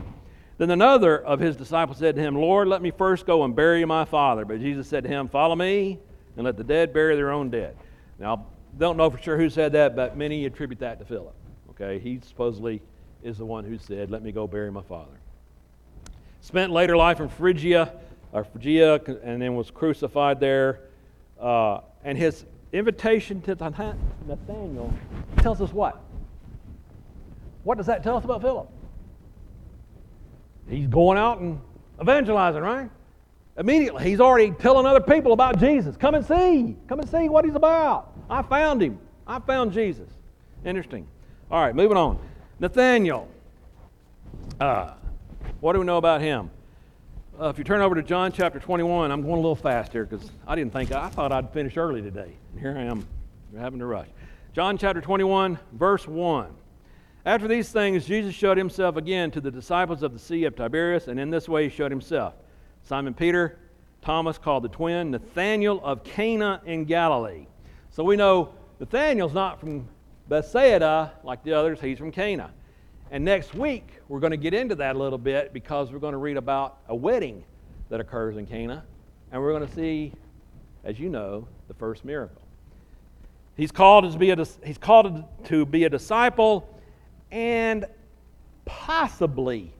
Then 0.57 0.71
another 0.71 1.23
of 1.23 1.39
his 1.39 1.55
disciples 1.55 1.99
said 1.99 2.15
to 2.15 2.21
him, 2.21 2.35
Lord, 2.35 2.67
let 2.67 2.81
me 2.81 2.89
first 2.89 3.27
go 3.27 3.43
and 3.43 3.55
bury 3.55 3.85
my 3.85 4.05
father. 4.05 4.43
But 4.45 4.59
Jesus 4.59 4.87
said 4.87 5.03
to 5.03 5.09
him, 5.09 5.27
Follow 5.27 5.55
me, 5.55 5.99
and 6.35 6.45
let 6.45 6.57
the 6.57 6.63
dead 6.63 6.93
bury 6.93 7.15
their 7.15 7.31
own 7.31 7.51
dead. 7.51 7.77
Now, 8.17 8.47
don't 8.79 8.97
know 8.97 9.09
for 9.11 9.19
sure 9.19 9.37
who 9.37 9.49
said 9.51 9.73
that, 9.73 9.95
but 9.95 10.17
many 10.17 10.45
attribute 10.45 10.79
that 10.79 10.97
to 10.97 11.05
Philip. 11.05 11.35
Okay, 11.71 11.99
he 11.99 12.19
supposedly 12.25 12.81
is 13.27 13.37
the 13.37 13.45
one 13.45 13.65
who 13.65 13.77
said, 13.77 14.09
Let 14.09 14.23
me 14.23 14.31
go 14.31 14.47
bury 14.47 14.71
my 14.71 14.81
father. 14.81 15.11
Spent 16.41 16.71
later 16.71 16.95
life 16.95 17.19
in 17.19 17.27
Phrygia, 17.27 17.93
or 18.31 18.45
Phrygia, 18.45 19.01
and 19.23 19.41
then 19.41 19.55
was 19.55 19.69
crucified 19.69 20.39
there. 20.39 20.79
Uh, 21.39 21.81
and 22.03 22.17
his 22.17 22.45
invitation 22.71 23.41
to 23.41 23.55
Nathanael 23.55 24.93
tells 25.37 25.61
us 25.61 25.71
what? 25.73 26.01
What 27.63 27.77
does 27.77 27.87
that 27.87 28.01
tell 28.01 28.15
us 28.15 28.23
about 28.23 28.41
Philip? 28.41 28.69
He's 30.69 30.87
going 30.87 31.17
out 31.17 31.39
and 31.39 31.59
evangelizing, 32.01 32.61
right? 32.61 32.89
Immediately, 33.57 34.03
he's 34.03 34.19
already 34.19 34.51
telling 34.51 34.85
other 34.85 35.01
people 35.01 35.33
about 35.33 35.59
Jesus. 35.59 35.97
Come 35.97 36.15
and 36.15 36.25
see. 36.25 36.77
Come 36.87 36.99
and 36.99 37.09
see 37.09 37.27
what 37.27 37.43
he's 37.43 37.55
about. 37.55 38.13
I 38.29 38.41
found 38.41 38.81
him. 38.81 38.99
I 39.25 39.39
found 39.39 39.73
Jesus. 39.73 40.09
Interesting. 40.63 41.07
All 41.49 41.61
right, 41.61 41.75
moving 41.75 41.97
on. 41.97 42.19
Nathanael. 42.59 43.27
Uh, 44.59 44.93
what 45.59 45.73
do 45.73 45.79
we 45.79 45.85
know 45.85 45.97
about 45.97 46.21
him? 46.21 46.49
Uh, 47.39 47.49
if 47.49 47.59
you 47.59 47.63
turn 47.63 47.81
over 47.81 47.93
to 47.93 48.01
John 48.01 48.31
chapter 48.31 48.59
21, 48.59 49.11
I'm 49.11 49.21
going 49.21 49.33
a 49.33 49.35
little 49.35 49.55
fast 49.55 49.91
here 49.91 50.05
because 50.05 50.31
I 50.47 50.55
didn't 50.55 50.73
think, 50.73 50.91
I 50.91 51.09
thought 51.09 51.31
I'd 51.31 51.51
finish 51.53 51.77
early 51.77 52.01
today. 52.01 52.33
And 52.51 52.59
here 52.59 52.75
I 52.75 52.81
am 52.81 53.05
having 53.55 53.77
to 53.79 53.85
rush. 53.85 54.07
John 54.53 54.75
chapter 54.79 55.01
21, 55.01 55.59
verse 55.73 56.07
1. 56.07 56.47
After 57.27 57.47
these 57.47 57.69
things, 57.69 58.05
Jesus 58.05 58.33
showed 58.33 58.57
himself 58.57 58.95
again 58.95 59.29
to 59.31 59.41
the 59.41 59.51
disciples 59.51 60.01
of 60.01 60.13
the 60.13 60.19
Sea 60.19 60.45
of 60.45 60.55
Tiberias, 60.55 61.09
and 61.09 61.19
in 61.19 61.29
this 61.29 61.47
way 61.47 61.69
he 61.69 61.75
showed 61.75 61.91
himself. 61.91 62.33
Simon 62.81 63.13
Peter, 63.13 63.59
Thomas 64.01 64.39
called 64.39 64.63
the 64.63 64.69
twin, 64.69 65.11
Nathanael 65.11 65.79
of 65.83 66.03
Cana 66.03 66.61
in 66.65 66.85
Galilee. 66.85 67.45
So 67.91 68.03
we 68.03 68.15
know 68.15 68.53
Nathanael's 68.79 69.33
not 69.33 69.59
from 69.59 69.87
Bethsaida 70.29 71.13
like 71.23 71.43
the 71.43 71.53
others, 71.53 71.79
he's 71.81 71.97
from 71.97 72.11
Cana. 72.11 72.51
And 73.11 73.23
next 73.23 73.53
week, 73.55 73.87
we're 74.09 74.19
going 74.19 74.31
to 74.31 74.37
get 74.37 74.53
into 74.53 74.75
that 74.75 74.95
a 74.95 74.99
little 74.99 75.17
bit 75.17 75.53
because 75.53 75.91
we're 75.91 75.99
going 75.99 76.11
to 76.11 76.17
read 76.17 76.37
about 76.37 76.79
a 76.89 76.95
wedding 76.95 77.43
that 77.89 78.01
occurs 78.01 78.35
in 78.35 78.45
Cana, 78.45 78.83
and 79.31 79.41
we're 79.41 79.53
going 79.53 79.65
to 79.65 79.73
see, 79.73 80.11
as 80.83 80.99
you 80.99 81.09
know, 81.09 81.47
the 81.69 81.73
first 81.73 82.03
miracle. 82.03 82.41
He's 83.55 83.71
called 83.71 84.11
to 84.11 84.19
be 84.19 84.29
a, 84.31 84.45
he's 84.63 84.77
called 84.77 85.23
to 85.45 85.65
be 85.65 85.85
a 85.85 85.89
disciple 85.89 86.77
and 87.31 87.85
possibly 88.65 89.73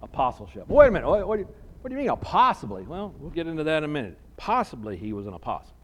apostleship. 0.00 0.68
Wait 0.68 0.88
a 0.88 0.90
minute. 0.90 1.08
What, 1.08 1.26
what, 1.26 1.36
do 1.36 1.42
you, 1.42 1.48
what 1.80 1.90
do 1.90 1.96
you 1.96 2.08
mean, 2.08 2.16
possibly? 2.20 2.84
Well, 2.84 3.12
we'll 3.18 3.30
get 3.30 3.48
into 3.48 3.64
that 3.64 3.78
in 3.78 3.84
a 3.84 3.88
minute. 3.88 4.16
Possibly 4.36 4.96
he 4.96 5.12
was 5.12 5.26
an 5.26 5.34
apostle. 5.34 5.74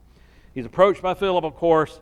He's 0.54 0.64
approached 0.64 1.02
by 1.02 1.14
Philip, 1.14 1.44
of 1.44 1.54
course, 1.56 2.00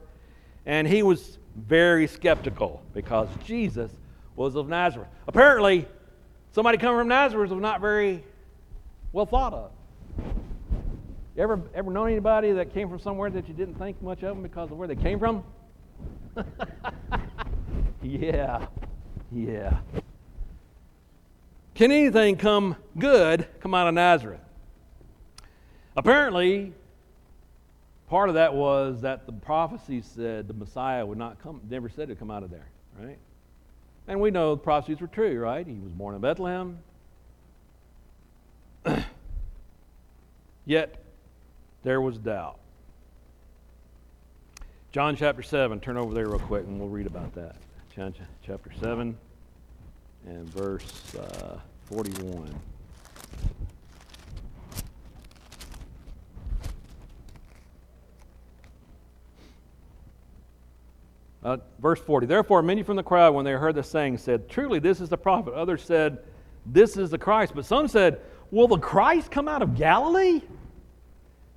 and 0.66 0.86
he 0.86 1.02
was 1.02 1.38
very 1.56 2.06
skeptical 2.06 2.82
because 2.92 3.28
Jesus 3.44 3.90
was 4.36 4.54
of 4.56 4.68
Nazareth. 4.68 5.08
Apparently, 5.26 5.86
somebody 6.52 6.78
coming 6.78 7.00
from 7.00 7.08
Nazareth 7.08 7.50
was 7.50 7.60
not 7.60 7.80
very 7.80 8.22
well 9.12 9.26
thought 9.26 9.54
of. 9.54 9.70
You 11.36 11.42
ever, 11.42 11.60
ever 11.74 11.90
known 11.90 12.10
anybody 12.10 12.52
that 12.52 12.72
came 12.72 12.88
from 12.88 12.98
somewhere 12.98 13.30
that 13.30 13.48
you 13.48 13.54
didn't 13.54 13.74
think 13.74 14.00
much 14.02 14.22
of 14.22 14.36
them 14.36 14.42
because 14.42 14.70
of 14.70 14.78
where 14.78 14.88
they 14.88 14.96
came 14.96 15.18
from? 15.18 15.42
yeah. 18.02 18.66
Yeah. 19.32 19.78
Can 21.74 21.92
anything 21.92 22.36
come 22.36 22.76
good 22.98 23.46
come 23.60 23.74
out 23.74 23.86
of 23.86 23.94
Nazareth? 23.94 24.40
Apparently, 25.94 26.72
part 28.08 28.28
of 28.28 28.34
that 28.36 28.54
was 28.54 29.00
that 29.02 29.26
the 29.26 29.32
prophecy 29.32 30.02
said 30.02 30.48
the 30.48 30.54
Messiah 30.54 31.04
would 31.04 31.18
not 31.18 31.42
come, 31.42 31.60
never 31.68 31.88
said 31.88 32.08
to 32.08 32.14
come 32.14 32.30
out 32.30 32.42
of 32.42 32.50
there, 32.50 32.68
right? 32.98 33.18
And 34.08 34.20
we 34.20 34.30
know 34.30 34.54
the 34.54 34.60
prophecies 34.60 35.00
were 35.00 35.08
true, 35.08 35.38
right? 35.38 35.66
He 35.66 35.74
was 35.74 35.92
born 35.92 36.14
in 36.14 36.20
Bethlehem. 36.20 36.78
Yet, 40.64 41.02
there 41.82 42.00
was 42.00 42.18
doubt. 42.18 42.58
John 44.92 45.16
chapter 45.16 45.42
7, 45.42 45.80
turn 45.80 45.96
over 45.96 46.14
there 46.14 46.28
real 46.28 46.38
quick 46.38 46.64
and 46.64 46.78
we'll 46.78 46.88
read 46.88 47.06
about 47.06 47.34
that 47.34 47.56
John 47.96 48.14
chapter 48.44 48.70
7 48.78 49.16
and 50.26 50.48
verse 50.50 51.14
uh, 51.14 51.58
41. 51.86 52.54
Uh, 61.42 61.58
verse 61.78 62.00
40 62.00 62.26
Therefore, 62.26 62.62
many 62.62 62.82
from 62.82 62.96
the 62.96 63.02
crowd, 63.02 63.34
when 63.34 63.44
they 63.44 63.52
heard 63.52 63.74
the 63.74 63.82
saying, 63.82 64.18
said, 64.18 64.48
Truly, 64.48 64.78
this 64.78 65.00
is 65.00 65.08
the 65.08 65.18
prophet. 65.18 65.54
Others 65.54 65.82
said, 65.82 66.18
This 66.64 66.96
is 66.96 67.10
the 67.10 67.18
Christ. 67.18 67.52
But 67.54 67.64
some 67.64 67.88
said, 67.88 68.20
Will 68.50 68.68
the 68.68 68.78
Christ 68.78 69.30
come 69.30 69.48
out 69.48 69.62
of 69.62 69.76
Galilee? 69.76 70.42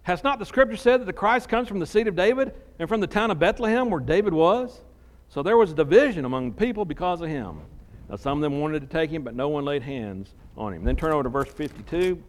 Has 0.04 0.24
not 0.24 0.40
the 0.40 0.46
scripture 0.46 0.78
said 0.78 1.02
that 1.02 1.06
the 1.06 1.14
Christ 1.14 1.50
comes 1.50 1.68
from 1.68 1.80
the 1.80 1.86
seed 1.86 2.08
of 2.08 2.16
David 2.16 2.54
and 2.80 2.90
from 2.90 3.00
the 3.00 3.08
town 3.08 3.32
of 3.32 3.40
Bethlehem 3.40 3.90
where 3.90 4.00
David 4.00 4.34
was? 4.34 4.82
So 5.30 5.44
there 5.44 5.58
was 5.58 5.72
a 5.72 5.76
division 5.76 6.26
among 6.26 6.52
the 6.52 6.58
people 6.58 6.86
because 6.86 7.22
of 7.22 7.30
him. 7.30 7.60
Now, 8.10 8.16
some 8.16 8.40
of 8.40 8.42
them 8.42 8.60
wanted 8.60 8.82
to 8.82 8.88
take 8.88 9.12
him, 9.12 9.22
but 9.22 9.36
no 9.36 9.50
one 9.50 9.66
laid 9.66 9.84
hands 9.84 10.34
on 10.58 10.74
him. 10.74 10.84
Then 10.84 10.96
turn 10.96 11.12
over 11.12 11.24
to 11.24 11.30
verse 11.30 11.50
52, 11.50 12.22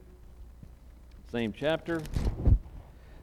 same 1.33 1.55
chapter. 1.57 2.03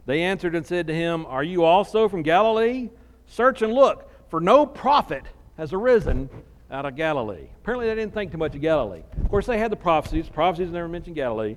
They 0.08 0.24
answered 0.24 0.56
and 0.56 0.66
said 0.66 0.88
to 0.88 0.96
him, 0.96 1.26
Are 1.28 1.44
you 1.44 1.64
also 1.64 2.10
from 2.10 2.24
Galilee? 2.24 2.90
Search 3.28 3.62
and 3.62 3.74
look, 3.74 4.07
for 4.30 4.40
no 4.40 4.66
prophet 4.66 5.24
has 5.58 5.74
arisen 5.74 6.30
out 6.70 6.86
of 6.86 6.96
Galilee. 6.96 7.48
Apparently, 7.62 7.88
they 7.88 7.96
didn't 7.96 8.14
think 8.14 8.32
too 8.32 8.38
much 8.38 8.56
of 8.56 8.62
Galilee. 8.62 9.04
Of 9.22 9.30
course, 9.30 9.46
they 9.46 9.58
had 9.58 9.72
the 9.72 9.78
prophecies. 9.78 10.28
Prophecies 10.30 10.72
never 10.72 10.88
mentioned 10.88 11.16
Galilee, 11.16 11.56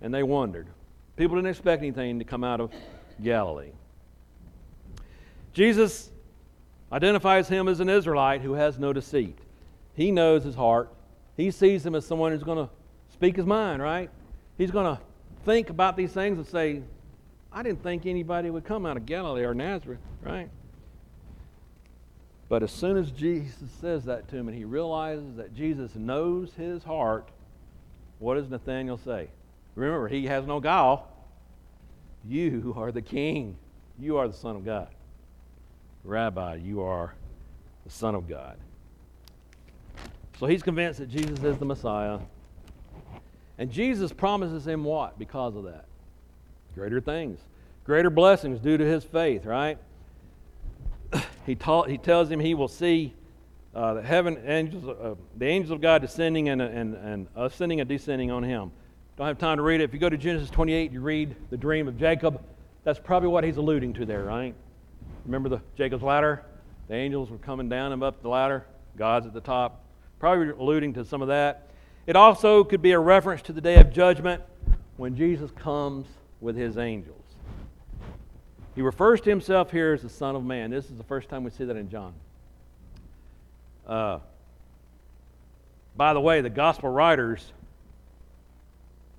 and 0.00 0.12
they 0.12 0.22
wondered. 0.22 0.66
People 1.16 1.36
didn't 1.36 1.50
expect 1.50 1.82
anything 1.82 2.18
to 2.18 2.24
come 2.24 2.42
out 2.42 2.60
of 2.60 2.72
Galilee. 3.22 3.72
Jesus 5.52 6.10
identifies 6.92 7.48
him 7.48 7.68
as 7.68 7.80
an 7.80 7.88
Israelite 7.88 8.40
who 8.40 8.54
has 8.54 8.78
no 8.78 8.92
deceit. 8.92 9.38
He 9.94 10.10
knows 10.10 10.44
his 10.44 10.54
heart. 10.54 10.90
He 11.36 11.50
sees 11.50 11.84
him 11.84 11.94
as 11.94 12.06
someone 12.06 12.32
who's 12.32 12.42
going 12.42 12.66
to 12.66 12.70
speak 13.12 13.36
his 13.36 13.46
mind, 13.46 13.82
right? 13.82 14.10
He's 14.56 14.70
going 14.70 14.96
to 14.96 15.02
think 15.44 15.70
about 15.70 15.96
these 15.96 16.12
things 16.12 16.38
and 16.38 16.46
say, 16.46 16.82
I 17.52 17.62
didn't 17.62 17.82
think 17.82 18.06
anybody 18.06 18.50
would 18.50 18.64
come 18.64 18.86
out 18.86 18.96
of 18.96 19.06
Galilee 19.06 19.44
or 19.44 19.54
Nazareth, 19.54 20.00
right? 20.22 20.48
But 22.50 22.64
as 22.64 22.72
soon 22.72 22.96
as 22.96 23.12
Jesus 23.12 23.70
says 23.80 24.06
that 24.06 24.28
to 24.28 24.36
him 24.36 24.48
and 24.48 24.58
he 24.58 24.64
realizes 24.64 25.36
that 25.36 25.54
Jesus 25.54 25.94
knows 25.94 26.52
his 26.54 26.82
heart, 26.82 27.28
what 28.18 28.34
does 28.34 28.50
Nathanael 28.50 28.98
say? 28.98 29.28
Remember, 29.76 30.08
he 30.08 30.26
has 30.26 30.44
no 30.48 30.58
guile. 30.58 31.06
You 32.26 32.74
are 32.76 32.90
the 32.90 33.02
king. 33.02 33.56
You 34.00 34.16
are 34.16 34.26
the 34.26 34.34
Son 34.34 34.56
of 34.56 34.64
God. 34.64 34.88
Rabbi, 36.02 36.56
you 36.56 36.82
are 36.82 37.14
the 37.84 37.90
Son 37.90 38.16
of 38.16 38.28
God. 38.28 38.56
So 40.40 40.46
he's 40.46 40.64
convinced 40.64 40.98
that 40.98 41.08
Jesus 41.08 41.44
is 41.44 41.56
the 41.56 41.64
Messiah. 41.64 42.18
And 43.58 43.70
Jesus 43.70 44.12
promises 44.12 44.66
him 44.66 44.82
what 44.82 45.20
because 45.20 45.54
of 45.54 45.62
that? 45.64 45.84
Greater 46.74 47.00
things, 47.00 47.38
greater 47.84 48.10
blessings 48.10 48.58
due 48.58 48.76
to 48.76 48.84
his 48.84 49.04
faith, 49.04 49.46
right? 49.46 49.78
He, 51.50 51.56
ta- 51.56 51.82
he 51.82 51.98
tells 51.98 52.30
him 52.30 52.38
he 52.38 52.54
will 52.54 52.68
see 52.68 53.12
uh, 53.74 53.94
the 53.94 54.02
heaven 54.02 54.40
angels, 54.46 54.84
uh, 54.86 55.16
the 55.36 55.46
angels 55.46 55.72
of 55.72 55.80
God 55.80 56.00
descending 56.00 56.48
and, 56.48 56.62
and, 56.62 56.94
and 56.94 57.26
ascending 57.34 57.80
and 57.80 57.88
descending 57.88 58.30
on 58.30 58.44
him. 58.44 58.70
Don't 59.16 59.26
have 59.26 59.38
time 59.38 59.56
to 59.56 59.62
read 59.64 59.80
it. 59.80 59.84
If 59.84 59.92
you 59.92 59.98
go 59.98 60.08
to 60.08 60.16
Genesis 60.16 60.48
28, 60.50 60.92
you 60.92 61.00
read 61.00 61.34
the 61.50 61.56
dream 61.56 61.88
of 61.88 61.98
Jacob. 61.98 62.40
That's 62.84 63.00
probably 63.00 63.28
what 63.28 63.42
he's 63.42 63.56
alluding 63.56 63.94
to 63.94 64.06
there, 64.06 64.22
right? 64.22 64.54
Remember 65.24 65.48
the 65.48 65.60
Jacob's 65.76 66.04
ladder? 66.04 66.44
The 66.86 66.94
angels 66.94 67.30
were 67.30 67.38
coming 67.38 67.68
down 67.68 67.90
and 67.90 68.02
up 68.02 68.22
the 68.22 68.28
ladder. 68.28 68.64
God's 68.96 69.26
at 69.26 69.34
the 69.34 69.40
top. 69.40 69.84
Probably 70.20 70.50
alluding 70.50 70.94
to 70.94 71.04
some 71.04 71.20
of 71.20 71.28
that. 71.28 71.68
It 72.06 72.14
also 72.14 72.62
could 72.62 72.80
be 72.80 72.92
a 72.92 72.98
reference 72.98 73.42
to 73.42 73.52
the 73.52 73.60
day 73.60 73.80
of 73.80 73.92
judgment 73.92 74.42
when 74.96 75.16
Jesus 75.16 75.50
comes 75.50 76.06
with 76.40 76.54
his 76.54 76.78
angels. 76.78 77.19
He 78.80 78.82
refers 78.82 79.20
to 79.20 79.28
himself 79.28 79.70
here 79.70 79.92
as 79.92 80.00
the 80.00 80.08
Son 80.08 80.34
of 80.34 80.42
Man. 80.42 80.70
This 80.70 80.86
is 80.86 80.96
the 80.96 81.04
first 81.04 81.28
time 81.28 81.44
we 81.44 81.50
see 81.50 81.66
that 81.66 81.76
in 81.76 81.90
John. 81.90 82.14
Uh, 83.86 84.20
by 85.94 86.14
the 86.14 86.20
way, 86.22 86.40
the 86.40 86.48
gospel 86.48 86.88
writers 86.88 87.52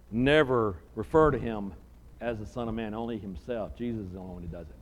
never 0.09 0.77
refer 0.95 1.29
to 1.29 1.37
him 1.37 1.73
as 2.19 2.39
the 2.39 2.45
Son 2.47 2.69
of 2.69 2.73
Man, 2.73 2.95
only 2.95 3.19
himself. 3.19 3.77
Jesus 3.77 4.07
is 4.07 4.13
the 4.13 4.17
only 4.17 4.33
one 4.33 4.41
who 4.41 4.47
does 4.47 4.65
it. 4.65 4.75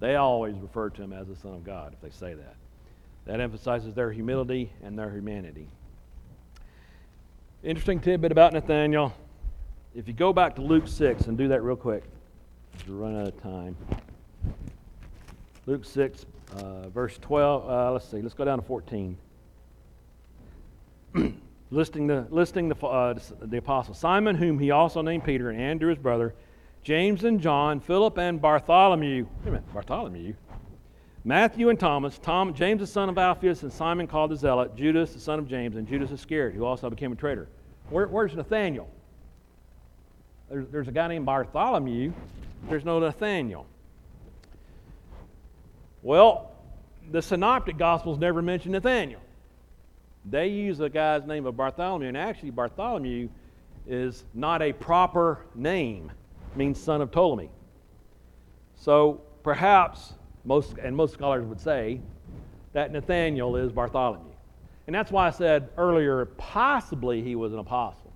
They 0.00 0.16
always 0.16 0.56
refer 0.56 0.90
to 0.90 1.00
him 1.00 1.12
as 1.12 1.28
the 1.28 1.36
Son 1.36 1.54
of 1.54 1.62
God 1.62 1.92
if 1.92 2.00
they 2.00 2.10
say 2.10 2.34
that. 2.34 2.56
That 3.26 3.40
emphasizes 3.40 3.94
their 3.94 4.10
humility 4.10 4.72
and 4.82 4.98
their 4.98 5.10
humanity. 5.10 5.68
Interesting 7.62 8.00
tidbit 8.00 8.32
about 8.32 8.54
Nathanael. 8.54 9.14
If 9.94 10.08
you 10.08 10.14
go 10.14 10.32
back 10.32 10.56
to 10.56 10.62
Luke 10.62 10.88
6 10.88 11.28
and 11.28 11.38
do 11.38 11.46
that 11.46 11.62
real 11.62 11.76
quick, 11.76 12.02
we're 12.86 12.94
running 12.94 13.20
out 13.20 13.28
of 13.28 13.42
time. 13.42 13.76
Luke 15.66 15.84
6, 15.84 16.26
uh, 16.56 16.88
verse 16.88 17.18
12. 17.18 17.68
Uh, 17.68 17.92
let's 17.92 18.08
see, 18.08 18.22
let's 18.22 18.34
go 18.34 18.44
down 18.44 18.58
to 18.58 18.64
14. 18.64 19.16
listing 21.70 22.06
the, 22.06 22.26
listing 22.30 22.68
the, 22.68 22.76
uh, 22.86 23.18
the 23.40 23.58
apostles 23.58 23.98
Simon, 23.98 24.36
whom 24.36 24.58
he 24.58 24.70
also 24.70 25.02
named 25.02 25.24
Peter, 25.24 25.50
and 25.50 25.60
Andrew 25.60 25.90
his 25.90 25.98
brother, 25.98 26.34
James 26.82 27.24
and 27.24 27.40
John, 27.40 27.80
Philip 27.80 28.18
and 28.18 28.40
Bartholomew. 28.40 29.24
Wait 29.24 29.48
a 29.48 29.50
minute, 29.50 29.72
Bartholomew. 29.72 30.34
Matthew 31.24 31.68
and 31.68 31.78
Thomas, 31.78 32.18
Tom, 32.18 32.54
James 32.54 32.80
the 32.80 32.86
son 32.86 33.08
of 33.08 33.18
Alphaeus, 33.18 33.62
and 33.62 33.72
Simon 33.72 34.06
called 34.06 34.30
the 34.30 34.36
Zealot, 34.36 34.76
Judas 34.76 35.12
the 35.12 35.20
son 35.20 35.38
of 35.38 35.48
James, 35.48 35.76
and 35.76 35.86
Judas 35.86 36.10
Iscariot, 36.10 36.54
who 36.54 36.64
also 36.64 36.88
became 36.88 37.12
a 37.12 37.16
traitor. 37.16 37.48
Where, 37.90 38.06
where's 38.06 38.34
Nathanael? 38.34 38.88
There's, 40.48 40.68
there's 40.68 40.88
a 40.88 40.92
guy 40.92 41.08
named 41.08 41.26
Bartholomew. 41.26 42.12
There's 42.68 42.84
no 42.84 42.98
Nathanael. 42.98 43.66
Well, 46.02 46.50
the 47.10 47.22
Synoptic 47.22 47.78
Gospels 47.78 48.18
never 48.18 48.42
mention 48.42 48.72
Nathanael. 48.72 49.20
They 50.24 50.48
use 50.48 50.80
a 50.80 50.88
guy's 50.88 51.24
name 51.24 51.46
of 51.46 51.56
Bartholomew, 51.56 52.08
and 52.08 52.16
actually, 52.16 52.50
Bartholomew 52.50 53.28
is 53.86 54.24
not 54.34 54.60
a 54.60 54.72
proper 54.72 55.46
name, 55.54 56.12
it 56.52 56.56
means 56.56 56.80
son 56.80 57.00
of 57.00 57.10
Ptolemy. 57.10 57.50
So 58.76 59.22
perhaps 59.42 60.12
most 60.44 60.76
and 60.78 60.94
most 60.94 61.14
scholars 61.14 61.44
would 61.46 61.60
say 61.60 62.00
that 62.74 62.92
Nathanael 62.92 63.56
is 63.56 63.72
Bartholomew. 63.72 64.24
And 64.86 64.94
that's 64.94 65.10
why 65.10 65.26
I 65.26 65.30
said 65.30 65.68
earlier, 65.76 66.26
possibly 66.36 67.22
he 67.22 67.34
was 67.34 67.52
an 67.52 67.58
apostle. 67.58 68.12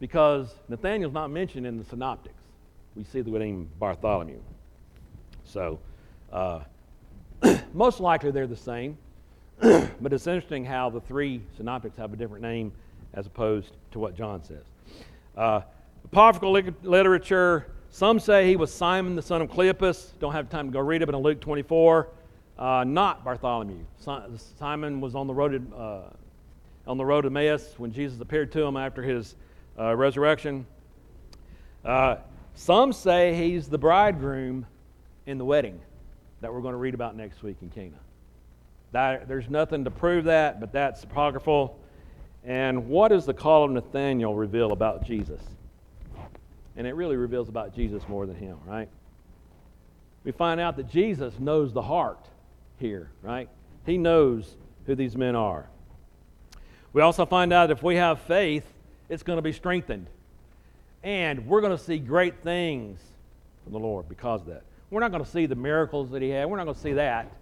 Because 0.00 0.54
Nathanael's 0.68 1.12
not 1.12 1.30
mentioned 1.30 1.66
in 1.66 1.78
the 1.78 1.84
synoptics. 1.84 2.41
We 2.96 3.04
see 3.04 3.20
the 3.20 3.30
name 3.30 3.68
Bartholomew. 3.78 4.40
So, 5.44 5.78
uh, 6.32 6.60
most 7.72 8.00
likely 8.00 8.30
they're 8.30 8.46
the 8.46 8.56
same. 8.56 8.98
but 9.60 10.12
it's 10.12 10.26
interesting 10.26 10.64
how 10.64 10.90
the 10.90 11.00
three 11.00 11.40
synoptics 11.56 11.96
have 11.96 12.12
a 12.12 12.16
different 12.16 12.42
name 12.42 12.72
as 13.14 13.26
opposed 13.26 13.72
to 13.92 13.98
what 13.98 14.16
John 14.16 14.42
says. 14.42 14.64
Uh, 15.36 15.60
apocryphal 16.04 16.52
literature, 16.82 17.66
some 17.90 18.18
say 18.18 18.48
he 18.48 18.56
was 18.56 18.72
Simon 18.72 19.14
the 19.14 19.22
son 19.22 19.40
of 19.40 19.50
Cleopas. 19.50 20.18
Don't 20.18 20.32
have 20.32 20.50
time 20.50 20.66
to 20.66 20.72
go 20.72 20.80
read 20.80 21.02
it, 21.02 21.06
but 21.06 21.14
in 21.14 21.22
Luke 21.22 21.40
24, 21.40 22.08
uh, 22.58 22.84
not 22.84 23.24
Bartholomew. 23.24 23.84
Simon 24.58 25.00
was 25.00 25.14
on 25.14 25.26
the 25.26 25.34
road 25.34 25.70
to, 25.70 25.76
uh, 25.76 26.02
on 26.86 26.98
the 26.98 27.04
road 27.04 27.22
to 27.22 27.28
Emmaus 27.28 27.74
when 27.78 27.92
Jesus 27.92 28.20
appeared 28.20 28.50
to 28.52 28.62
him 28.62 28.76
after 28.76 29.02
his 29.02 29.36
uh, 29.78 29.94
resurrection. 29.94 30.66
Some 32.54 32.92
say 32.92 33.34
he's 33.34 33.68
the 33.68 33.78
bridegroom 33.78 34.66
in 35.26 35.38
the 35.38 35.44
wedding 35.44 35.80
that 36.40 36.52
we're 36.52 36.60
going 36.60 36.72
to 36.72 36.78
read 36.78 36.94
about 36.94 37.16
next 37.16 37.42
week 37.42 37.56
in 37.62 37.70
Cana. 37.70 37.98
That, 38.92 39.28
there's 39.28 39.48
nothing 39.48 39.84
to 39.84 39.90
prove 39.90 40.24
that, 40.24 40.60
but 40.60 40.72
that's 40.72 41.02
apocryphal. 41.04 41.78
And 42.44 42.88
what 42.88 43.08
does 43.08 43.24
the 43.24 43.34
call 43.34 43.64
of 43.64 43.70
Nathanael 43.70 44.34
reveal 44.34 44.72
about 44.72 45.04
Jesus? 45.04 45.40
And 46.76 46.86
it 46.86 46.94
really 46.94 47.16
reveals 47.16 47.48
about 47.48 47.74
Jesus 47.74 48.02
more 48.08 48.26
than 48.26 48.36
him, 48.36 48.58
right? 48.66 48.88
We 50.24 50.32
find 50.32 50.60
out 50.60 50.76
that 50.76 50.88
Jesus 50.90 51.38
knows 51.38 51.72
the 51.72 51.82
heart 51.82 52.28
here, 52.78 53.10
right? 53.22 53.48
He 53.86 53.98
knows 53.98 54.56
who 54.86 54.94
these 54.94 55.16
men 55.16 55.36
are. 55.36 55.68
We 56.92 57.02
also 57.02 57.24
find 57.24 57.52
out 57.52 57.70
if 57.70 57.82
we 57.82 57.96
have 57.96 58.20
faith, 58.20 58.64
it's 59.08 59.22
going 59.22 59.38
to 59.38 59.42
be 59.42 59.52
strengthened. 59.52 60.06
And 61.02 61.46
we're 61.46 61.60
going 61.60 61.76
to 61.76 61.82
see 61.82 61.98
great 61.98 62.42
things 62.42 63.00
from 63.64 63.72
the 63.72 63.78
Lord 63.78 64.08
because 64.08 64.42
of 64.42 64.46
that. 64.48 64.62
We're 64.90 65.00
not 65.00 65.10
going 65.10 65.24
to 65.24 65.30
see 65.30 65.46
the 65.46 65.56
miracles 65.56 66.10
that 66.10 66.22
He 66.22 66.30
had. 66.30 66.48
We're 66.48 66.58
not 66.58 66.64
going 66.64 66.76
to 66.76 66.80
see 66.80 66.92
that 66.94 67.32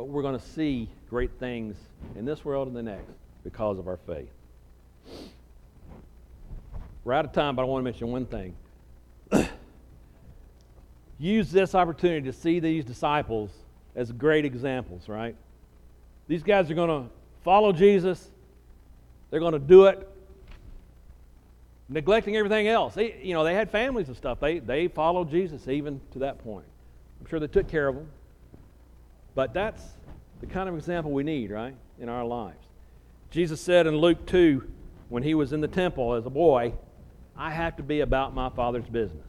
but 0.00 0.08
we're 0.08 0.22
going 0.22 0.38
to 0.38 0.42
see 0.42 0.88
great 1.10 1.30
things 1.38 1.76
in 2.16 2.24
this 2.24 2.42
world 2.42 2.66
and 2.68 2.74
the 2.74 2.82
next 2.82 3.12
because 3.44 3.78
of 3.78 3.86
our 3.86 3.98
faith. 3.98 4.30
We're 7.04 7.12
out 7.12 7.26
of 7.26 7.32
time, 7.32 7.54
but 7.54 7.60
I 7.60 7.64
want 7.66 7.80
to 7.80 7.84
mention 7.84 8.08
one 8.08 8.24
thing. 8.24 8.54
Use 11.18 11.52
this 11.52 11.74
opportunity 11.74 12.22
to 12.22 12.32
see 12.32 12.60
these 12.60 12.82
disciples 12.82 13.50
as 13.94 14.10
great 14.10 14.46
examples, 14.46 15.06
right? 15.06 15.36
These 16.28 16.44
guys 16.44 16.70
are 16.70 16.74
going 16.74 17.04
to 17.04 17.10
follow 17.44 17.70
Jesus, 17.70 18.30
they're 19.28 19.38
going 19.38 19.52
to 19.52 19.58
do 19.58 19.84
it. 19.84 20.09
Neglecting 21.92 22.36
everything 22.36 22.68
else. 22.68 22.94
They, 22.94 23.20
you 23.20 23.34
know, 23.34 23.42
they 23.42 23.54
had 23.54 23.68
families 23.68 24.06
and 24.06 24.16
stuff. 24.16 24.38
They, 24.38 24.60
they 24.60 24.86
followed 24.86 25.28
Jesus 25.28 25.66
even 25.66 26.00
to 26.12 26.20
that 26.20 26.38
point. 26.38 26.66
I'm 27.20 27.26
sure 27.26 27.40
they 27.40 27.48
took 27.48 27.68
care 27.68 27.88
of 27.88 27.96
them. 27.96 28.08
But 29.34 29.52
that's 29.52 29.82
the 30.40 30.46
kind 30.46 30.68
of 30.68 30.76
example 30.76 31.10
we 31.10 31.24
need, 31.24 31.50
right, 31.50 31.74
in 31.98 32.08
our 32.08 32.24
lives. 32.24 32.64
Jesus 33.30 33.60
said 33.60 33.88
in 33.88 33.96
Luke 33.96 34.24
2, 34.26 34.62
when 35.08 35.24
he 35.24 35.34
was 35.34 35.52
in 35.52 35.60
the 35.60 35.68
temple 35.68 36.14
as 36.14 36.24
a 36.26 36.30
boy, 36.30 36.72
I 37.36 37.50
have 37.50 37.76
to 37.76 37.82
be 37.82 38.00
about 38.00 38.34
my 38.34 38.50
Father's 38.50 38.86
business. 38.86 39.26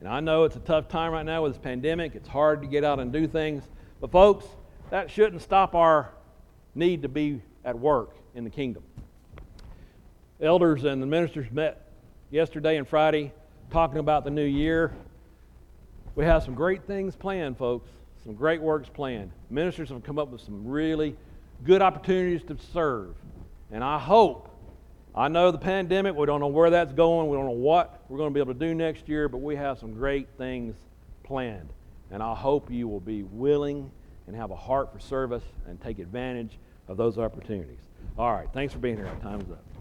And 0.00 0.08
I 0.08 0.20
know 0.20 0.44
it's 0.44 0.56
a 0.56 0.60
tough 0.60 0.88
time 0.88 1.12
right 1.12 1.24
now 1.24 1.42
with 1.42 1.52
this 1.52 1.62
pandemic. 1.62 2.14
It's 2.14 2.28
hard 2.28 2.60
to 2.60 2.68
get 2.68 2.84
out 2.84 3.00
and 3.00 3.10
do 3.10 3.26
things. 3.26 3.64
But, 4.00 4.12
folks, 4.12 4.44
that 4.90 5.10
shouldn't 5.10 5.40
stop 5.40 5.74
our 5.74 6.12
need 6.74 7.02
to 7.02 7.08
be 7.08 7.40
at 7.64 7.78
work 7.78 8.14
in 8.34 8.44
the 8.44 8.50
kingdom. 8.50 8.82
Elders 10.40 10.84
and 10.84 11.02
the 11.02 11.06
ministers 11.06 11.50
met 11.50 11.88
yesterday 12.30 12.76
and 12.76 12.86
Friday 12.86 13.32
talking 13.70 13.98
about 13.98 14.24
the 14.24 14.30
new 14.30 14.44
year. 14.44 14.92
We 16.14 16.24
have 16.24 16.42
some 16.42 16.54
great 16.54 16.84
things 16.84 17.14
planned, 17.16 17.58
folks 17.58 17.88
some 18.26 18.34
great 18.34 18.60
works 18.60 18.88
planned. 18.88 19.30
Ministers 19.50 19.88
have 19.90 20.02
come 20.02 20.18
up 20.18 20.30
with 20.30 20.40
some 20.40 20.66
really 20.66 21.14
good 21.62 21.80
opportunities 21.80 22.42
to 22.48 22.58
serve. 22.72 23.14
And 23.70 23.84
I 23.84 24.00
hope, 24.00 24.50
I 25.14 25.28
know 25.28 25.52
the 25.52 25.58
pandemic, 25.58 26.16
we 26.16 26.26
don't 26.26 26.40
know 26.40 26.48
where 26.48 26.68
that's 26.68 26.92
going, 26.92 27.28
we 27.28 27.36
don't 27.36 27.46
know 27.46 27.52
what 27.52 28.02
we're 28.08 28.18
going 28.18 28.30
to 28.30 28.34
be 28.34 28.40
able 28.40 28.52
to 28.52 28.58
do 28.58 28.74
next 28.74 29.08
year, 29.08 29.28
but 29.28 29.38
we 29.38 29.54
have 29.54 29.78
some 29.78 29.94
great 29.94 30.26
things 30.36 30.74
planned. 31.22 31.68
And 32.10 32.20
I 32.20 32.34
hope 32.34 32.68
you 32.68 32.88
will 32.88 33.00
be 33.00 33.22
willing 33.22 33.92
and 34.26 34.34
have 34.34 34.50
a 34.50 34.56
heart 34.56 34.92
for 34.92 34.98
service 34.98 35.44
and 35.68 35.80
take 35.80 36.00
advantage 36.00 36.58
of 36.88 36.96
those 36.96 37.18
opportunities. 37.18 37.78
All 38.18 38.34
right, 38.34 38.48
thanks 38.52 38.72
for 38.72 38.80
being 38.80 38.96
here. 38.96 39.06
Our 39.06 39.20
time 39.20 39.40
is 39.40 39.50
up. 39.52 39.75